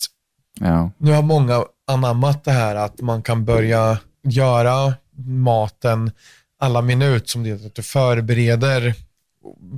Ja, 0.59 0.91
nu 0.97 1.11
har 1.11 1.21
många 1.21 1.65
anammat 1.87 2.43
det 2.43 2.51
här 2.51 2.75
att 2.75 3.01
man 3.01 3.23
kan 3.23 3.45
börja 3.45 3.99
göra 4.23 4.93
maten 5.25 6.11
alla 6.59 6.81
minut 6.81 7.29
som 7.29 7.43
det 7.43 7.49
är 7.49 7.65
att 7.65 7.75
du 7.75 7.83
förbereder 7.83 8.95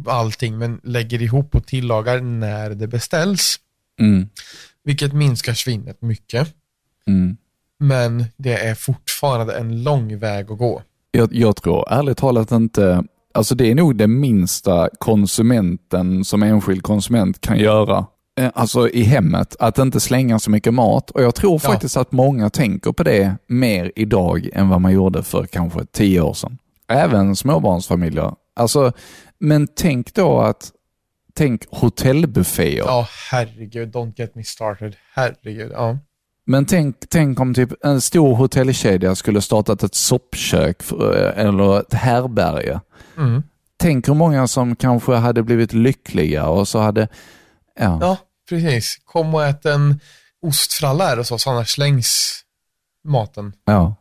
allting 0.07 0.57
men 0.57 0.81
lägger 0.83 1.21
ihop 1.21 1.55
och 1.55 1.65
tillagar 1.65 2.21
när 2.21 2.69
det 2.69 2.87
beställs. 2.87 3.59
mm. 3.99 4.29
Vilket 4.83 5.13
minskar 5.13 5.53
svinnet 5.53 6.01
mycket. 6.01 6.53
Mm. 7.07 7.37
Men 7.79 8.25
det 8.37 8.53
är 8.53 8.75
fortfarande 8.75 9.57
en 9.57 9.83
lång 9.83 10.19
väg 10.19 10.51
att 10.51 10.57
gå. 10.57 10.81
Jag, 11.11 11.33
jag 11.33 11.55
tror 11.55 11.93
ärligt 11.93 12.17
talat 12.17 12.51
inte, 12.51 13.03
alltså 13.33 13.55
det 13.55 13.71
är 13.71 13.75
nog 13.75 13.95
det 13.95 14.07
minsta 14.07 14.89
konsumenten 14.99 16.25
som 16.25 16.43
enskild 16.43 16.83
konsument 16.83 17.41
kan 17.41 17.57
göra. 17.57 18.05
Eh, 18.39 18.51
Alltså 18.55 18.89
i 18.89 19.03
hemmet, 19.03 19.55
att 19.59 19.77
inte 19.77 19.99
slänga 19.99 20.39
så 20.39 20.51
mycket 20.51 20.73
mat. 20.73 21.11
Och 21.11 21.23
jag 21.23 21.35
tror 21.35 21.53
Ja. 21.63 21.69
faktiskt 21.69 21.97
att 21.97 22.11
många 22.11 22.49
tänker 22.49 22.91
på 22.91 23.03
det 23.03 23.35
mer 23.47 23.91
idag 23.95 24.49
än 24.53 24.69
vad 24.69 24.81
man 24.81 24.93
gjorde 24.93 25.23
för 25.23 25.45
kanske 25.45 25.85
tio 25.85 26.21
år 26.21 26.33
sedan. 26.33 26.57
Även 26.87 27.35
småbarnsfamiljer. 27.35 28.31
Alltså, 28.55 28.91
men 29.39 29.67
tänk 29.75 30.13
då 30.13 30.39
att, 30.39 30.71
tänk 31.33 31.61
hotellbufféer. 31.71 32.83
Ja, 32.85 33.07
herregud, 33.31 33.95
don't 33.95 34.13
get 34.15 34.35
me 34.35 34.43
started. 34.43 34.95
Herregud, 35.13 35.71
ja. 35.71 35.97
Men 36.45 36.65
tänk, 36.65 36.95
tänk 37.09 37.39
om 37.39 37.53
typ 37.53 37.85
en 37.85 38.01
stor 38.01 38.35
hotellkedja 38.35 39.15
skulle 39.15 39.41
startat 39.41 39.83
ett 39.83 39.95
soppkök 39.95 40.83
för, 40.83 41.13
eller 41.15 41.79
ett 41.79 41.93
härberge. 41.93 42.79
Mm. 43.17 43.43
Tänk 43.77 44.07
hur 44.09 44.13
många 44.13 44.47
som 44.47 44.75
kanske 44.75 45.13
hade 45.15 45.43
blivit 45.43 45.73
lyckliga 45.73 46.47
och 46.47 46.67
så 46.67 46.79
hade... 46.79 47.07
Ja, 47.79 47.97
Ja, 48.01 48.17
precis. 48.49 48.97
Kom 49.05 49.35
och 49.35 49.43
ät 49.45 49.65
en 49.65 49.99
ostfralla 50.41 51.05
här 51.05 51.17
hos 51.17 51.31
oss, 51.31 51.47
annars 51.47 51.69
slängs 51.69 52.39
maten. 53.07 53.53
ja. 53.65 53.95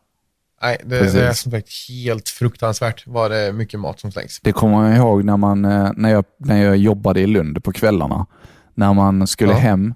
Nej, 0.61 0.77
det, 0.85 0.99
Precis. 0.99 1.13
det 1.13 1.27
är 1.27 1.33
som 1.33 1.51
sagt 1.51 1.69
helt 1.89 2.29
fruktansvärt 2.29 3.03
vad 3.07 3.31
det 3.31 3.37
är 3.37 3.51
mycket 3.51 3.79
mat 3.79 3.99
som 3.99 4.11
slängs. 4.11 4.39
Det 4.43 4.51
kommer 4.51 4.89
jag 4.89 4.97
ihåg 4.97 5.23
när, 5.23 5.37
man, 5.37 5.65
eh, 5.65 5.91
när, 5.95 6.09
jag, 6.09 6.25
när 6.37 6.63
jag 6.63 6.77
jobbade 6.77 7.19
i 7.21 7.27
Lund 7.27 7.63
på 7.63 7.71
kvällarna. 7.71 8.25
När 8.73 8.93
man 8.93 9.27
skulle 9.27 9.51
Ja. 9.51 9.57
hem, 9.57 9.87
eh, 9.87 9.93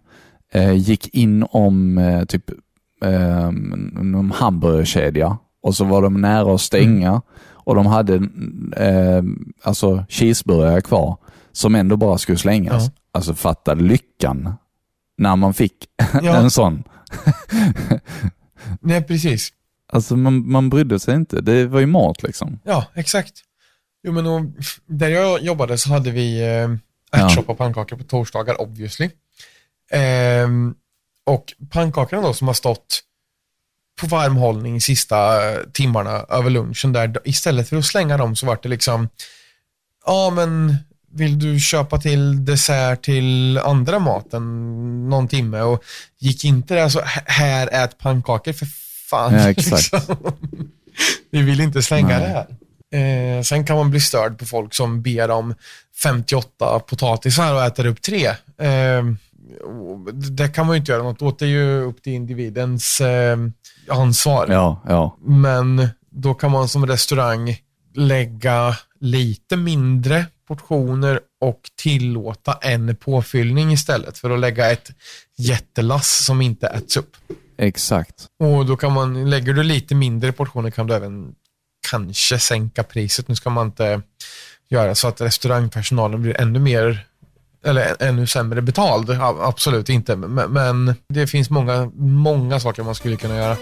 gick 0.78 1.08
in 1.16 1.44
om 1.52 1.98
eh, 1.98 2.26
typ 2.26 2.44
eh, 3.04 3.52
någon 4.02 4.32
hamburgerkedja 4.32 5.38
och 5.62 5.76
så 5.76 5.86
var 5.86 6.02
de 6.02 6.22
nära 6.22 6.56
att 6.56 6.62
stänga 6.62 7.10
Mm. 7.10 7.22
och 7.54 7.76
de 7.76 7.86
hade 7.86 8.16
eh, 8.86 9.24
alltså 9.64 10.06
cheeseburgare 10.10 10.82
kvar 10.82 11.18
som 11.52 11.76
ändå 11.76 11.98
bara 11.98 12.18
skulle 12.18 12.38
slängas. 12.38 12.84
Ja. 12.86 12.92
Alltså 13.12 13.34
fatta 13.34 13.74
lyckan 13.74 14.54
när 15.18 15.36
man 15.36 15.54
fick 15.54 15.74
Ja. 16.24 16.36
en 16.38 16.52
sån. 16.52 16.84
Nej, 18.82 19.04
precis. 19.04 19.50
Alltså 19.94 20.16
man, 20.16 20.52
man 20.52 20.70
brydde 20.70 21.00
sig 21.00 21.16
inte. 21.16 21.42
Det 21.42 21.66
var 21.68 21.80
ju 21.80 21.86
mat 21.86 22.24
liksom. 22.24 22.60
Ja, 22.64 22.86
exakt. 22.96 23.34
Jo, 24.04 24.12
men 24.14 24.26
och, 24.28 24.42
där 24.86 25.10
jag 25.10 25.42
jobbade 25.42 25.78
så 25.78 25.90
hade 25.90 26.12
vi 26.12 26.42
eh, 26.42 26.70
ärtsoppa 27.22 27.52
och 27.52 27.58
pannkakor 27.58 27.98
på 27.98 28.04
torsdagar, 28.04 28.62
obviously. 28.62 29.10
Ehm, 29.92 30.76
och 31.26 31.54
pannkakorna 31.72 32.22
då 32.22 32.34
som 32.34 32.48
har 32.48 32.54
stått 32.54 33.02
på 34.02 34.08
varmhållning 34.08 34.82
sista 34.82 35.50
eh, 35.52 35.60
timmarna 35.74 36.10
över 36.30 36.50
lunchen 36.50 36.94
där, 36.94 37.20
istället 37.24 37.70
för 37.70 37.78
att 37.78 37.86
slänga 37.86 38.18
dem 38.18 38.36
så 38.36 38.46
var 38.46 38.60
det 38.64 38.70
liksom, 38.70 39.10
ja 40.06 40.30
men 40.30 40.76
vill 41.12 41.40
du 41.40 41.60
köpa 41.60 41.98
till 41.98 42.46
dessert 42.46 43.02
till 43.02 43.58
andra 43.58 44.00
maten 44.00 44.44
någon 45.10 45.28
timme 45.28 45.62
och 45.62 45.84
gick 46.20 46.44
inte 46.46 46.76
det 46.76 46.90
så 46.90 47.00
"H- 47.00 47.22
här 47.26 47.68
ät 47.72 47.98
pannkakor 47.98 48.54
för 48.54 48.68
fan. 49.10 49.34
Ja, 49.34 49.50
exakt. 49.50 49.94
liksom. 49.94 50.16
Vi 51.32 51.42
vill 51.42 51.60
inte 51.62 51.82
slänga 51.84 52.08
Nej. 52.08 52.20
det 52.22 52.28
här. 52.28 52.48
Eh, 53.38 53.42
sen 53.44 53.66
kan 53.66 53.76
man 53.78 53.90
bli 53.92 54.00
störd 54.02 54.40
på 54.40 54.46
folk 54.46 54.74
som 54.74 55.02
ber 55.02 55.30
om 55.32 55.56
58 56.04 56.80
potatisar 56.80 57.54
och 57.54 57.64
äter 57.64 57.86
upp 57.86 58.02
tre. 58.02 58.26
Eh, 58.62 59.04
det 60.14 60.48
kan 60.48 60.66
man 60.66 60.76
ju 60.76 60.80
inte 60.80 60.92
göra 60.92 61.04
något 61.04 61.22
åt. 61.22 61.40
Det 61.40 61.46
är 61.46 61.50
ju 61.50 61.82
upp 61.82 62.02
till 62.04 62.14
individens 62.14 63.02
eh, 63.02 63.38
ansvar. 63.90 64.48
Ja, 64.50 64.82
ja. 64.88 65.18
Men 65.22 65.88
då 66.10 66.34
kan 66.34 66.52
man 66.52 66.68
som 66.68 66.88
restaurang 66.88 67.58
lägga 67.96 68.78
lite 69.00 69.58
mindre 69.58 70.26
portioner 70.48 71.20
och 71.42 71.62
tillåta 71.76 72.54
en 72.62 72.96
påfyllning 72.96 73.72
istället 73.72 74.18
för 74.18 74.30
att 74.30 74.40
lägga 74.40 74.72
ett 74.72 74.92
jättelass 75.38 76.26
som 76.26 76.42
inte 76.42 76.68
äts 76.68 76.98
upp. 76.98 77.18
Exakt. 77.58 78.26
Och 78.40 78.66
då 78.66 78.78
kan 78.78 78.94
man, 78.94 79.30
lägger 79.30 79.54
du 79.54 79.64
lite 79.64 79.96
mindre 79.96 80.32
portioner 80.32 80.72
kan 80.72 80.88
du 80.88 80.94
även 80.94 81.36
kanske 81.92 82.40
sänka 82.40 82.84
priset. 82.84 83.28
Nu 83.28 83.36
ska 83.36 83.50
man 83.50 83.68
inte 83.68 84.02
göra 84.70 84.96
så 84.96 85.08
att 85.08 85.22
restaurangpersonalen 85.22 86.22
blir 86.22 86.42
ännu 86.42 86.60
mer 86.60 87.06
eller 87.66 87.96
ännu 88.04 88.28
sämre 88.28 88.62
betald. 88.62 89.10
Absolut 89.22 89.90
inte, 89.90 90.16
men, 90.16 90.94
det 91.10 91.28
finns 91.28 91.50
många, 91.50 91.92
många 91.96 92.60
saker 92.60 92.84
man 92.84 92.96
skulle 92.96 93.16
kunna 93.16 93.36
göra. 93.36 93.58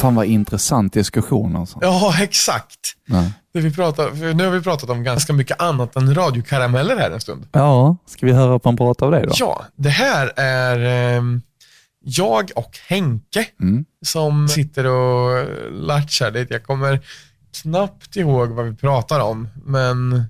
Fan 0.00 0.14
vad 0.14 0.26
intressant 0.26 0.92
diskussion 0.92 1.56
alltså. 1.56 1.78
Ja, 1.82 2.14
exakt. 2.22 2.80
Ja. 3.06 3.24
Det 3.54 3.60
vi 3.60 3.74
pratar, 3.74 4.34
nu 4.34 4.44
har 4.44 4.50
vi 4.50 4.60
pratat 4.60 4.90
om 4.90 5.02
ganska 5.04 5.32
mycket 5.32 5.60
annat 5.62 5.96
än 5.96 6.14
radiokarameller 6.14 6.96
här 6.96 7.10
en 7.10 7.20
stund. 7.20 7.46
ja, 7.52 7.96
ska 8.06 8.26
vi 8.26 8.32
höra 8.32 8.58
på 8.58 8.68
en 8.68 8.76
prat 8.76 9.02
av 9.02 9.10
det 9.10 9.20
då? 9.26 9.32
Ja, 9.34 9.64
det 9.76 9.88
här 9.88 10.32
är 10.36 10.78
ehm, 11.16 11.42
jag 12.04 12.50
och 12.56 12.78
Henke 12.88 13.46
Mm. 13.60 13.84
som 14.06 14.48
sitter 14.48 14.86
och 14.86 15.46
latchar 15.72 16.30
dit. 16.30 16.50
Jag 16.50 16.64
kommer 16.64 17.00
knappt 17.62 18.16
ihåg 18.16 18.48
vad 18.50 18.64
vi 18.66 18.74
pratar 18.74 19.20
om, 19.20 19.48
men 19.64 20.24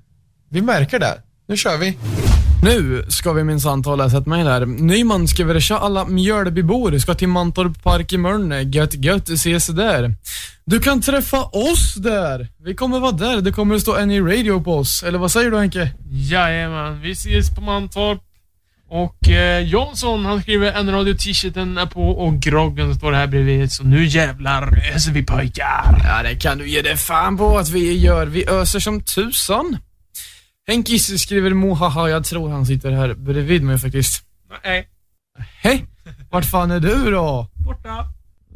vi 0.54 0.62
märker 0.62 0.98
det. 0.98 1.22
Nu 1.48 1.56
kör 1.56 1.76
vi. 1.76 1.98
Nu 2.62 3.06
ska 3.08 3.32
vi 3.32 3.44
minsann 3.44 3.82
ta 3.82 3.90
och 3.90 3.98
läsa 3.98 4.18
ett 4.18 4.26
mejl 4.26 4.46
här. 4.46 4.66
Nyman 4.66 5.28
skriver 5.28 5.60
tja 5.60 5.78
alla 5.78 6.04
Mjölbybor 6.04 6.98
ska 6.98 7.14
till 7.14 7.28
Mantorp 7.28 7.82
Park 7.82 8.12
i 8.12 8.16
Mölne. 8.18 8.62
Gött 8.62 8.94
gött, 8.94 9.28
ses 9.30 9.66
där. 9.66 10.14
Du 10.64 10.80
kan 10.80 11.00
träffa 11.00 11.42
oss 11.42 11.94
där. 11.94 12.48
Vi 12.64 12.74
kommer 12.74 13.00
vara 13.00 13.12
där. 13.12 13.40
Det 13.40 13.52
kommer 13.52 13.74
att 13.74 13.80
stå 13.80 13.94
Any 13.94 14.20
Radio 14.20 14.60
på 14.60 14.78
oss. 14.78 15.02
Eller 15.02 15.18
vad 15.18 15.30
säger 15.30 15.50
du 15.50 15.58
Henke? 15.58 15.92
Jajamän, 16.10 17.00
vi 17.00 17.10
ses 17.10 17.54
på 17.54 17.60
Mantorp. 17.60 18.20
Och 18.90 19.28
eh, 19.28 19.68
Jansson 19.68 20.24
han 20.24 20.42
skriver 20.42 20.72
en 20.72 20.90
radio 20.90 21.14
t-shirten 21.14 21.78
är 21.78 21.86
på 21.86 22.08
och 22.08 22.40
groggen 22.40 22.94
står 22.94 23.12
här 23.12 23.26
bredvid. 23.26 23.72
Så 23.72 23.84
nu 23.84 24.04
jävlar 24.06 24.92
öser 24.94 25.12
vi 25.12 25.22
pojkar. 25.22 26.02
Ja, 26.04 26.22
det 26.22 26.34
kan 26.34 26.58
du 26.58 26.68
ge 26.68 26.82
dig 26.82 26.96
fan 26.96 27.36
på 27.36 27.58
att 27.58 27.70
vi 27.70 27.98
gör. 27.98 28.26
Vi 28.26 28.48
öser 28.48 28.80
som 28.80 29.00
tusan. 29.00 29.78
Henkis 30.66 31.22
skriver 31.22 31.54
mohaha, 31.54 32.08
jag 32.08 32.24
tror 32.24 32.50
han 32.50 32.66
sitter 32.66 32.90
här 32.92 33.14
bredvid 33.14 33.62
mig 33.62 33.78
faktiskt. 33.78 34.22
Nej, 34.64 34.88
Hej! 35.38 35.86
Vart 36.30 36.44
fan 36.44 36.70
är 36.70 36.80
du 36.80 37.10
då? 37.10 37.48
borta. 37.54 38.08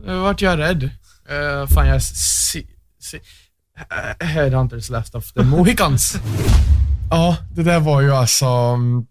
Uh, 0.06 0.22
vart 0.22 0.42
jag 0.42 0.58
rädd. 0.58 0.82
Uh, 0.82 1.66
fan 1.66 1.88
jag 1.88 2.02
si, 2.02 2.66
si, 3.00 3.16
uh, 3.16 4.26
Headhunters 4.26 4.90
left 4.90 5.14
of 5.14 5.32
the 5.32 5.42
Mohicans. 5.42 6.16
Ja, 7.10 7.36
det 7.50 7.62
där 7.62 7.80
var 7.80 8.00
ju 8.00 8.12
alltså 8.12 8.46
mm, 8.46 9.06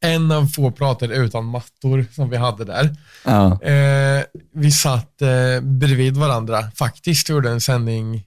en 0.00 0.32
av 0.32 0.46
få 0.46 0.70
prater 0.70 1.08
utan 1.08 1.44
mattor 1.44 2.06
som 2.14 2.30
vi 2.30 2.36
hade 2.36 2.64
där. 2.64 2.96
Ja. 3.24 3.62
Eh, 3.62 4.24
vi 4.54 4.70
satt 4.70 5.22
eh, 5.22 5.60
bredvid 5.62 6.16
varandra, 6.16 6.70
faktiskt 6.74 7.28
gjorde 7.28 7.50
en 7.50 7.60
sändning 7.60 8.24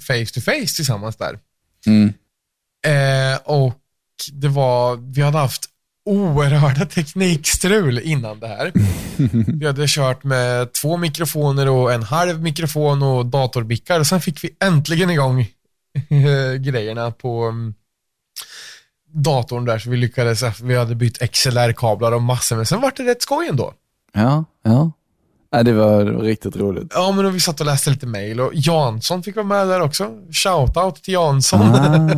face 0.00 0.26
to 0.34 0.40
face 0.40 0.76
tillsammans 0.76 1.16
där. 1.16 1.38
Mm. 1.86 2.12
Eh, 2.86 3.40
och 3.44 3.80
det 4.32 4.48
var, 4.48 4.96
vi 4.96 5.22
hade 5.22 5.38
haft 5.38 5.68
oerhörda 6.04 6.86
teknikstrul 6.86 7.98
innan 7.98 8.40
det 8.40 8.46
här. 8.46 8.72
Vi 9.58 9.66
hade 9.66 9.84
kört 9.88 10.24
med 10.24 10.72
två 10.72 10.96
mikrofoner 10.96 11.68
och 11.68 11.92
en 11.92 12.02
halv 12.02 12.42
mikrofon 12.42 13.02
och 13.02 13.26
datorbickar 13.26 14.00
och 14.00 14.06
sen 14.06 14.20
fick 14.20 14.44
vi 14.44 14.56
äntligen 14.60 15.10
igång 15.10 15.40
eh, 16.10 16.54
grejerna 16.54 17.10
på 17.10 17.42
mm, 17.42 17.74
datorn 19.12 19.64
där 19.64 19.78
så 19.78 19.90
vi 19.90 19.96
lyckades, 19.96 20.60
vi 20.60 20.76
hade 20.76 20.94
bytt 20.94 21.32
XLR-kablar 21.32 22.12
och 22.12 22.22
massor 22.22 22.56
men 22.56 22.66
sen 22.66 22.80
var 22.80 22.92
det 22.96 23.02
rätt 23.02 23.22
skoj 23.22 23.48
ändå. 23.48 23.72
Ja, 24.12 24.44
ja. 24.62 24.92
Ja 25.50 25.62
det, 25.62 25.72
var, 25.72 26.04
det 26.04 26.12
var 26.12 26.22
riktigt 26.22 26.56
roligt. 26.56 26.92
Ja, 26.94 27.12
men 27.12 27.32
vi 27.32 27.40
satt 27.40 27.60
och 27.60 27.66
läste 27.66 27.90
lite 27.90 28.06
mail 28.06 28.40
och 28.40 28.50
Jansson 28.54 29.22
fick 29.22 29.36
vara 29.36 29.46
med 29.46 29.68
där 29.68 29.80
också. 29.80 30.10
Shoutout 30.32 31.02
till 31.02 31.14
Jansson. 31.14 31.60
Ah. 31.60 32.08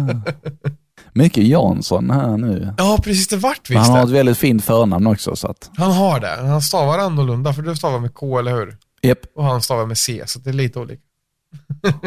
Mycket 1.12 1.44
Jansson 1.44 2.10
här 2.10 2.36
nu. 2.36 2.74
Ja, 2.78 2.98
precis. 3.04 3.28
Det 3.28 3.36
vart 3.36 3.70
visst 3.70 3.80
han 3.80 3.90
har 3.90 4.04
ett 4.04 4.10
väldigt 4.10 4.38
fint 4.38 4.64
förnamn 4.64 5.06
också 5.06 5.36
så 5.36 5.48
att, 5.48 5.70
Han 5.76 5.92
har 5.92 6.20
det. 6.20 6.36
Han 6.48 6.62
stavar 6.62 6.98
annorlunda, 6.98 7.52
för 7.52 7.62
du 7.62 7.76
stavar 7.76 7.98
med 7.98 8.14
K, 8.14 8.38
eller 8.38 8.52
hur? 8.52 8.76
japp, 9.02 9.18
Och 9.36 9.44
han 9.44 9.62
stavar 9.62 9.86
med 9.86 9.98
C, 9.98 10.22
så 10.26 10.38
det 10.38 10.50
är 10.50 10.54
lite 10.54 10.78
olika. 10.78 11.02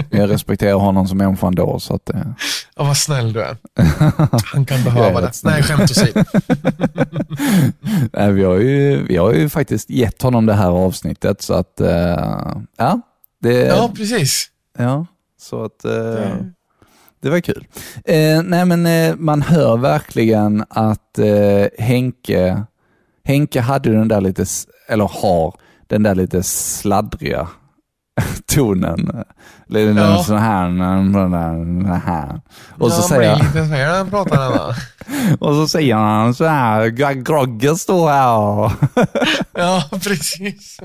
Jag 0.10 0.30
respekterar 0.30 0.74
honom 0.74 1.08
som 1.08 1.18
människa 1.18 1.48
ändå 1.48 1.80
så 1.80 1.96
att 1.96 2.10
eh, 2.10 2.22
Ja, 2.76 2.84
vad 2.84 2.98
snäll 2.98 3.34
du 3.34 3.42
är. 3.42 3.58
Han 4.54 4.66
kan 4.66 4.84
behöva 4.84 5.22
det. 5.22 5.32
Nej, 5.44 5.64
skämt 5.64 5.92
åsido. 5.92 6.24
nej, 8.14 8.32
vi, 8.32 8.44
har 8.44 8.56
ju, 8.56 9.04
vi 9.08 9.18
har 9.18 9.34
ju 9.34 9.50
faktiskt 9.50 9.90
gett 9.90 10.22
honom 10.22 10.46
det 10.46 10.54
här 10.54 10.70
avsnittet 10.70 11.42
så 11.42 11.54
att, 11.54 11.82
eh, 11.82 12.56
ja, 12.78 13.02
det, 13.42 13.54
Ja, 13.54 13.92
precis. 13.96 14.48
Ja, 14.78 15.06
så 15.42 15.64
att 15.64 15.86
eh, 15.86 16.36
det 17.22 17.30
var 17.30 17.40
kul. 17.40 17.68
Eh, 18.06 18.44
nej 18.44 18.66
men 18.66 18.86
eh, 18.86 19.16
man 19.18 19.42
hör 19.42 19.78
verkligen 19.78 20.64
att 20.70 21.20
eh, 21.20 21.68
Henke, 21.86 22.64
Henke 23.24 23.62
hade 23.62 23.90
den 23.92 24.08
där 24.08 24.22
lite, 24.22 24.46
eller 24.88 25.10
har, 25.22 25.56
den 25.88 26.04
där 26.04 26.16
lite 26.16 26.44
sladdriga 26.44 27.48
tonen. 28.56 29.24
Lite 29.68 30.02
Ja. 30.02 30.24
sån 30.24 30.38
här. 30.38 32.42
Och, 32.80 32.92
så 32.92 33.02
ja, 33.02 33.08
säger, 33.08 33.36
blir 33.36 33.46
lite 33.46 33.62
här 33.76 33.98
han 33.98 34.10
pratar 34.10 34.38
han 34.38 34.74
och 35.40 35.56
så 35.56 35.68
säger 35.68 35.96
han 35.96 36.34
så 36.34 36.46
här, 36.46 36.86
"Gro- 36.90 37.24
Groggen 37.24 37.78
står 37.78 38.10
här. 38.10 38.72
Ja, 39.58 39.84
precis. 40.04 40.80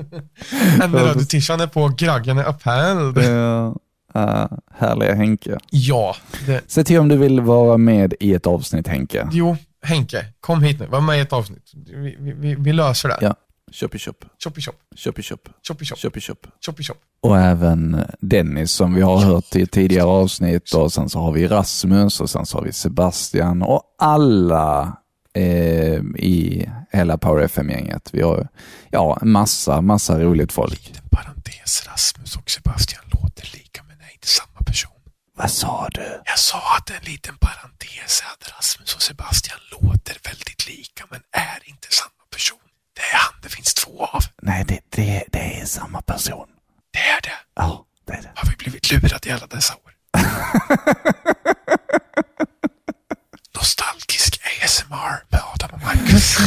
En 0.83 0.93
röd-tishan 0.95 1.61
är 1.61 1.67
på, 1.67 1.87
graggen 1.97 2.37
är 2.37 2.47
upphälld. 2.49 3.17
Ja, 3.17 3.75
eh, 4.15 4.45
härliga 4.77 5.15
Henke. 5.15 5.57
Ja, 5.69 6.15
det, 6.45 6.61
Se 6.67 6.83
till 6.83 6.99
om 6.99 7.07
du 7.07 7.17
vill 7.17 7.41
vara 7.41 7.77
med 7.77 8.13
i 8.19 8.33
ett 8.33 8.47
avsnitt 8.47 8.87
Henke. 8.87 9.27
jo, 9.31 9.57
Henke, 9.83 10.25
kom 10.41 10.63
hit 10.63 10.79
nu. 10.79 10.85
Var 10.85 11.01
med 11.01 11.17
i 11.17 11.21
ett 11.21 11.33
avsnitt. 11.33 11.71
Vi, 11.87 12.15
vi, 12.19 12.33
vi, 12.33 12.55
vi 12.55 12.73
löser 12.73 13.09
det. 13.09 13.17
Ja. 13.21 13.35
Köp 13.71 13.95
i 13.95 13.99
köp, 13.99 14.15
Chop 14.43 14.57
i 14.57 14.61
chop, 14.61 14.75
köp 14.95 15.19
i 15.19 15.23
köp, 15.23 15.39
chop 15.67 15.81
i 15.81 15.85
chop, 15.85 15.99
köp 15.99 16.17
i 16.17 16.21
köp. 16.21 16.37
chop 16.65 16.79
i 16.79 16.83
chop. 16.83 16.97
Och 17.21 17.37
även 17.39 18.05
Dennis 18.19 18.71
som 18.71 18.93
vi 18.93 19.01
har 19.01 19.17
hört 19.17 19.55
i 19.55 19.65
tidigare 19.67 20.07
avsnitt 20.07 20.73
och 20.73 20.93
sen 20.93 21.09
så 21.09 21.19
har 21.19 21.31
vi 21.31 21.47
Rasmus 21.47 22.21
och 22.21 22.29
sen 22.29 22.45
så 22.45 22.57
har 22.57 22.63
vi 22.65 22.73
Sebastian 22.73 23.61
och 23.61 23.81
alla 23.97 24.97
eh, 25.33 25.99
i 26.17 26.69
hela 26.91 27.17
Power 27.17 27.43
FM-gänget. 27.43 28.09
Vi 28.13 28.21
har 28.21 28.47
ja, 28.91 29.19
en 29.21 29.31
massa, 29.31 29.81
massa 29.81 30.19
roligt 30.19 30.51
folk. 30.51 30.91
En 31.03 31.09
parentes, 31.09 31.87
Rasmus 31.87 32.35
och 32.35 32.49
Sebastian 32.49 33.03
låter 33.11 33.49
lika 33.53 33.83
men 33.87 33.97
är 33.97 34.13
inte 34.13 34.27
samma 34.27 34.59
person. 34.65 34.91
Vad 35.37 35.51
sa 35.51 35.87
du? 35.91 36.21
Jag 36.25 36.39
sa 36.39 36.61
att 36.77 36.89
en 36.89 37.11
liten 37.11 37.35
parentes 37.37 38.21
är 38.25 38.31
att 38.33 38.51
Rasmus 38.57 38.95
och 38.95 39.01
Sebastian 39.01 39.59
låter 39.71 40.17
väldigt 40.29 40.67
lika 40.67 41.03
men 41.09 41.19
är 41.31 41.69
inte 41.69 41.87
samma 41.91 42.23
person. 42.35 42.68
Det 42.99 43.05
är 43.15 43.17
han 43.17 43.33
det 43.41 43.49
finns 43.49 43.73
två 43.73 44.05
av. 44.05 44.21
Nej, 44.41 44.65
det, 44.67 44.79
det, 44.89 45.23
det 45.31 45.59
är 45.61 45.65
samma 45.65 46.01
person. 46.01 46.47
Det 46.93 46.99
är 46.99 47.21
det. 47.21 47.31
Ja, 47.55 47.85
det 48.05 48.13
är 48.13 48.21
det. 48.21 48.29
Har 48.35 48.49
vi 48.49 48.55
blivit 48.57 48.91
lurade 48.91 49.29
i 49.29 49.31
alla 49.31 49.47
dessa 49.47 49.73
år? 49.73 49.93
Nostalgisk 53.55 54.41
ASMR 54.63 55.23
med 55.29 55.41
Adam 55.53 55.69
och 55.73 55.81
Marcus. 55.81 56.37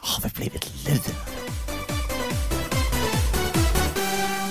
Har 0.00 0.22
vi 0.22 0.28
blivit 0.28 0.86
lurade? 0.86 1.14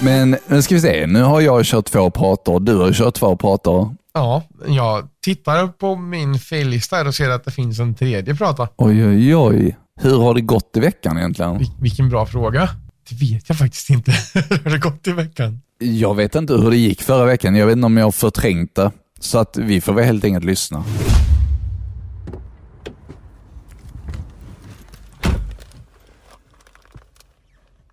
Men 0.02 0.38
nu 0.48 0.62
ska 0.62 0.76
vi 0.76 0.82
se, 0.82 1.08
nu 1.08 1.22
har 1.22 1.42
jag 1.42 1.66
kört 1.66 1.86
två 1.86 2.10
prator, 2.10 2.60
du 2.60 2.76
har 2.76 2.94
kört 2.94 3.14
två 3.14 3.36
prator. 3.38 3.96
Ja, 4.14 4.44
jag 4.68 5.08
tittar 5.24 5.68
på 5.68 5.96
min 5.96 6.40
faillista 6.40 6.96
här 6.96 7.08
och 7.08 7.16
ser 7.16 7.30
att 7.30 7.44
det 7.46 7.52
finns 7.52 7.80
en 7.80 7.96
tredje 7.96 8.36
prata. 8.36 8.68
Oj, 8.76 9.06
oj, 9.08 9.36
oj. 9.36 9.78
Hur 10.02 10.18
har 10.18 10.34
det 10.34 10.42
gått 10.42 10.72
i 10.78 10.80
veckan 10.80 11.18
egentligen? 11.18 11.60
Vil- 11.60 11.82
vilken 11.82 12.10
bra 12.10 12.26
fråga. 12.26 12.70
Det 13.10 13.16
vet 13.16 13.50
jag 13.50 13.58
faktiskt 13.58 13.90
inte. 13.90 14.12
Hur 14.34 14.64
har 14.64 14.72
det 14.72 14.78
gått 14.78 15.08
i 15.08 15.12
veckan? 15.12 15.62
Jag 15.80 16.16
vet 16.16 16.36
inte 16.36 16.54
hur 16.54 16.70
det 16.72 16.78
gick 16.78 17.02
förra 17.02 17.26
veckan. 17.26 17.56
Jag 17.56 17.66
vet 17.66 17.74
inte 17.76 17.86
om 17.86 17.98
jag 17.98 18.06
har 18.06 18.12
förträngt 18.12 18.76
det. 18.76 18.92
Så 19.20 19.38
att 19.38 19.58
vi 19.58 19.82
får 19.82 19.94
väl 19.94 20.06
helt 20.06 20.24
enkelt 20.24 20.46
lyssna. 20.46 20.84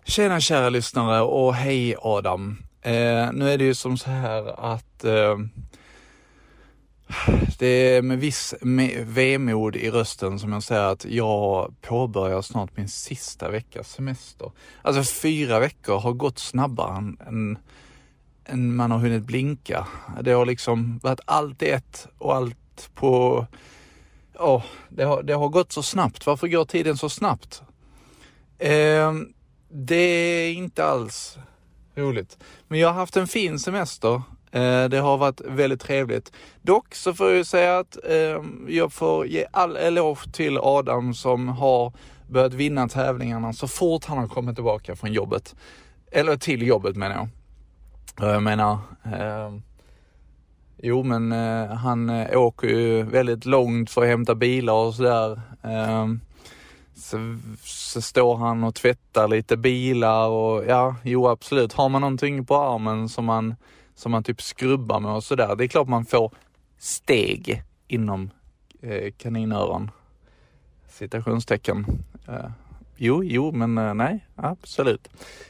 Tjena 0.05 0.39
kära 0.39 0.69
lyssnare 0.69 1.21
och 1.21 1.55
hej 1.55 1.95
Adam. 2.01 2.57
Eh, 2.81 3.31
nu 3.33 3.49
är 3.49 3.57
det 3.57 3.63
ju 3.63 3.73
som 3.73 3.97
så 3.97 4.09
här 4.09 4.73
att 4.73 5.03
eh, 5.03 5.37
det 7.59 7.67
är 7.67 8.01
med 8.01 8.19
viss 8.19 8.55
me- 8.61 9.03
vemod 9.03 9.75
i 9.75 9.89
rösten 9.89 10.39
som 10.39 10.53
jag 10.53 10.63
säger 10.63 10.81
att 10.81 11.05
jag 11.05 11.75
påbörjar 11.81 12.41
snart 12.41 12.77
min 12.77 12.87
sista 12.87 13.49
veckas 13.49 13.91
semester. 13.91 14.51
Alltså 14.81 15.03
fyra 15.21 15.59
veckor 15.59 15.99
har 15.99 16.13
gått 16.13 16.39
snabbare 16.39 16.97
än, 16.97 17.17
än, 17.27 17.57
än 18.45 18.75
man 18.75 18.91
har 18.91 18.99
hunnit 18.99 19.23
blinka. 19.23 19.87
Det 20.21 20.31
har 20.31 20.45
liksom 20.45 20.99
varit 21.03 21.19
allt 21.25 21.61
i 21.61 21.69
ett 21.69 22.07
och 22.17 22.35
allt 22.35 22.89
på... 22.95 23.45
Ja, 24.33 24.63
det, 24.89 25.03
har, 25.03 25.23
det 25.23 25.33
har 25.33 25.49
gått 25.49 25.71
så 25.71 25.83
snabbt. 25.83 26.25
Varför 26.25 26.47
går 26.47 26.65
tiden 26.65 26.97
så 26.97 27.09
snabbt? 27.09 27.61
Eh, 28.57 29.13
det 29.69 29.95
är 29.95 30.51
inte 30.53 30.85
alls 30.85 31.37
roligt. 31.95 32.37
Men 32.67 32.79
jag 32.79 32.87
har 32.87 32.95
haft 32.95 33.17
en 33.17 33.27
fin 33.27 33.59
semester. 33.59 34.21
Eh, 34.57 34.89
det 34.89 34.97
har 34.99 35.17
varit 35.17 35.41
väldigt 35.45 35.81
trevligt. 35.81 36.31
Dock 36.61 36.95
så 36.95 37.13
får 37.13 37.31
jag 37.31 37.45
säga 37.45 37.79
att 37.79 37.97
ehm, 38.09 38.65
jag 38.69 38.93
får 38.93 39.27
ge 39.27 39.45
all 39.51 39.77
eloge 39.77 40.31
till 40.31 40.57
Adam 40.57 41.13
som 41.13 41.47
har 41.47 41.93
börjat 42.29 42.53
vinna 42.53 42.87
tävlingarna 42.87 43.53
så 43.53 43.67
fort 43.67 44.05
han 44.05 44.17
har 44.17 44.27
kommit 44.27 44.55
tillbaka 44.55 44.95
från 44.95 45.13
jobbet. 45.13 45.55
Eller 46.11 46.37
till 46.37 46.67
jobbet 46.67 46.95
menar 46.95 47.15
jag. 47.15 47.27
Eh, 48.27 48.33
jag 48.33 48.43
menar, 48.43 48.77
eh, 49.05 49.53
jo 50.83 51.03
men 51.03 51.31
eh, 51.31 51.75
han 51.75 52.09
eh, 52.09 52.39
åker 52.39 52.67
ju 52.67 53.03
väldigt 53.03 53.45
långt 53.45 53.89
för 53.89 54.01
att 54.01 54.07
hämta 54.07 54.35
bilar 54.35 54.73
och 54.73 54.95
sådär. 54.95 55.41
Eh, 55.63 56.07
Så, 56.99 57.37
så 57.63 58.01
står 58.01 58.35
han 58.37 58.63
och 58.63 58.75
tvättar 58.75 59.27
lite 59.27 59.57
bilar 59.57 60.27
och 60.27 60.65
ja, 60.67 60.95
jo 61.03 61.27
absolut. 61.27 61.73
Har 61.73 61.89
man 61.89 62.01
någonting 62.01 62.45
på 62.45 62.55
armen 62.55 63.09
som 63.09 63.25
man, 63.25 63.55
som 63.97 64.11
man 64.11 64.23
typ 64.23 64.41
skrubbar 64.41 64.99
med 64.99 65.11
och 65.11 65.23
sådär. 65.23 65.55
Det 65.55 65.63
är 65.63 65.67
klart 65.67 65.87
man 65.87 66.05
får 66.05 66.31
steg 66.77 67.63
inom 67.87 68.29
eh, 68.81 69.11
kaninöron. 69.17 69.91
Citationstecken. 70.89 71.85
Eh, 72.27 72.49
jo, 72.95 73.23
jo, 73.23 73.51
men 73.51 73.77
eh, 73.77 73.93
nej, 73.93 74.27
absolut. 74.35 75.07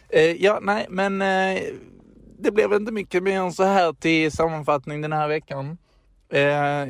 Eh, 0.09 0.31
ja, 0.43 0.59
nej, 0.61 0.87
men 0.89 1.21
eh, 1.21 1.61
det 2.39 2.51
blev 2.51 2.73
inte 2.73 2.91
mycket 2.91 3.23
mer 3.23 3.39
än 3.39 3.53
så 3.53 3.63
här 3.63 3.93
till 3.93 4.31
sammanfattning 4.31 5.01
den 5.01 5.13
här 5.13 5.27
veckan. 5.27 5.77
Eh, 6.29 6.41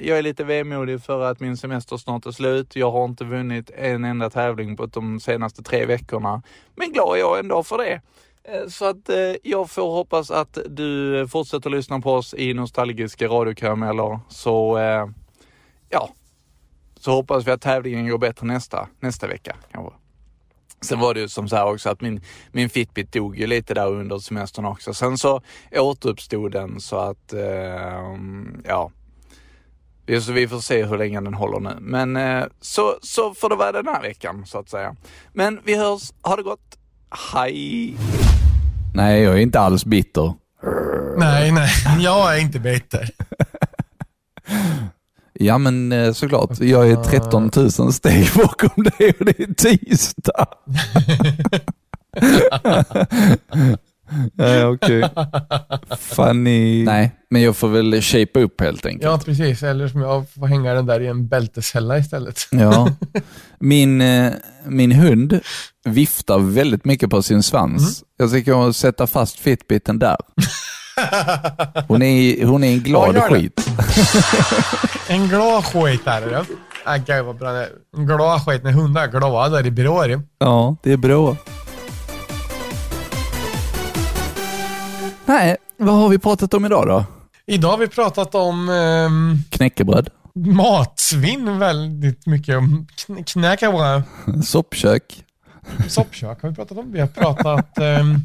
jag 0.08 0.18
är 0.18 0.22
lite 0.22 0.43
vemodig 0.43 1.01
för 1.01 1.22
att 1.22 1.39
min 1.39 1.58
semester 1.58 1.97
snart 1.97 2.26
är 2.26 2.32
slut. 2.32 2.76
Jag 2.76 2.91
har 2.91 3.05
inte 3.05 3.24
vunnit 3.24 3.70
en 3.70 4.05
enda 4.05 4.30
tävling 4.30 4.78
på 4.78 4.86
de 4.86 5.20
senaste 5.20 5.64
tre 5.64 5.86
veckorna. 5.86 6.41
Men 6.76 6.91
glad 6.91 7.16
är 7.16 7.20
jag 7.20 7.39
ändå 7.39 7.64
för 7.64 7.78
det. 7.78 8.01
Eh, 8.48 8.68
så 8.68 8.86
att 8.86 9.10
eh, 9.10 9.36
jag 9.43 9.70
får 9.70 9.91
hoppas 9.91 10.32
att 10.32 10.58
du 10.70 11.28
fortsätter 11.28 11.70
lyssna 11.70 12.00
på 12.00 12.14
oss 12.14 12.34
i 12.34 12.54
nostalgiska 12.54 13.28
radiokarameller. 13.28 14.20
Så 14.30 14.78
eh, 14.78 15.08
ja, 15.89 16.10
så 17.00 17.12
hoppas 17.12 17.48
vi 17.48 17.52
att 17.52 17.62
tävlingen 17.62 18.08
går 18.08 18.18
bättre 18.18 18.48
nästa, 18.48 18.88
nästa 19.00 19.28
vecka 19.28 19.56
kanske. 19.72 19.93
Sen 20.82 21.00
var 21.00 21.14
det 21.14 21.20
ju 21.20 21.28
som 21.28 21.50
så 21.50 21.56
här 21.56 21.66
också 21.66 21.89
att 21.89 22.02
min, 22.02 22.22
min 22.52 22.70
Fitbit 22.70 23.12
dog 23.12 23.38
ju 23.38 23.48
lite 23.48 23.74
där 23.74 23.88
under 23.88 24.20
semestern 24.20 24.66
också. 24.66 24.93
Sen 24.93 25.18
så 25.18 25.41
återuppstod 25.76 26.52
den 26.52 26.80
så 26.80 26.98
att, 26.98 27.34
eh, 27.34 28.18
ja. 28.64 28.91
Så 30.22 30.32
vi 30.32 30.48
får 30.48 30.60
se 30.60 30.86
hur 30.86 30.98
länge 30.98 31.22
den 31.22 31.34
håller 31.34 31.60
nu. 31.60 31.78
Men 31.80 32.16
eh, 32.16 32.45
så, 32.62 32.98
så 33.02 33.34
får 33.34 33.50
det 33.50 33.56
vara 33.56 33.72
den 33.72 33.88
här 33.88 34.02
veckan 34.02 34.45
så 34.45 34.58
att 34.60 34.70
säga. 34.70 34.95
Men 35.34 35.60
vi 35.64 35.76
hörs, 35.76 36.14
ha 36.22 36.36
det 36.36 36.43
gott, 36.43 36.78
hej! 37.34 37.95
Nej, 38.98 39.22
jag 39.22 39.34
är 39.34 39.38
inte 39.38 39.60
alls 39.60 39.86
bitter. 39.86 40.34
Nej, 41.18 41.52
nej. 41.52 41.70
Jag 42.00 42.36
är 42.36 42.41
inte 42.41 42.60
bitter. 42.60 43.10
Ja 45.34 45.58
men 45.58 45.91
eh, 45.91 46.14
såklart, 46.14 46.60
jag 46.60 46.89
är 46.89 46.95
13 47.04 47.52
000 47.56 47.93
steg 47.93 48.30
bakom 48.36 48.84
dig 48.84 49.14
och 49.20 49.26
det 49.26 49.39
är 49.39 49.54
tisdag. 49.54 50.45
Nej 54.34 54.66
okej. 54.66 55.10
Funny. 55.99 56.84
Nej, 56.86 57.12
men 57.30 57.41
jag 57.41 57.55
får 57.55 57.68
väl 57.68 58.01
shape 58.01 58.39
upp 58.39 58.62
helt 58.62 58.86
enkelt. 58.86 59.03
Ja, 59.03 59.20
precis. 59.26 59.64
Eller 59.64 59.88
som 59.88 60.01
jag 60.01 60.30
får 60.30 60.47
hänga 60.47 60.74
den 60.74 60.86
där 60.86 60.99
i 60.99 61.08
en 61.08 61.28
bälteshälla 61.28 61.97
istället. 61.97 62.47
Ja. 62.51 62.89
Min, 63.60 64.01
eh, 64.01 64.34
min 64.66 64.91
hund 64.91 65.39
viftar 65.86 66.39
väldigt 66.39 66.86
mycket 66.86 67.10
på 67.10 67.22
sin 67.22 67.43
svans. 67.43 68.03
Jag 68.18 68.30
ska 68.30 68.39
gå 68.39 68.58
och 68.58 68.76
sätta 68.76 69.08
fast 69.08 69.39
fitbiten 69.39 69.99
där. 69.99 70.18
Hon 71.88 72.01
är, 72.01 72.45
hon 72.45 72.64
är 72.64 72.68
en 72.74 72.80
glad 72.80 73.16
Ja, 73.16 73.22
skit. 73.22 73.70
En 75.10 75.28
glad 75.28 75.66
skit 75.66 76.01
är 76.05 76.22
det. 76.22 76.32
ja. 76.32 76.45
Ah, 76.86 76.97
gud 76.97 77.26
vad 77.26 77.36
bra 77.38 77.51
det 77.51 77.60
är. 77.60 77.70
En 77.97 78.05
glad 78.05 78.45
skit 78.45 78.64
när 78.64 78.72
hundar 78.72 79.03
är 79.03 79.08
glada 79.08 79.49
där 79.49 79.66
i 79.66 79.72
bråd. 79.72 80.22
Ja, 80.39 80.76
det 80.84 80.91
är 80.91 80.97
bra. 80.97 81.36
Nej, 85.28 85.57
vad 85.78 85.95
har 85.95 86.09
vi 86.09 86.17
pratat 86.19 86.53
om 86.53 86.65
idag 86.65 86.88
då? 86.88 87.05
Idag 87.45 87.69
har 87.69 87.78
vi 87.78 87.88
pratat 87.88 88.36
om 88.36 88.69
ehm, 88.69 89.38
Knäckebröd, 89.49 90.09
matsvinn 90.36 91.59
väldigt 91.59 92.25
mycket. 92.25 92.57
Om 92.57 92.88
kn- 93.07 93.23
knäckebröd. 93.23 94.03
soppkök. 94.45 95.23
Soppkök 95.88 96.41
har 96.41 96.49
vi 96.49 96.55
pratat 96.55 96.78
om. 96.78 96.91
Vi 96.91 96.99
har 96.99 97.07
pratat... 97.07 97.78
ehm, 97.78 98.15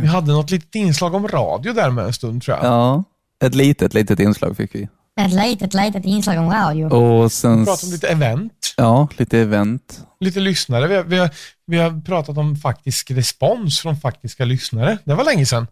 vi 0.00 0.06
hade 0.06 0.32
något 0.32 0.50
litet 0.50 0.74
inslag 0.74 1.14
om 1.14 1.28
radio 1.28 1.72
där 1.72 1.90
med 1.90 2.04
en 2.04 2.12
stund 2.12 2.42
tror 2.42 2.56
jag. 2.56 2.66
Ja, 2.66 3.04
ett 3.44 3.54
litet, 3.54 3.94
litet 3.94 4.20
inslag 4.20 4.56
fick 4.56 4.74
vi. 4.74 4.88
Ett 5.20 5.32
litet, 5.32 5.74
litet 5.74 6.04
inslag 6.04 6.38
om 6.38 6.50
radio. 6.50 6.86
Och 6.86 7.32
sen... 7.32 7.58
Vi 7.60 7.64
pratade 7.64 7.86
om 7.86 7.92
lite 7.92 8.08
event. 8.08 8.74
Ja, 8.76 9.08
lite 9.16 9.38
event. 9.38 10.00
Lite 10.20 10.40
lyssnare. 10.40 10.86
Vi 10.88 10.96
har, 10.96 11.02
vi, 11.04 11.18
har, 11.18 11.30
vi 11.66 11.78
har 11.78 12.00
pratat 12.00 12.38
om 12.38 12.56
faktisk 12.56 13.10
respons 13.10 13.80
från 13.80 13.96
faktiska 13.96 14.44
lyssnare. 14.44 14.98
Det 15.04 15.14
var 15.14 15.24
länge 15.24 15.46
sedan. 15.46 15.66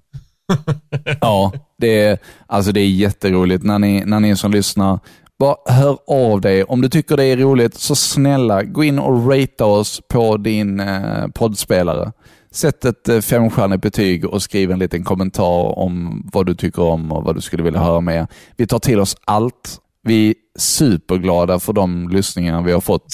Ja, 1.20 1.52
det 1.78 2.00
är, 2.04 2.18
alltså 2.46 2.72
det 2.72 2.80
är 2.80 2.88
jätteroligt 2.88 3.64
när 3.64 3.78
ni, 3.78 4.02
när 4.06 4.20
ni 4.20 4.36
som 4.36 4.50
lyssnar. 4.50 4.98
Bara 5.38 5.56
hör 5.66 5.98
av 6.06 6.40
dig. 6.40 6.64
Om 6.64 6.80
du 6.80 6.88
tycker 6.88 7.16
det 7.16 7.24
är 7.24 7.36
roligt, 7.36 7.74
så 7.74 7.94
snälla 7.94 8.62
gå 8.62 8.84
in 8.84 8.98
och 8.98 9.30
ratea 9.30 9.66
oss 9.66 10.00
på 10.08 10.36
din 10.36 10.80
eh, 10.80 11.26
poddspelare. 11.28 12.12
Sätt 12.50 12.84
ett 12.84 13.08
eh, 13.08 13.20
femstjärnigt 13.20 13.82
betyg 13.82 14.24
och 14.24 14.42
skriv 14.42 14.70
en 14.70 14.78
liten 14.78 15.04
kommentar 15.04 15.78
om 15.78 16.22
vad 16.32 16.46
du 16.46 16.54
tycker 16.54 16.82
om 16.82 17.12
och 17.12 17.24
vad 17.24 17.34
du 17.34 17.40
skulle 17.40 17.62
vilja 17.62 17.80
höra 17.80 18.00
mer. 18.00 18.26
Vi 18.56 18.66
tar 18.66 18.78
till 18.78 19.00
oss 19.00 19.16
allt. 19.24 19.78
Vi 20.02 20.28
är 20.28 20.34
superglada 20.58 21.58
för 21.58 21.72
de 21.72 22.08
lyssningar 22.08 22.62
vi 22.62 22.72
har 22.72 22.80
fått. 22.80 23.06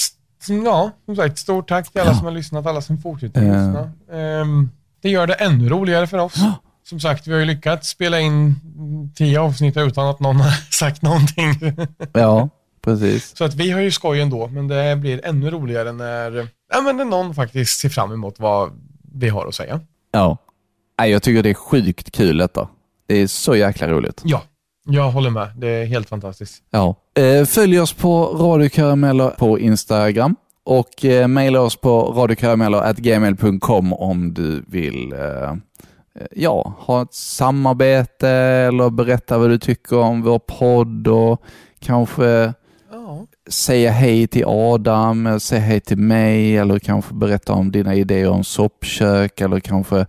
Ja, 0.64 0.90
som 1.06 1.16
sagt, 1.16 1.38
stort 1.38 1.68
tack 1.68 1.92
till 1.92 2.00
alla 2.00 2.14
som 2.14 2.24
har 2.24 2.32
lyssnat, 2.32 2.66
alla 2.66 2.80
som 2.80 2.98
fortsätter 2.98 3.40
Eh. 3.42 3.46
lyssna. 3.46 3.90
Ehm, 4.12 4.70
det 5.02 5.08
gör 5.10 5.26
det 5.26 5.34
ännu 5.34 5.68
roligare 5.68 6.06
för 6.06 6.18
oss. 6.18 6.34
Som 6.88 7.00
sagt, 7.00 7.26
vi 7.26 7.32
har 7.32 7.40
ju 7.40 7.44
lyckats 7.44 7.88
spela 7.88 8.20
in 8.20 8.54
tio 9.14 9.40
avsnitt 9.40 9.76
utan 9.76 10.06
att 10.08 10.20
någon 10.20 10.36
har 10.40 10.72
sagt 10.72 11.02
någonting. 11.02 11.76
Ja, 12.12 12.48
precis. 12.84 13.36
Så 13.36 13.44
att 13.44 13.54
vi 13.54 13.70
har 13.70 13.80
ju 13.80 13.90
skoj 13.90 14.20
ändå, 14.20 14.46
men 14.46 14.68
det 14.68 14.96
blir 14.96 15.20
ännu 15.24 15.50
roligare 15.50 15.92
när, 15.92 16.48
ja, 16.72 16.80
men 16.80 16.96
när 16.96 17.04
någon 17.04 17.34
faktiskt 17.34 17.80
ser 17.80 17.88
fram 17.88 18.12
emot 18.12 18.34
vad 18.38 18.70
vi 19.14 19.28
har 19.28 19.46
att 19.46 19.54
säga. 19.54 19.80
Ja. 20.12 20.36
Nej, 20.98 21.10
jag 21.10 21.22
tycker 21.22 21.42
det 21.42 21.50
är 21.50 21.54
sjukt 21.54 22.12
kul 22.12 22.36
detta. 22.36 22.68
Det 23.06 23.14
är 23.14 23.26
så 23.26 23.56
jäkla 23.56 23.88
roligt. 23.88 24.20
Ja, 24.24 24.42
jag 24.86 25.10
håller 25.10 25.30
med. 25.30 25.48
Det 25.56 25.68
är 25.68 25.86
helt 25.86 26.08
fantastiskt. 26.08 26.62
Ja. 26.70 26.94
Eh, 27.18 27.44
följ 27.44 27.80
oss 27.80 27.92
på 27.92 28.24
radiokarameller 28.24 29.30
på 29.30 29.58
Instagram 29.58 30.36
och 30.64 31.04
eh, 31.04 31.28
mejla 31.28 31.60
oss 31.60 31.76
på 31.76 32.02
radiokarameller.gmail.com 32.02 33.92
om 33.92 34.34
du 34.34 34.64
vill 34.66 35.12
eh, 35.12 35.54
ja, 36.30 36.74
ha 36.78 37.02
ett 37.02 37.14
samarbete 37.14 38.28
eller 38.28 38.90
berätta 38.90 39.38
vad 39.38 39.50
du 39.50 39.58
tycker 39.58 39.98
om 39.98 40.22
vår 40.22 40.38
podd 40.38 41.08
och 41.08 41.42
kanske 41.78 42.52
säga 43.48 43.90
hej 43.90 44.26
till 44.26 44.44
Adam, 44.46 45.40
säga 45.40 45.60
hej 45.60 45.80
till 45.80 45.98
mig 45.98 46.56
eller 46.56 46.78
kanske 46.78 47.14
berätta 47.14 47.52
om 47.52 47.72
dina 47.72 47.94
idéer 47.94 48.30
om 48.30 48.44
soppkök 48.44 49.40
eller 49.40 49.60
kanske 49.60 50.06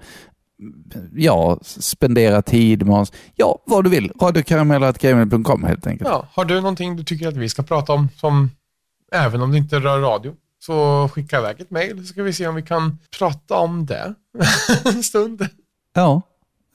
ja, 1.16 1.60
spendera 1.62 2.42
tid 2.42 2.86
med 2.86 2.96
oss. 2.96 3.12
Ja, 3.36 3.64
vad 3.66 3.84
du 3.84 3.90
vill. 3.90 4.12
Radiokarameller.gmail.com 4.22 5.64
helt 5.64 5.88
enkelt. 5.88 6.10
Ja, 6.10 6.28
har 6.34 6.46
du 6.46 6.56
någonting 6.56 6.96
du 6.96 7.04
tycker 7.04 7.28
att 7.28 7.38
vi 7.38 7.50
ska 7.50 7.64
prata 7.64 7.94
om, 7.94 8.10
som 8.16 8.52
även 9.12 9.42
om 9.42 9.52
det 9.52 9.58
inte 9.58 9.80
rör 9.80 10.00
radio, 10.00 10.34
så 10.60 11.10
skicka 11.14 11.40
iväg 11.40 11.60
ett 11.60 11.72
mejl 11.72 11.98
så 12.00 12.06
ska 12.06 12.24
vi 12.24 12.34
se 12.34 12.48
om 12.48 12.56
vi 12.56 12.62
kan 12.62 12.98
prata 13.20 13.56
om 13.56 13.86
det 13.86 14.14
en 14.86 15.04
stund. 15.04 15.48
Ja, 15.94 16.22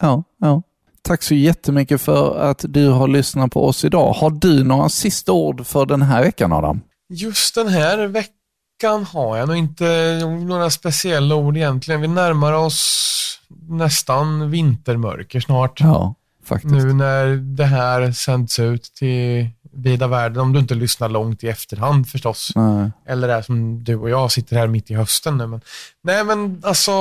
ja, 0.00 0.22
ja. 0.40 0.62
Tack 1.02 1.22
så 1.22 1.34
jättemycket 1.34 2.00
för 2.00 2.40
att 2.40 2.64
du 2.68 2.88
har 2.88 3.08
lyssnat 3.08 3.52
på 3.52 3.66
oss 3.66 3.84
idag. 3.84 4.12
Har 4.12 4.30
du 4.30 4.64
några 4.64 4.88
sista 4.88 5.32
ord 5.32 5.66
för 5.66 5.86
den 5.86 6.02
här 6.02 6.22
veckan 6.22 6.52
Adam? 6.52 6.80
Just 7.08 7.54
den 7.54 7.68
här 7.68 8.06
veckan 8.06 9.04
har 9.12 9.36
jag 9.36 9.48
nog 9.48 9.56
inte 9.56 10.18
några 10.46 10.70
speciella 10.70 11.34
ord 11.34 11.56
egentligen. 11.56 12.00
Vi 12.00 12.08
närmar 12.08 12.52
oss 12.52 13.40
nästan 13.68 14.50
vintermörker 14.50 15.40
snart. 15.40 15.80
Ja, 15.80 16.14
faktiskt. 16.44 16.74
Nu 16.74 16.92
när 16.92 17.26
det 17.56 17.64
här 17.64 18.12
sänds 18.12 18.58
ut 18.58 18.82
till 18.94 19.48
vida 19.72 20.06
världen, 20.06 20.42
om 20.42 20.52
du 20.52 20.58
inte 20.58 20.74
lyssnar 20.74 21.08
långt 21.08 21.44
i 21.44 21.48
efterhand 21.48 22.08
förstås. 22.08 22.52
Nej. 22.54 22.90
Eller 23.06 23.28
är 23.28 23.42
som 23.42 23.84
du 23.84 23.96
och 23.96 24.10
jag 24.10 24.32
sitter 24.32 24.56
här 24.56 24.66
mitt 24.66 24.90
i 24.90 24.94
hösten 24.94 25.38
nu. 25.38 25.46
Men, 25.46 25.60
nej 26.02 26.24
men 26.24 26.62
alltså, 26.64 26.92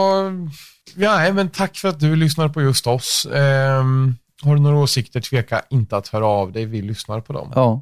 ja, 0.95 1.33
men 1.33 1.49
tack 1.49 1.77
för 1.77 1.89
att 1.89 1.99
du 1.99 2.15
lyssnar 2.15 2.49
på 2.49 2.61
just 2.61 2.87
oss. 2.87 3.27
Ehm, 3.33 4.15
har 4.41 4.55
du 4.55 4.61
några 4.61 4.77
åsikter, 4.77 5.21
tveka 5.21 5.61
inte 5.69 5.97
att 5.97 6.07
höra 6.07 6.25
av 6.25 6.51
dig. 6.51 6.65
Vi 6.65 6.81
lyssnar 6.81 7.21
på 7.21 7.33
dem. 7.33 7.51
Ja. 7.55 7.81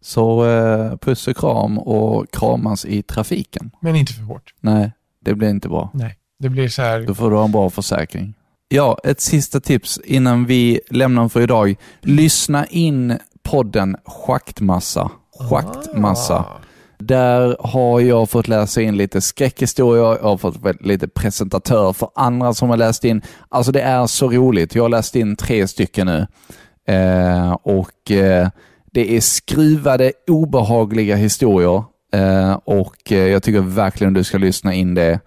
Så 0.00 0.46
eh, 0.46 0.96
puss 0.96 1.28
och 1.28 1.36
kram 1.36 1.78
och 1.78 2.26
kramas 2.32 2.84
i 2.84 3.02
trafiken. 3.02 3.70
Men 3.80 3.96
inte 3.96 4.12
för 4.12 4.22
hårt. 4.22 4.54
Nej, 4.60 4.92
det 5.24 5.34
blir 5.34 5.50
inte 5.50 5.68
bra. 5.68 5.90
Nej, 5.94 6.16
det 6.38 6.48
blir 6.48 6.68
så 6.68 6.82
här. 6.82 7.00
Då 7.00 7.14
får 7.14 7.30
du 7.30 7.36
ha 7.36 7.44
en 7.44 7.52
bra 7.52 7.70
försäkring. 7.70 8.34
Ja, 8.68 8.98
ett 9.04 9.20
sista 9.20 9.60
tips 9.60 10.00
innan 10.04 10.44
vi 10.44 10.80
lämnar 10.90 11.28
för 11.28 11.40
idag. 11.40 11.76
Lyssna 12.00 12.66
in 12.66 13.18
podden 13.42 13.96
Schaktmassa. 14.04 15.10
Schaktmassa. 15.50 16.44
Där 16.98 17.56
har 17.60 18.00
jag 18.00 18.30
fått 18.30 18.48
läsa 18.48 18.82
in 18.82 18.96
lite 18.96 19.20
skräckhistorier, 19.20 20.02
jag 20.04 20.18
har 20.22 20.36
fått 20.36 20.80
lite 20.80 21.08
presentatör 21.08 21.92
för 21.92 22.08
andra 22.14 22.54
som 22.54 22.70
har 22.70 22.76
läst 22.76 23.04
in. 23.04 23.22
Alltså 23.48 23.72
det 23.72 23.80
är 23.80 24.06
så 24.06 24.30
roligt. 24.30 24.74
Jag 24.74 24.84
har 24.84 24.88
läst 24.88 25.16
in 25.16 25.36
tre 25.36 25.68
stycken 25.68 26.06
nu. 26.06 26.26
Eh, 26.94 27.52
och 27.52 28.10
eh, 28.10 28.48
det 28.92 29.16
är 29.16 29.20
skruvade, 29.20 30.12
obehagliga 30.26 31.16
historier. 31.16 31.84
eh, 32.12 32.52
och 32.64 33.12
eh, 33.12 33.18
jag 33.28 33.42
tycker 33.42 33.60
verkligen 33.60 34.14
du 34.14 34.24
ska 34.24 34.38
lyssna 34.38 34.74
in 34.74 34.94
det. 34.94 35.20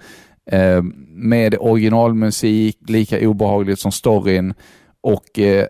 Eh, 0.51 0.81
med 1.15 1.55
originalmusik, 1.59 2.77
lika 2.87 3.27
obehagligt 3.27 3.79
som 3.79 3.91
storyn 3.91 4.53
och 5.03 5.39
eh, 5.39 5.65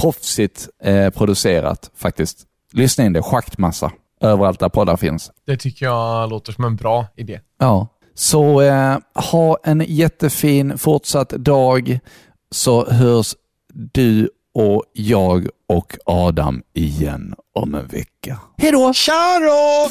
proffsigt 0.00 0.68
eh, 0.82 1.10
producerat 1.10 1.90
faktiskt. 1.96 2.46
Lyssna 2.72 3.04
in 3.04 3.12
det, 3.12 3.22
schaktmassa, 3.22 3.92
överallt 4.22 4.60
där 4.60 4.68
poddar 4.68 4.96
finns. 4.96 5.30
Det 5.46 5.56
tycker 5.56 5.86
jag 5.86 6.30
låter 6.30 6.52
som 6.52 6.64
en 6.64 6.76
bra 6.76 7.06
idé. 7.16 7.40
Ja, 7.58 7.88
så 8.14 8.60
eh, 8.60 8.98
ha 9.14 9.58
en 9.64 9.84
jättefin 9.88 10.78
fortsatt 10.78 11.28
dag 11.28 11.98
så 12.50 12.90
hörs 12.90 13.34
du 13.74 14.30
och 14.54 14.84
jag 14.92 15.48
och 15.68 15.96
Adam 16.06 16.62
igen 16.74 17.34
om 17.54 17.74
en 17.74 17.86
vecka. 17.86 18.38
Hej 18.58 18.72
då! 18.72 18.92
Tja 18.92 19.38
då! 19.40 19.90